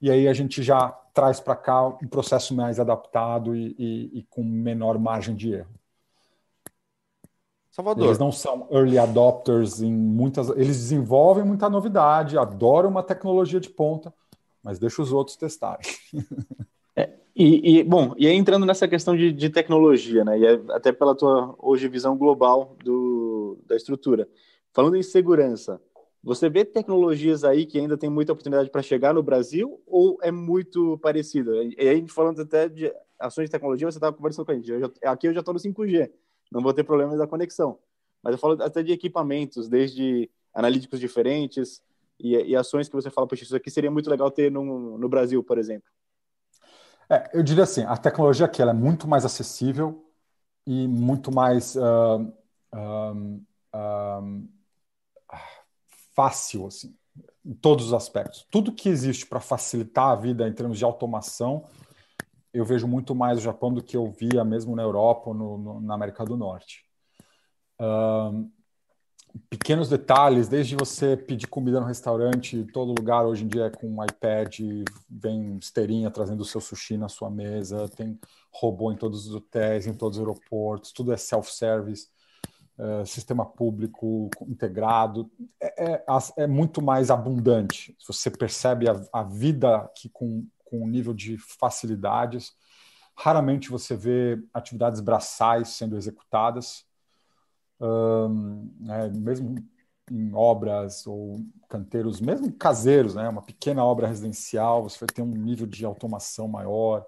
e 0.00 0.08
aí 0.08 0.28
a 0.28 0.32
gente 0.32 0.62
já 0.62 0.88
traz 1.12 1.40
para 1.40 1.56
cá 1.56 1.86
um 1.86 2.08
processo 2.08 2.54
mais 2.54 2.78
adaptado 2.78 3.56
e, 3.56 3.74
e, 3.78 4.18
e, 4.18 4.22
com 4.30 4.42
menor 4.42 4.98
margem 4.98 5.34
de 5.34 5.52
erro. 5.52 5.70
Salvador. 7.70 8.06
Eles 8.06 8.18
não 8.18 8.32
são 8.32 8.68
early 8.70 8.98
adopters 8.98 9.80
em 9.80 9.92
muitas. 9.92 10.48
Eles 10.50 10.76
desenvolvem 10.76 11.44
muita 11.44 11.70
novidade, 11.70 12.36
adoram 12.36 12.90
uma 12.90 13.02
tecnologia 13.02 13.60
de 13.60 13.70
ponta, 13.70 14.12
mas 14.62 14.78
deixa 14.78 15.00
os 15.00 15.12
outros 15.12 15.36
testarem. 15.36 15.86
E, 17.34 17.78
e, 17.78 17.82
bom, 17.82 18.14
e 18.18 18.26
aí 18.26 18.34
entrando 18.34 18.66
nessa 18.66 18.86
questão 18.86 19.16
de, 19.16 19.32
de 19.32 19.48
tecnologia, 19.48 20.24
né? 20.24 20.38
E 20.38 20.44
é 20.44 20.60
até 20.70 20.92
pela 20.92 21.14
tua 21.14 21.54
hoje 21.58 21.88
visão 21.88 22.16
global 22.16 22.76
do, 22.84 23.58
da 23.66 23.74
estrutura. 23.74 24.28
Falando 24.72 24.96
em 24.96 25.02
segurança, 25.02 25.80
você 26.22 26.50
vê 26.50 26.64
tecnologias 26.64 27.42
aí 27.42 27.64
que 27.64 27.78
ainda 27.78 27.96
tem 27.96 28.10
muita 28.10 28.32
oportunidade 28.32 28.70
para 28.70 28.82
chegar 28.82 29.14
no 29.14 29.22
Brasil 29.22 29.82
ou 29.86 30.18
é 30.22 30.30
muito 30.30 30.98
parecido? 30.98 31.54
E 31.62 31.88
aí, 31.88 32.06
falando 32.06 32.42
até 32.42 32.68
de 32.68 32.92
ações 33.18 33.46
de 33.46 33.52
tecnologia, 33.52 33.90
você 33.90 33.96
estava 33.96 34.14
conversando 34.14 34.44
com 34.44 34.52
a 34.52 34.54
gente. 34.54 34.70
Eu 34.70 34.80
já, 34.80 34.90
aqui 35.04 35.26
eu 35.26 35.32
já 35.32 35.40
estou 35.40 35.54
no 35.54 35.60
5G, 35.60 36.10
não 36.50 36.62
vou 36.62 36.72
ter 36.74 36.84
problemas 36.84 37.18
da 37.18 37.26
conexão. 37.26 37.78
Mas 38.22 38.32
eu 38.32 38.38
falo 38.38 38.62
até 38.62 38.82
de 38.82 38.92
equipamentos, 38.92 39.68
desde 39.68 40.30
analíticos 40.54 41.00
diferentes 41.00 41.82
e, 42.20 42.36
e 42.36 42.54
ações 42.54 42.88
que 42.88 42.94
você 42.94 43.10
fala, 43.10 43.26
poxa, 43.26 43.42
isso 43.42 43.56
aqui 43.56 43.70
seria 43.70 43.90
muito 43.90 44.10
legal 44.10 44.30
ter 44.30 44.50
no, 44.50 44.98
no 44.98 45.08
Brasil, 45.08 45.42
por 45.42 45.58
exemplo. 45.58 45.90
É, 47.12 47.30
eu 47.34 47.42
diria 47.42 47.64
assim, 47.64 47.84
a 47.84 47.94
tecnologia 47.94 48.46
aqui 48.46 48.62
é 48.62 48.72
muito 48.72 49.06
mais 49.06 49.26
acessível 49.26 50.02
e 50.66 50.88
muito 50.88 51.30
mais 51.30 51.76
uh, 51.76 52.32
fácil, 56.14 56.66
assim, 56.66 56.96
em 57.44 57.52
todos 57.52 57.88
os 57.88 57.92
aspectos. 57.92 58.46
Tudo 58.50 58.72
que 58.72 58.88
existe 58.88 59.26
para 59.26 59.40
facilitar 59.40 60.08
a 60.08 60.16
vida 60.16 60.48
em 60.48 60.54
termos 60.54 60.78
de 60.78 60.84
automação, 60.86 61.68
eu 62.50 62.64
vejo 62.64 62.88
muito 62.88 63.14
mais 63.14 63.36
no 63.36 63.42
Japão 63.42 63.74
do 63.74 63.82
que 63.82 63.96
eu 63.96 64.10
via 64.10 64.42
mesmo 64.42 64.74
na 64.74 64.82
Europa 64.82 65.34
no, 65.34 65.58
no, 65.58 65.80
na 65.82 65.94
América 65.94 66.24
do 66.24 66.36
Norte. 66.36 66.86
Um, 67.78 68.50
pequenos 69.48 69.88
detalhes, 69.88 70.48
desde 70.48 70.76
você 70.76 71.16
pedir 71.16 71.46
comida 71.46 71.80
no 71.80 71.86
restaurante, 71.86 72.64
todo 72.72 72.94
lugar 72.96 73.24
hoje 73.24 73.44
em 73.44 73.48
dia 73.48 73.66
é 73.66 73.70
com 73.70 73.88
um 73.88 74.04
iPad, 74.04 74.60
vem 75.08 75.58
esteirinha 75.58 76.10
trazendo 76.10 76.40
o 76.40 76.44
seu 76.44 76.60
sushi 76.60 76.96
na 76.96 77.08
sua 77.08 77.30
mesa, 77.30 77.88
tem 77.88 78.18
robô 78.50 78.92
em 78.92 78.96
todos 78.96 79.26
os 79.26 79.34
hotéis, 79.34 79.86
em 79.86 79.94
todos 79.94 80.18
os 80.18 80.26
aeroportos, 80.26 80.92
tudo 80.92 81.12
é 81.12 81.16
self-service. 81.16 82.08
Eh, 82.78 83.04
sistema 83.04 83.44
público 83.44 84.30
integrado, 84.48 85.30
é, 85.60 85.92
é, 85.92 86.04
é, 86.38 86.46
muito 86.46 86.80
mais 86.82 87.10
abundante. 87.10 87.94
Você 88.06 88.30
percebe 88.30 88.88
a, 88.88 89.00
a 89.12 89.22
vida 89.22 89.76
aqui 89.76 90.08
com, 90.08 90.46
com 90.64 90.82
um 90.82 90.88
nível 90.88 91.12
de 91.12 91.36
facilidades. 91.38 92.52
Raramente 93.16 93.68
você 93.68 93.94
vê 93.94 94.42
atividades 94.54 95.00
braçais 95.00 95.68
sendo 95.68 95.96
executadas, 95.96 96.84
um, 97.82 98.70
é, 98.88 99.08
mesmo 99.10 99.56
em 100.10 100.34
obras 100.34 101.06
ou 101.06 101.40
canteiros, 101.68 102.20
mesmo 102.20 102.52
caseiros, 102.52 103.14
né? 103.14 103.28
uma 103.28 103.42
pequena 103.42 103.84
obra 103.84 104.06
residencial, 104.06 104.82
você 104.82 104.98
vai 104.98 105.08
ter 105.08 105.22
um 105.22 105.26
nível 105.26 105.66
de 105.66 105.84
automação 105.84 106.46
maior. 106.46 107.04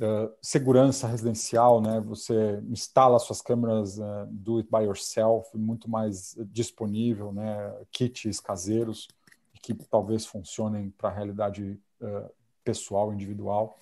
Uh, 0.00 0.32
segurança 0.40 1.06
residencial, 1.06 1.80
né? 1.80 2.00
Você 2.00 2.60
instala 2.68 3.20
suas 3.20 3.40
câmeras 3.40 3.98
uh, 3.98 4.26
do 4.30 4.56
it 4.56 4.68
by 4.68 4.82
yourself, 4.84 5.56
muito 5.56 5.88
mais 5.88 6.34
disponível, 6.46 7.32
né? 7.32 7.72
Kits 7.92 8.40
caseiros 8.40 9.06
que 9.62 9.72
talvez 9.74 10.26
funcionem 10.26 10.90
para 10.90 11.08
a 11.08 11.12
realidade 11.12 11.78
uh, 12.00 12.28
pessoal, 12.64 13.12
individual. 13.12 13.78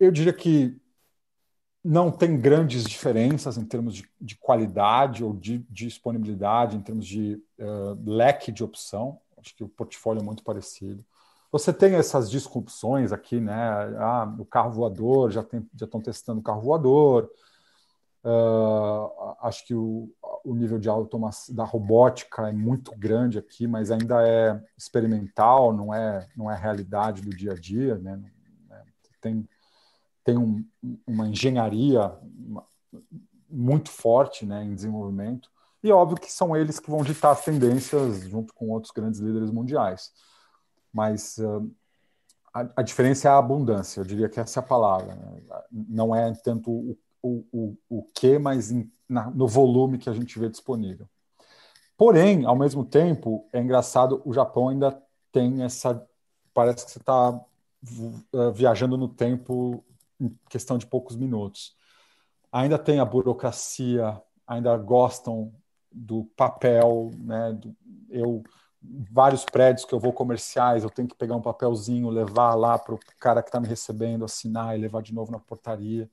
eu 0.00 0.10
diria 0.10 0.32
que 0.32 0.76
não 1.84 2.10
tem 2.10 2.40
grandes 2.40 2.84
diferenças 2.84 3.58
em 3.58 3.64
termos 3.64 3.94
de, 3.94 4.08
de 4.18 4.36
qualidade 4.36 5.22
ou 5.22 5.34
de, 5.34 5.58
de, 5.58 5.86
disponibilidade, 5.86 6.76
em 6.76 6.80
termos 6.80 7.06
de 7.06 7.38
leque 8.06 8.50
de 8.50 8.64
opção. 8.64 9.20
Acho 9.36 9.54
que 9.54 9.62
o 9.62 9.68
portfólio 9.68 10.20
é 10.20 10.24
muito 10.24 10.42
parecido. 10.42 11.04
Você 11.52 11.72
tem 11.72 11.94
essas 11.94 12.30
disrupções 12.30 13.12
aqui, 13.12 13.38
né? 13.38 13.54
Ah, 13.98 14.34
o 14.38 14.44
carro 14.46 14.72
voador, 14.72 15.30
já, 15.30 15.42
tem, 15.42 15.68
já 15.76 15.84
estão 15.84 16.00
testando 16.00 16.40
o 16.40 16.42
carro 16.42 16.62
voador. 16.62 17.30
Uh, 18.24 19.36
acho 19.42 19.66
que 19.66 19.74
o, 19.74 20.10
o 20.42 20.54
nível 20.54 20.78
de 20.78 20.88
automação 20.88 21.54
da 21.54 21.62
robótica 21.62 22.48
é 22.48 22.52
muito 22.52 22.90
grande 22.96 23.38
aqui, 23.38 23.66
mas 23.66 23.90
ainda 23.90 24.26
é 24.26 24.58
experimental, 24.78 25.74
não 25.74 25.92
é, 25.92 26.26
não 26.34 26.50
é 26.50 26.56
realidade 26.56 27.20
do 27.20 27.30
dia 27.30 27.52
a 27.52 27.54
dia. 27.54 27.96
Né? 27.98 28.20
Tem, 29.20 29.46
tem 30.24 30.36
um, 30.38 30.64
uma 31.06 31.28
engenharia 31.28 32.12
muito 33.48 33.90
forte 33.90 34.44
né, 34.44 34.64
em 34.64 34.74
desenvolvimento, 34.74 35.50
e 35.82 35.92
óbvio 35.92 36.18
que 36.18 36.32
são 36.32 36.56
eles 36.56 36.80
que 36.80 36.90
vão 36.90 37.04
ditar 37.04 37.32
as 37.32 37.44
tendências 37.44 38.22
junto 38.22 38.54
com 38.54 38.70
outros 38.70 38.90
grandes 38.90 39.20
líderes 39.20 39.50
mundiais 39.50 40.10
mas 40.94 41.38
uh, 41.38 41.68
a, 42.54 42.68
a, 42.76 42.82
diferença 42.82 43.26
é 43.26 43.30
a 43.32 43.38
abundância, 43.38 44.00
eu 44.00 44.04
diria 44.04 44.28
que 44.28 44.38
essa 44.38 44.60
é 44.60 44.62
a 44.62 44.66
palavra. 44.66 45.16
Né? 45.16 45.42
Não 45.72 46.14
é 46.14 46.32
tanto 46.32 46.70
o, 46.70 46.98
o, 47.20 47.44
o, 47.52 47.76
o 47.88 48.02
que, 48.14 48.38
mas 48.38 48.70
em, 48.70 48.88
na, 49.08 49.28
no 49.28 49.48
volume 49.48 49.98
que 49.98 50.08
a 50.08 50.12
gente 50.12 50.38
vê 50.38 50.48
disponível. 50.48 51.08
Porém, 51.96 52.44
ao 52.44 52.56
mesmo 52.56 52.84
tempo, 52.84 53.48
é 53.52 53.60
engraçado, 53.60 54.22
o 54.24 54.32
Japão 54.32 54.68
ainda 54.68 54.96
tem 55.32 55.64
essa. 55.64 56.06
Parece 56.52 56.84
que 56.84 56.92
você 56.92 56.98
está 56.98 57.30
uh, 57.30 58.52
viajando 58.52 58.96
no 58.96 59.08
tempo 59.08 59.84
em 60.20 60.36
questão 60.48 60.78
de 60.78 60.86
poucos 60.86 61.16
minutos. 61.16 61.76
Ainda 62.52 62.78
tem 62.78 63.00
a 63.00 63.04
burocracia, 63.04 64.20
ainda 64.46 64.76
gostam 64.76 65.52
do 65.90 66.24
papel, 66.36 67.10
né? 67.18 67.52
Do, 67.52 67.76
eu 68.10 68.42
vários 69.10 69.44
prédios 69.44 69.84
que 69.84 69.94
eu 69.94 69.98
vou 69.98 70.12
comerciais, 70.12 70.84
eu 70.84 70.90
tenho 70.90 71.08
que 71.08 71.14
pegar 71.14 71.34
um 71.36 71.42
papelzinho, 71.42 72.10
levar 72.10 72.54
lá 72.54 72.78
para 72.78 72.94
o 72.94 73.00
cara 73.18 73.42
que 73.42 73.48
está 73.48 73.58
me 73.58 73.66
recebendo, 73.66 74.24
assinar 74.24 74.76
e 74.76 74.80
levar 74.80 75.02
de 75.02 75.14
novo 75.14 75.32
na 75.32 75.38
portaria. 75.38 76.08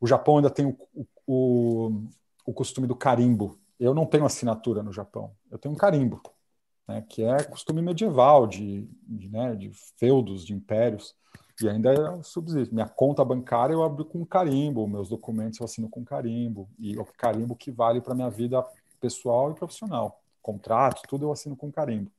O 0.00 0.06
Japão 0.06 0.36
ainda 0.36 0.50
tem 0.50 0.66
o, 0.66 1.06
o, 1.26 2.02
o 2.46 2.52
costume 2.52 2.86
do 2.86 2.96
carimbo. 2.96 3.58
Eu 3.78 3.94
não 3.94 4.06
tenho 4.06 4.24
assinatura 4.24 4.82
no 4.82 4.92
Japão, 4.92 5.34
eu 5.50 5.58
tenho 5.58 5.74
um 5.74 5.76
carimbo, 5.76 6.22
né, 6.86 7.04
que 7.08 7.22
é 7.22 7.42
costume 7.42 7.82
medieval 7.82 8.46
de, 8.46 8.88
de, 9.02 9.28
né, 9.28 9.54
de 9.54 9.70
feudos, 9.98 10.44
de 10.44 10.54
impérios, 10.54 11.14
e 11.62 11.68
ainda 11.68 11.92
é 11.92 12.22
subsiste. 12.22 12.74
Minha 12.74 12.88
conta 12.88 13.24
bancária 13.24 13.72
eu 13.72 13.82
abro 13.82 14.04
com 14.04 14.24
carimbo, 14.24 14.88
meus 14.88 15.08
documentos 15.08 15.60
eu 15.60 15.64
assino 15.64 15.88
com 15.88 16.04
carimbo, 16.04 16.68
e 16.78 16.98
o 16.98 17.04
carimbo 17.04 17.54
que 17.54 17.70
vale 17.70 18.00
para 18.00 18.14
minha 18.14 18.30
vida 18.30 18.64
pessoal 19.00 19.50
e 19.50 19.54
profissional 19.54 20.20
contratos, 20.44 21.02
tudo 21.08 21.24
eu 21.24 21.32
assino 21.32 21.56
com 21.56 21.72
carimbo. 21.72 22.10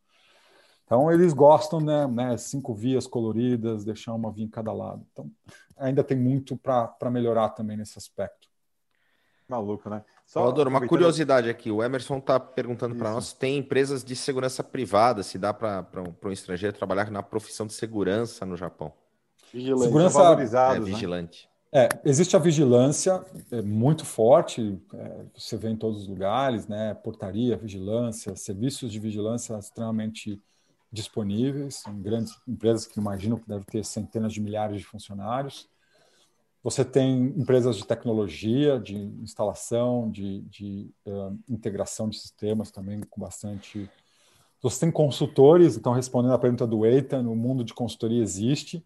Então 0.84 1.12
eles 1.12 1.32
gostam, 1.32 1.80
né, 1.80 2.08
né, 2.08 2.38
cinco 2.38 2.74
vias 2.74 3.06
coloridas, 3.06 3.86
deixar 3.86 4.14
uma 4.14 4.32
via 4.32 4.46
em 4.46 4.50
cada 4.50 4.74
lado. 4.74 5.06
Então 5.12 5.32
ainda 5.78 6.04
tem 6.04 6.18
muito 6.18 6.58
para 6.58 7.10
melhorar 7.12 7.50
também 7.50 7.78
nesse 7.78 7.98
aspecto. 7.98 8.48
Maluco, 9.48 9.90
né? 9.90 10.04
Só 10.26 10.40
Salvador, 10.40 10.68
uma 10.68 10.88
curiosidade 10.88 11.50
aqui. 11.50 11.70
O 11.70 11.84
Emerson 11.84 12.18
está 12.18 12.40
perguntando 12.40 12.96
para 12.96 13.12
nós: 13.12 13.32
tem 13.32 13.58
empresas 13.58 14.04
de 14.04 14.16
segurança 14.16 14.64
privada? 14.64 15.22
Se 15.22 15.38
dá 15.38 15.54
para 15.54 15.86
um 16.26 16.32
estrangeiro 16.32 16.76
trabalhar 16.76 17.12
na 17.12 17.22
profissão 17.22 17.68
de 17.68 17.74
segurança 17.74 18.44
no 18.44 18.58
Japão? 18.58 18.92
Vigilante. 19.54 19.84
Segurança 19.84 20.22
é, 20.22 20.80
né? 20.80 20.86
vigilante. 20.86 21.50
É, 21.72 21.90
existe 22.06 22.36
a 22.36 22.40
vigilância 22.40 23.22
é, 23.52 23.62
muito 23.62 24.06
forte, 24.06 24.80
é, 24.94 25.26
você 25.36 25.58
vê 25.58 25.70
em 25.70 25.76
todos 25.76 26.04
os 26.04 26.08
lugares, 26.08 26.68
né? 26.68 26.94
Portaria, 26.94 27.58
vigilância, 27.58 28.36
serviços 28.36 28.92
de 28.92 29.00
vigilância 29.00 29.58
extremamente 29.58 30.42
disponíveis, 30.90 31.76
são 31.76 32.00
grandes 32.02 32.34
empresas 32.48 32.88
que 32.88 33.00
imaginam 33.00 33.38
que 33.38 33.48
devem 33.48 33.66
ter 33.66 33.84
centenas 33.84 34.32
de 34.32 34.40
milhares 34.40 34.78
de 34.78 34.86
funcionários. 34.86 35.68
Você 36.64 36.84
tem 36.84 37.26
empresas 37.38 37.76
de 37.76 37.86
tecnologia, 37.86 38.80
de 38.80 38.96
instalação, 38.96 40.10
de, 40.10 40.42
de 40.44 40.90
uh, 41.06 41.38
integração 41.48 42.10
de 42.10 42.18
sistemas 42.18 42.72
também 42.72 43.02
com 43.02 43.22
bastante. 43.22 43.88
Você 44.64 44.80
tem 44.80 44.92
consultores, 44.92 45.78
então 45.78 45.94
respondendo 45.94 46.34
à 46.34 46.40
pergunta 46.40 46.66
do 46.66 46.86
Eitan, 46.86 47.30
o 47.30 47.36
mundo 47.36 47.64
de 47.64 47.74
consultoria 47.74 48.24
existe. 48.24 48.84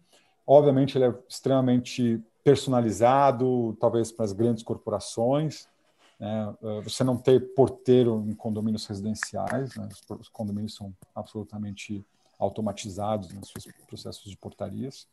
Obviamente, 0.52 0.98
ele 0.98 1.04
é 1.04 1.14
extremamente 1.28 2.20
personalizado, 2.42 3.76
talvez 3.78 4.10
para 4.10 4.24
as 4.24 4.32
grandes 4.32 4.64
corporações. 4.64 5.68
Né? 6.18 6.56
Eh, 6.60 6.80
você 6.80 7.04
não 7.04 7.16
ter 7.16 7.54
porteiro 7.54 8.24
em 8.26 8.34
condomínios 8.34 8.84
residenciais, 8.84 9.76
né? 9.76 9.88
os 10.18 10.28
condomínios 10.28 10.74
são 10.74 10.92
absolutamente 11.14 12.04
automatizados 12.36 13.32
nos 13.32 13.50
seus 13.50 13.64
processos 13.86 14.28
de 14.28 14.36
portarias. 14.36 15.06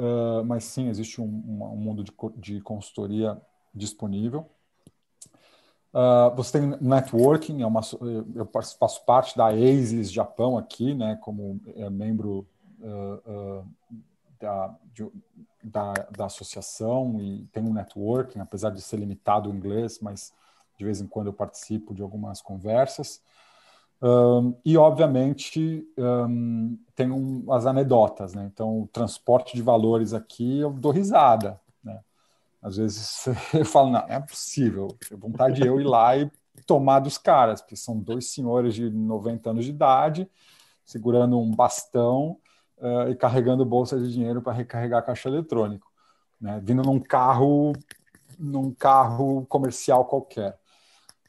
Uh, 0.00 0.42
mas 0.46 0.64
sim, 0.64 0.88
existe 0.88 1.20
um, 1.20 1.26
um 1.26 1.76
mundo 1.76 2.02
de, 2.02 2.12
de, 2.36 2.62
consultoria 2.62 3.38
disponível. 3.74 4.48
Uh, 5.92 6.34
você 6.34 6.58
tem 6.58 6.76
networking, 6.80 7.60
é 7.60 7.66
uma, 7.66 7.82
eu 8.34 8.48
faço 8.78 9.04
parte 9.04 9.36
da 9.36 9.48
ASIS 9.48 10.10
Japão 10.10 10.56
aqui, 10.56 10.94
né, 10.94 11.16
como 11.22 11.60
é 11.76 11.88
membro 11.90 12.48
da, 14.44 14.74
de, 14.92 15.10
da, 15.62 15.92
da 16.16 16.26
associação 16.26 17.20
e 17.20 17.46
tem 17.52 17.62
um 17.62 17.72
networking, 17.72 18.40
apesar 18.40 18.70
de 18.70 18.82
ser 18.82 18.98
limitado 18.98 19.50
o 19.50 19.54
inglês, 19.54 19.98
mas 20.00 20.32
de 20.78 20.84
vez 20.84 21.00
em 21.00 21.06
quando 21.06 21.28
eu 21.28 21.32
participo 21.32 21.94
de 21.94 22.02
algumas 22.02 22.42
conversas. 22.42 23.22
Um, 24.02 24.54
e, 24.64 24.76
obviamente, 24.76 25.86
um, 25.96 26.78
tem 26.94 27.10
um, 27.10 27.50
as 27.52 27.64
anedotas, 27.64 28.34
né? 28.34 28.50
Então, 28.52 28.82
o 28.82 28.86
transporte 28.88 29.56
de 29.56 29.62
valores 29.62 30.12
aqui, 30.12 30.60
eu 30.60 30.70
dou 30.70 30.92
risada, 30.92 31.58
né? 31.82 32.00
Às 32.60 32.76
vezes 32.76 33.24
eu 33.54 33.64
falo, 33.64 33.90
não, 33.90 34.00
não 34.00 34.08
é 34.08 34.20
possível. 34.20 34.88
Eu 35.10 35.16
vontade 35.16 35.60
de 35.60 35.66
eu 35.66 35.80
ir 35.80 35.84
lá 35.84 36.16
e 36.16 36.30
tomar 36.66 37.00
dos 37.00 37.16
caras, 37.16 37.62
porque 37.62 37.76
são 37.76 37.98
dois 37.98 38.26
senhores 38.26 38.74
de 38.74 38.90
90 38.90 39.50
anos 39.50 39.64
de 39.64 39.70
idade, 39.70 40.28
segurando 40.84 41.38
um 41.38 41.50
bastão 41.50 42.38
uh, 42.78 43.10
e 43.10 43.16
carregando 43.16 43.64
bolsa 43.64 43.98
de 43.98 44.12
dinheiro 44.12 44.42
para 44.42 44.52
recarregar 44.52 45.04
caixa 45.04 45.28
eletrônico, 45.28 45.90
né? 46.40 46.60
vindo 46.62 46.82
num 46.82 47.00
carro, 47.00 47.72
num 48.38 48.72
carro 48.72 49.46
comercial 49.46 50.04
qualquer. 50.04 50.58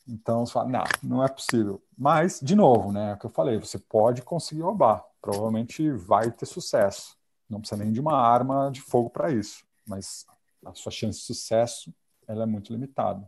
Então 0.08 0.46
você 0.46 0.54
fala, 0.54 0.70
não, 0.70 0.84
não 1.02 1.24
é 1.24 1.28
possível. 1.28 1.82
Mas, 1.98 2.40
de 2.40 2.56
novo, 2.56 2.92
né, 2.92 3.12
é 3.12 3.14
o 3.14 3.18
que 3.18 3.26
eu 3.26 3.32
falei, 3.32 3.58
você 3.58 3.80
pode 3.80 4.22
conseguir 4.22 4.62
roubar, 4.62 5.04
provavelmente 5.22 5.92
vai 5.92 6.32
ter 6.32 6.46
sucesso. 6.46 7.18
Não 7.50 7.60
precisa 7.60 7.84
nem 7.84 7.92
de 7.92 8.00
uma 8.00 8.18
arma 8.18 8.70
de 8.72 8.82
fogo 8.82 9.10
para 9.10 9.32
isso, 9.32 9.66
mas 9.88 10.26
a 10.64 10.74
sua 10.74 10.92
chance 10.92 11.20
de 11.20 11.26
sucesso 11.26 11.94
ela 12.28 12.44
é 12.44 12.46
muito 12.46 12.72
limitada. 12.72 13.28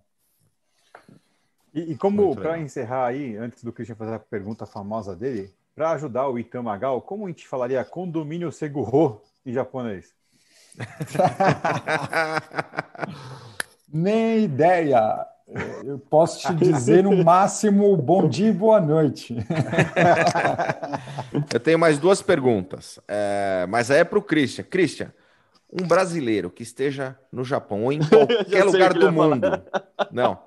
E, 1.73 1.91
e 1.91 1.97
como, 1.97 2.35
para 2.35 2.59
encerrar 2.59 3.07
aí, 3.07 3.35
antes 3.37 3.63
do 3.63 3.71
Christian 3.71 3.95
fazer 3.95 4.15
a 4.15 4.19
pergunta 4.19 4.65
famosa 4.65 5.15
dele, 5.15 5.53
para 5.77 5.91
ajudar 5.91 6.27
o 6.27 6.37
Itamagal, 6.39 6.99
como 7.03 7.25
a 7.25 7.27
gente 7.27 7.47
falaria 7.47 7.85
condomínio 7.85 8.51
seguro 8.51 9.21
em 9.45 9.53
japonês? 9.53 10.11
Nem 13.87 14.45
ideia. 14.45 15.23
Eu 15.85 15.99
posso 15.99 16.47
te 16.47 16.55
dizer 16.55 17.03
no 17.03 17.23
máximo 17.23 17.95
bom 17.95 18.27
dia 18.27 18.49
e 18.49 18.51
boa 18.51 18.81
noite. 18.81 19.37
Eu 21.53 21.59
tenho 21.59 21.77
mais 21.77 21.99
duas 21.99 22.23
perguntas, 22.23 22.99
é, 23.07 23.67
mas 23.69 23.91
aí 23.91 23.99
é 23.99 24.03
para 24.03 24.17
o 24.17 24.23
Christian. 24.23 24.63
Christian, 24.63 25.13
um 25.71 25.85
brasileiro 25.85 26.49
que 26.49 26.63
esteja 26.63 27.15
no 27.31 27.43
Japão 27.43 27.83
ou 27.83 27.93
em 27.93 27.99
qualquer 28.09 28.63
lugar 28.63 28.95
do 28.95 29.11
mundo, 29.11 29.61
não, 30.11 30.39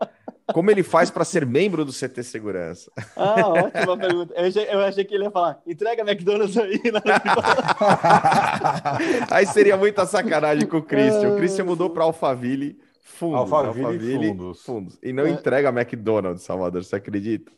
como 0.53 0.71
ele 0.71 0.83
faz 0.83 1.11
para 1.11 1.25
ser 1.25 1.47
membro 1.47 1.85
do 1.85 1.93
CT 1.93 2.23
Segurança? 2.23 2.91
Ah, 3.17 3.49
ótima 3.49 3.97
pergunta. 3.97 4.35
Eu 4.35 4.47
achei, 4.47 4.69
eu 4.71 4.81
achei, 4.81 5.05
que 5.05 5.15
ele 5.15 5.25
ia 5.25 5.31
falar: 5.31 5.61
entrega 5.67 6.03
McDonald's 6.03 6.57
aí. 6.57 6.81
aí 9.31 9.47
seria 9.47 9.77
muita 9.77 10.07
sacanagem 10.07 10.67
com 10.67 10.79
o 10.79 10.83
Christian. 10.83 11.35
O 11.35 11.37
Christian 11.37 11.65
mudou 11.65 11.91
para 11.91 12.05
Alphaville. 12.05 12.79
Fundos, 13.03 13.41
Alphaville, 13.41 13.85
Alphaville 13.85 14.29
fundos. 14.29 14.63
fundos. 14.63 14.99
E 15.03 15.13
não 15.13 15.27
é. 15.27 15.31
entrega 15.31 15.69
McDonald's, 15.69 16.43
Salvador, 16.43 16.85
você 16.85 16.97
acredita? 16.97 17.53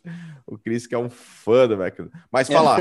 O 0.46 0.58
Cris 0.58 0.86
que 0.86 0.94
é 0.94 0.98
um 0.98 1.08
fã 1.08 1.68
do 1.68 1.74
McDonald's. 1.74 2.20
Mas 2.32 2.48
fala, 2.48 2.78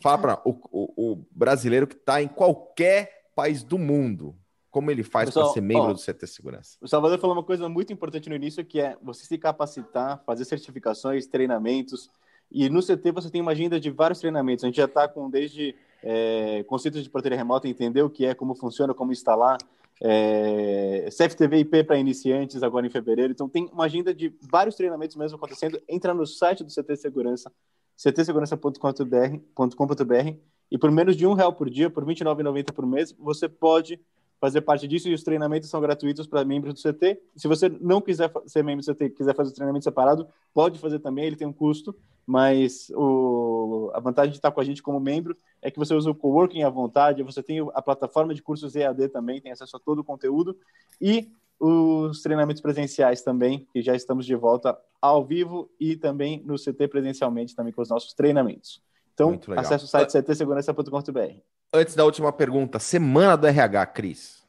fala 0.00 0.18
para 0.18 0.40
o, 0.44 0.50
o, 0.70 1.12
o 1.12 1.26
brasileiro 1.32 1.86
que 1.86 1.96
está 1.96 2.22
em 2.22 2.28
qualquer 2.28 3.22
país 3.34 3.64
do 3.64 3.78
mundo, 3.78 4.36
como 4.72 4.90
ele 4.90 5.02
faz 5.02 5.30
para 5.30 5.44
ser 5.50 5.60
membro 5.60 5.90
ó, 5.90 5.92
do 5.92 6.00
CT 6.00 6.26
Segurança? 6.26 6.78
O 6.80 6.88
Salvador 6.88 7.18
falou 7.18 7.36
uma 7.36 7.44
coisa 7.44 7.68
muito 7.68 7.92
importante 7.92 8.30
no 8.30 8.34
início, 8.34 8.64
que 8.64 8.80
é 8.80 8.96
você 9.02 9.26
se 9.26 9.36
capacitar, 9.36 10.22
fazer 10.24 10.46
certificações, 10.46 11.26
treinamentos. 11.26 12.10
E 12.50 12.70
no 12.70 12.80
CT 12.80 13.12
você 13.12 13.30
tem 13.30 13.42
uma 13.42 13.52
agenda 13.52 13.78
de 13.78 13.90
vários 13.90 14.18
treinamentos. 14.18 14.64
A 14.64 14.68
gente 14.68 14.76
já 14.76 14.86
está 14.86 15.06
com 15.06 15.28
desde 15.28 15.76
é, 16.02 16.64
conceitos 16.64 17.02
de 17.02 17.10
portaria 17.10 17.36
remota, 17.36 17.68
entender 17.68 18.00
o 18.00 18.08
que 18.08 18.24
é, 18.24 18.34
como 18.34 18.54
funciona, 18.54 18.94
como 18.94 19.12
instalar, 19.12 19.58
é, 20.00 21.06
CFTV 21.10 21.58
IP 21.58 21.84
para 21.84 21.98
iniciantes 21.98 22.62
agora 22.62 22.86
em 22.86 22.90
fevereiro. 22.90 23.30
Então 23.30 23.50
tem 23.50 23.68
uma 23.74 23.84
agenda 23.84 24.14
de 24.14 24.34
vários 24.40 24.74
treinamentos 24.74 25.16
mesmo 25.16 25.36
acontecendo. 25.36 25.78
Entra 25.86 26.14
no 26.14 26.26
site 26.26 26.64
do 26.64 26.72
CT 26.72 26.96
Segurança, 26.96 27.52
ctsegurança.com.br 27.94 30.36
e 30.70 30.78
por 30.78 30.90
menos 30.90 31.14
de 31.14 31.26
um 31.26 31.34
real 31.34 31.52
por 31.52 31.68
dia, 31.68 31.90
por 31.90 32.08
R$ 32.08 32.14
29,90 32.14 32.72
por 32.72 32.86
mês, 32.86 33.12
você 33.12 33.50
pode 33.50 34.00
fazer 34.42 34.60
parte 34.62 34.88
disso 34.88 35.08
e 35.08 35.14
os 35.14 35.22
treinamentos 35.22 35.70
são 35.70 35.80
gratuitos 35.80 36.26
para 36.26 36.44
membros 36.44 36.74
do 36.74 36.92
CT. 36.92 37.16
Se 37.36 37.46
você 37.46 37.68
não 37.80 38.00
quiser 38.00 38.28
ser 38.44 38.64
membro 38.64 38.84
do 38.84 38.92
CT, 38.92 39.10
quiser 39.10 39.36
fazer 39.36 39.52
o 39.52 39.54
treinamento 39.54 39.84
separado, 39.84 40.26
pode 40.52 40.80
fazer 40.80 40.98
também, 40.98 41.26
ele 41.26 41.36
tem 41.36 41.46
um 41.46 41.52
custo, 41.52 41.94
mas 42.26 42.90
o, 42.90 43.88
a 43.94 44.00
vantagem 44.00 44.32
de 44.32 44.38
estar 44.38 44.50
com 44.50 44.60
a 44.60 44.64
gente 44.64 44.82
como 44.82 44.98
membro 44.98 45.36
é 45.62 45.70
que 45.70 45.78
você 45.78 45.94
usa 45.94 46.10
o 46.10 46.14
coworking 46.14 46.64
à 46.64 46.68
vontade, 46.68 47.22
você 47.22 47.40
tem 47.40 47.60
a 47.72 47.80
plataforma 47.80 48.34
de 48.34 48.42
cursos 48.42 48.74
EAD 48.74 49.10
também, 49.10 49.40
tem 49.40 49.52
acesso 49.52 49.76
a 49.76 49.80
todo 49.80 50.00
o 50.00 50.04
conteúdo 50.04 50.56
e 51.00 51.30
os 51.60 52.20
treinamentos 52.20 52.60
presenciais 52.60 53.22
também, 53.22 53.64
que 53.72 53.80
já 53.80 53.94
estamos 53.94 54.26
de 54.26 54.34
volta 54.34 54.76
ao 55.00 55.24
vivo 55.24 55.70
e 55.78 55.94
também 55.94 56.42
no 56.44 56.56
CT 56.56 56.88
presencialmente 56.88 57.54
também 57.54 57.72
com 57.72 57.80
os 57.80 57.88
nossos 57.88 58.12
treinamentos. 58.12 58.82
Então, 59.14 59.38
acesse 59.56 59.84
o 59.84 59.86
site 59.86 60.10
ctsegurança.com.br. 60.10 61.38
Antes 61.74 61.94
da 61.94 62.04
última 62.04 62.30
pergunta, 62.30 62.78
semana 62.78 63.34
do 63.34 63.46
RH, 63.46 63.86
Cris. 63.86 64.46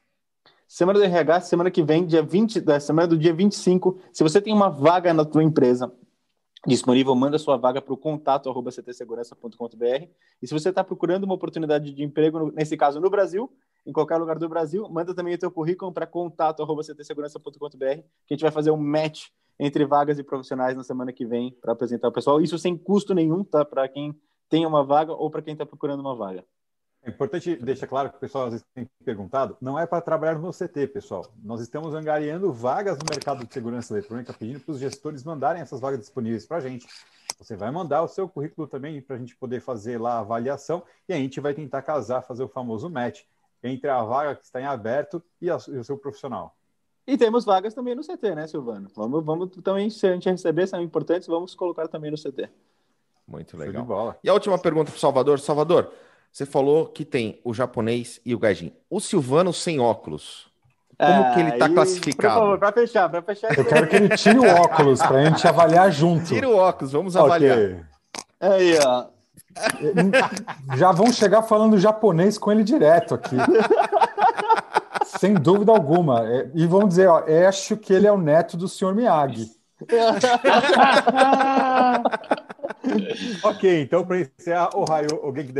Semana 0.67 0.99
do 0.99 1.05
RH, 1.05 1.39
semana 1.39 1.71
que 1.71 1.81
vem, 1.81 2.05
dia 2.05 2.21
20, 2.21 2.59
da 2.59 2.77
semana 2.81 3.07
do 3.07 3.17
dia 3.17 3.33
25. 3.33 3.97
Se 4.11 4.21
você 4.21 4.41
tem 4.41 4.53
uma 4.53 4.67
vaga 4.67 5.13
na 5.13 5.23
tua 5.23 5.41
empresa 5.41 5.89
disponível, 6.67 7.15
manda 7.15 7.39
sua 7.39 7.55
vaga 7.55 7.81
para 7.81 7.93
o 7.93 7.97
contato 7.97 8.49
arroba 8.49 8.71
ctsegurança.com.br. 8.71 10.07
E 10.41 10.45
se 10.45 10.53
você 10.53 10.67
está 10.67 10.83
procurando 10.83 11.23
uma 11.23 11.33
oportunidade 11.33 11.93
de 11.93 12.03
emprego, 12.03 12.51
nesse 12.51 12.75
caso 12.75 12.99
no 12.99 13.09
Brasil, 13.09 13.49
em 13.85 13.93
qualquer 13.93 14.17
lugar 14.17 14.37
do 14.37 14.49
Brasil, 14.49 14.85
manda 14.89 15.15
também 15.15 15.33
o 15.33 15.37
teu 15.37 15.49
currículo 15.49 15.93
para 15.93 16.05
contato 16.05 16.61
arroba 16.61 16.81
ctsegurança.com.br, 16.83 17.77
que 18.27 18.33
a 18.33 18.33
gente 18.33 18.41
vai 18.41 18.51
fazer 18.51 18.71
um 18.71 18.77
match 18.77 19.27
entre 19.57 19.85
vagas 19.85 20.19
e 20.19 20.23
profissionais 20.25 20.75
na 20.75 20.83
semana 20.83 21.13
que 21.13 21.25
vem 21.25 21.57
para 21.61 21.71
apresentar 21.71 22.09
o 22.09 22.11
pessoal. 22.11 22.41
Isso 22.41 22.59
sem 22.59 22.77
custo 22.77 23.13
nenhum, 23.13 23.45
tá? 23.45 23.63
Para 23.63 23.87
quem 23.87 24.13
tem 24.49 24.65
uma 24.65 24.83
vaga 24.83 25.13
ou 25.13 25.31
para 25.31 25.41
quem 25.41 25.53
está 25.53 25.65
procurando 25.65 26.01
uma 26.01 26.17
vaga. 26.17 26.43
É 27.05 27.09
importante 27.09 27.57
deixar 27.57 27.85
claro 27.85 28.09
que 28.09 28.15
o 28.15 28.19
pessoal 28.19 28.45
às 28.45 28.51
vezes 28.51 28.65
tem 28.73 28.89
perguntado, 29.03 29.57
não 29.59 29.77
é 29.77 29.85
para 29.85 29.99
trabalhar 29.99 30.39
no 30.39 30.51
CT, 30.51 30.87
pessoal. 30.87 31.25
Nós 31.43 31.59
estamos 31.59 31.93
angariando 31.93 32.51
vagas 32.53 32.97
no 32.97 33.03
mercado 33.09 33.45
de 33.45 33.53
segurança 33.53 33.93
eletrônica, 33.93 34.31
pedindo 34.31 34.61
para 34.61 34.71
os 34.71 34.79
gestores 34.79 35.21
mandarem 35.21 35.61
essas 35.61 35.81
vagas 35.81 35.99
disponíveis 35.99 36.45
para 36.45 36.57
a 36.57 36.61
gente. 36.61 36.87
Você 37.37 37.57
vai 37.57 37.71
mandar 37.71 38.03
o 38.03 38.07
seu 38.07 38.29
currículo 38.29 38.67
também 38.67 39.01
para 39.01 39.17
a 39.17 39.19
gente 39.19 39.35
poder 39.35 39.59
fazer 39.59 39.99
lá 39.99 40.13
a 40.13 40.19
avaliação 40.19 40.81
e 41.09 41.13
a 41.13 41.17
gente 41.17 41.41
vai 41.41 41.53
tentar 41.53 41.81
casar, 41.81 42.21
fazer 42.21 42.43
o 42.43 42.47
famoso 42.47 42.89
match 42.89 43.23
entre 43.61 43.89
a 43.89 44.01
vaga 44.01 44.35
que 44.35 44.45
está 44.45 44.61
em 44.61 44.65
aberto 44.65 45.21
e, 45.41 45.49
a, 45.49 45.57
e 45.67 45.77
o 45.77 45.83
seu 45.83 45.97
profissional. 45.97 46.55
E 47.05 47.17
temos 47.17 47.43
vagas 47.43 47.73
também 47.73 47.95
no 47.95 48.01
CT, 48.01 48.33
né, 48.33 48.47
Silvano? 48.47 48.89
Vamos, 48.95 49.25
vamos 49.25 49.49
também, 49.61 49.89
se 49.89 50.07
a 50.07 50.13
gente 50.13 50.29
receber, 50.29 50.67
são 50.67 50.81
importantes, 50.81 51.27
vamos 51.27 51.53
colocar 51.53 51.85
também 51.89 52.09
no 52.09 52.17
CT. 52.17 52.49
Muito 53.27 53.57
legal. 53.57 54.17
E 54.23 54.29
a 54.29 54.33
última 54.33 54.57
pergunta 54.57 54.89
para 54.89 54.97
o 54.97 54.99
Salvador. 54.99 55.39
Salvador, 55.39 55.91
você 56.33 56.45
falou 56.47 56.87
que 56.87 57.05
tem 57.05 57.39
o 57.43 57.53
japonês 57.53 58.19
e 58.25 58.33
o 58.33 58.39
gaijin. 58.39 58.73
O 58.89 58.99
Silvano 58.99 59.53
sem 59.53 59.79
óculos. 59.79 60.47
Como 60.97 61.33
que 61.33 61.39
ele 61.39 61.49
está 61.49 61.69
classificado? 61.69 62.33
Por 62.33 62.41
favor, 62.41 62.57
para 62.57 62.71
fechar, 62.71 63.07
para 63.07 63.21
fechar. 63.21 63.55
Eu 63.55 63.65
quero 63.65 63.87
que 63.87 63.95
ele 63.95 64.09
tire 64.17 64.39
o 64.39 64.47
óculos 64.47 64.99
para 64.99 65.19
a 65.19 65.25
gente 65.25 65.47
avaliar 65.47 65.91
junto. 65.91 66.25
Tira 66.25 66.49
o 66.49 66.55
óculos, 66.55 66.91
vamos 66.91 67.15
avaliar. 67.15 67.57
Okay. 67.57 67.79
Aí, 68.41 68.79
ó. 68.83 69.05
Já 70.75 70.91
vão 70.91 71.13
chegar 71.13 71.43
falando 71.43 71.77
japonês 71.77 72.39
com 72.39 72.51
ele 72.51 72.63
direto 72.63 73.13
aqui. 73.13 73.35
sem 75.05 75.35
dúvida 75.35 75.71
alguma. 75.71 76.27
É, 76.27 76.49
e 76.55 76.65
vamos 76.65 76.89
dizer, 76.89 77.09
ó, 77.09 77.23
acho 77.47 77.77
que 77.77 77.93
ele 77.93 78.07
é 78.07 78.11
o 78.11 78.17
neto 78.17 78.57
do 78.57 78.67
senhor 78.67 78.95
Miyagi. 78.95 79.51
ok, 83.43 83.81
então 83.81 84.05
para 84.05 84.19
encerrar, 84.19 84.75
o 84.75 84.83
raio, 84.83 85.07
o 85.23 85.35
Genki 85.35 85.53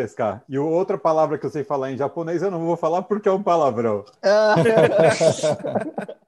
E 0.49 0.59
outra 0.59 0.97
palavra 0.97 1.37
que 1.37 1.45
eu 1.45 1.49
sei 1.49 1.63
falar 1.63 1.91
em 1.91 1.97
japonês, 1.97 2.41
eu 2.41 2.51
não 2.51 2.65
vou 2.65 2.75
falar 2.75 3.03
porque 3.03 3.29
é 3.29 3.31
um 3.31 3.41
palavrão. 3.41 4.03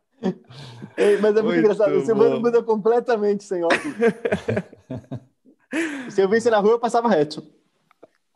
Ei, 0.98 1.18
mas 1.18 1.36
é 1.36 1.42
muito, 1.42 1.44
muito 1.44 1.60
engraçado. 1.60 1.96
O 1.96 2.06
Silvano 2.06 2.40
muda 2.40 2.64
completamente 2.64 3.44
sem 3.44 3.64
óculos. 3.64 3.96
Se 6.10 6.22
eu 6.22 6.30
visse 6.30 6.50
na 6.50 6.60
rua, 6.60 6.72
eu 6.72 6.80
passava 6.80 7.10
reto. 7.10 7.42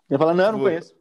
Eu 0.09 0.15
ia 0.15 0.19
falar, 0.19 0.33
não, 0.33 0.45
eu 0.45 0.51
não 0.53 0.59
conheço. 0.59 0.93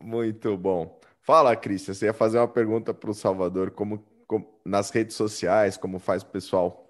Muito 0.00 0.56
bom. 0.56 1.00
Fala, 1.20 1.56
Cristian, 1.56 1.94
você 1.94 2.06
ia 2.06 2.12
fazer 2.12 2.38
uma 2.38 2.48
pergunta 2.48 2.94
para 2.94 3.10
o 3.10 3.14
Salvador, 3.14 3.70
como, 3.70 4.04
como, 4.26 4.46
nas 4.64 4.90
redes 4.90 5.16
sociais, 5.16 5.76
como 5.76 5.98
faz 5.98 6.22
o 6.22 6.26
pessoal? 6.26 6.81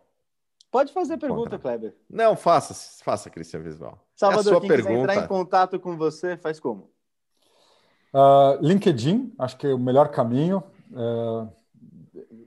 Pode 0.73 0.91
fazer 0.91 1.19
pergunta, 1.19 1.59
Kleber. 1.59 1.95
Não, 2.09 2.35
faça, 2.35 2.73
faça, 3.05 3.29
Cristian 3.29 3.61
Visual. 3.61 4.03
Salvador, 4.17 4.47
é 4.47 4.49
a 4.49 4.53
sua 4.55 4.61
quem 4.63 4.69
pergunta... 4.71 4.89
quiser 4.89 5.03
entrar 5.03 5.25
em 5.25 5.29
contato 5.29 5.79
com 5.79 5.99
você, 5.99 6.35
faz 6.39 6.59
como? 6.59 6.91
Uh, 8.15 8.57
LinkedIn, 8.63 9.35
acho 9.39 9.59
que 9.59 9.67
é 9.67 9.75
o 9.75 9.79
melhor 9.79 10.09
caminho. 10.09 10.65
Uh, 10.91 11.47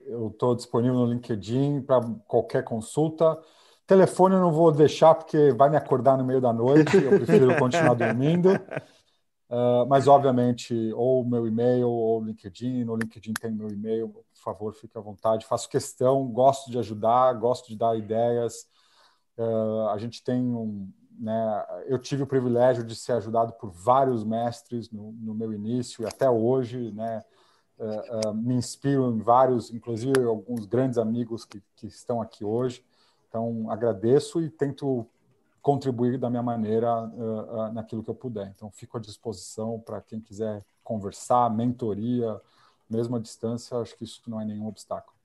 eu 0.07 0.29
estou 0.29 0.55
disponível 0.55 0.97
no 0.97 1.05
LinkedIn 1.05 1.83
para 1.83 2.01
qualquer 2.27 2.63
consulta. 2.63 3.39
Telefone 3.85 4.33
eu 4.33 4.41
não 4.41 4.51
vou 4.51 4.71
deixar 4.71 5.13
porque 5.13 5.51
vai 5.51 5.69
me 5.69 5.77
acordar 5.77 6.17
no 6.17 6.25
meio 6.25 6.41
da 6.41 6.51
noite. 6.51 6.97
Eu 6.97 7.11
prefiro 7.11 7.55
continuar 7.61 7.93
dormindo. 7.93 8.49
Uh, 9.47 9.85
mas, 9.87 10.07
obviamente, 10.07 10.73
ou 10.95 11.23
meu 11.23 11.45
e-mail 11.45 11.87
ou 11.87 12.23
LinkedIn. 12.23 12.85
No 12.85 12.95
LinkedIn 12.95 13.33
tem 13.33 13.51
meu 13.51 13.69
e-mail. 13.69 14.11
Favor, 14.45 14.73
fique 14.73 14.95
à 14.95 15.01
vontade. 15.01 15.43
Faço 15.47 15.67
questão, 15.67 16.27
gosto 16.27 16.69
de 16.69 16.77
ajudar, 16.77 17.33
gosto 17.33 17.67
de 17.67 17.75
dar 17.75 17.97
ideias. 17.97 18.67
Uh, 19.35 19.89
a 19.89 19.97
gente 19.97 20.23
tem 20.23 20.39
um. 20.39 20.87
Né, 21.17 21.65
eu 21.87 21.97
tive 21.97 22.23
o 22.23 22.27
privilégio 22.27 22.83
de 22.83 22.95
ser 22.95 23.13
ajudado 23.13 23.53
por 23.53 23.71
vários 23.71 24.23
mestres 24.23 24.91
no, 24.91 25.13
no 25.13 25.33
meu 25.33 25.51
início 25.51 26.03
e 26.03 26.05
até 26.05 26.29
hoje. 26.29 26.91
Né, 26.91 27.23
uh, 27.79 28.35
me 28.35 28.53
inspiro 28.53 29.09
em 29.09 29.19
vários, 29.19 29.73
inclusive 29.73 30.23
alguns 30.23 30.67
grandes 30.67 30.99
amigos 30.99 31.43
que, 31.43 31.63
que 31.75 31.87
estão 31.87 32.21
aqui 32.21 32.45
hoje. 32.45 32.85
Então, 33.27 33.69
agradeço 33.71 34.39
e 34.41 34.49
tento 34.49 35.07
contribuir 35.59 36.19
da 36.19 36.29
minha 36.29 36.43
maneira 36.43 37.03
uh, 37.03 37.69
uh, 37.69 37.73
naquilo 37.73 38.03
que 38.03 38.09
eu 38.11 38.15
puder. 38.15 38.53
Então, 38.55 38.69
fico 38.69 38.97
à 38.97 39.01
disposição 39.01 39.79
para 39.79 39.99
quem 40.01 40.21
quiser 40.21 40.63
conversar, 40.83 41.49
mentoria, 41.49 42.39
mesmo 42.89 43.15
à 43.15 43.19
distância, 43.19 43.77
acho 43.77 43.95
que 43.95 44.03
isso 44.03 44.21
não 44.27 44.39
é 44.39 44.45
nenhum 44.45 44.67
obstáculo. 44.67 45.15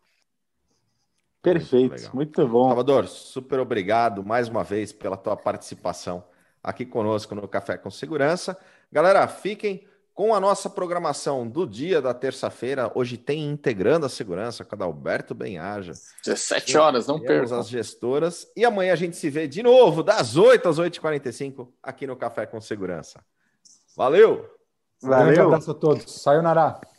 Perfeito, 1.42 1.92
muito, 1.92 2.16
muito 2.16 2.48
bom. 2.48 2.68
Salvador, 2.68 3.08
super 3.08 3.61
obrigado 3.61 4.24
mais 4.24 4.48
uma 4.48 4.62
vez 4.62 4.92
pela 4.92 5.16
tua 5.16 5.36
participação 5.36 6.22
aqui 6.62 6.84
conosco 6.84 7.34
no 7.34 7.48
Café 7.48 7.78
com 7.78 7.90
Segurança. 7.90 8.56
Galera, 8.92 9.26
fiquem 9.26 9.86
com 10.12 10.34
a 10.34 10.40
nossa 10.40 10.68
programação 10.68 11.48
do 11.48 11.66
dia 11.66 12.02
da 12.02 12.12
terça-feira, 12.12 12.92
hoje 12.94 13.16
tem 13.16 13.48
Integrando 13.48 14.04
a 14.04 14.08
Segurança 14.08 14.64
com 14.66 14.76
a 14.82 14.84
Alberto 14.84 15.34
Benhaja. 15.34 15.92
17 16.22 16.76
horas, 16.76 17.06
não 17.06 17.18
percam. 17.18 17.58
as 17.58 17.68
gestoras. 17.68 18.46
E 18.54 18.62
amanhã 18.64 18.92
a 18.92 18.96
gente 18.96 19.16
se 19.16 19.30
vê 19.30 19.48
de 19.48 19.62
novo, 19.62 20.02
das 20.02 20.36
8 20.36 20.68
às 20.68 20.78
8h45, 20.78 21.68
aqui 21.82 22.06
no 22.06 22.16
Café 22.16 22.44
com 22.44 22.61
Segurança. 22.61 23.24
Valeu! 23.96 24.46
Valeu! 25.00 25.44
Um 25.44 25.46
abraço 25.46 25.70
a 25.70 25.74
todos. 25.74 26.20
Sayonara! 26.20 26.89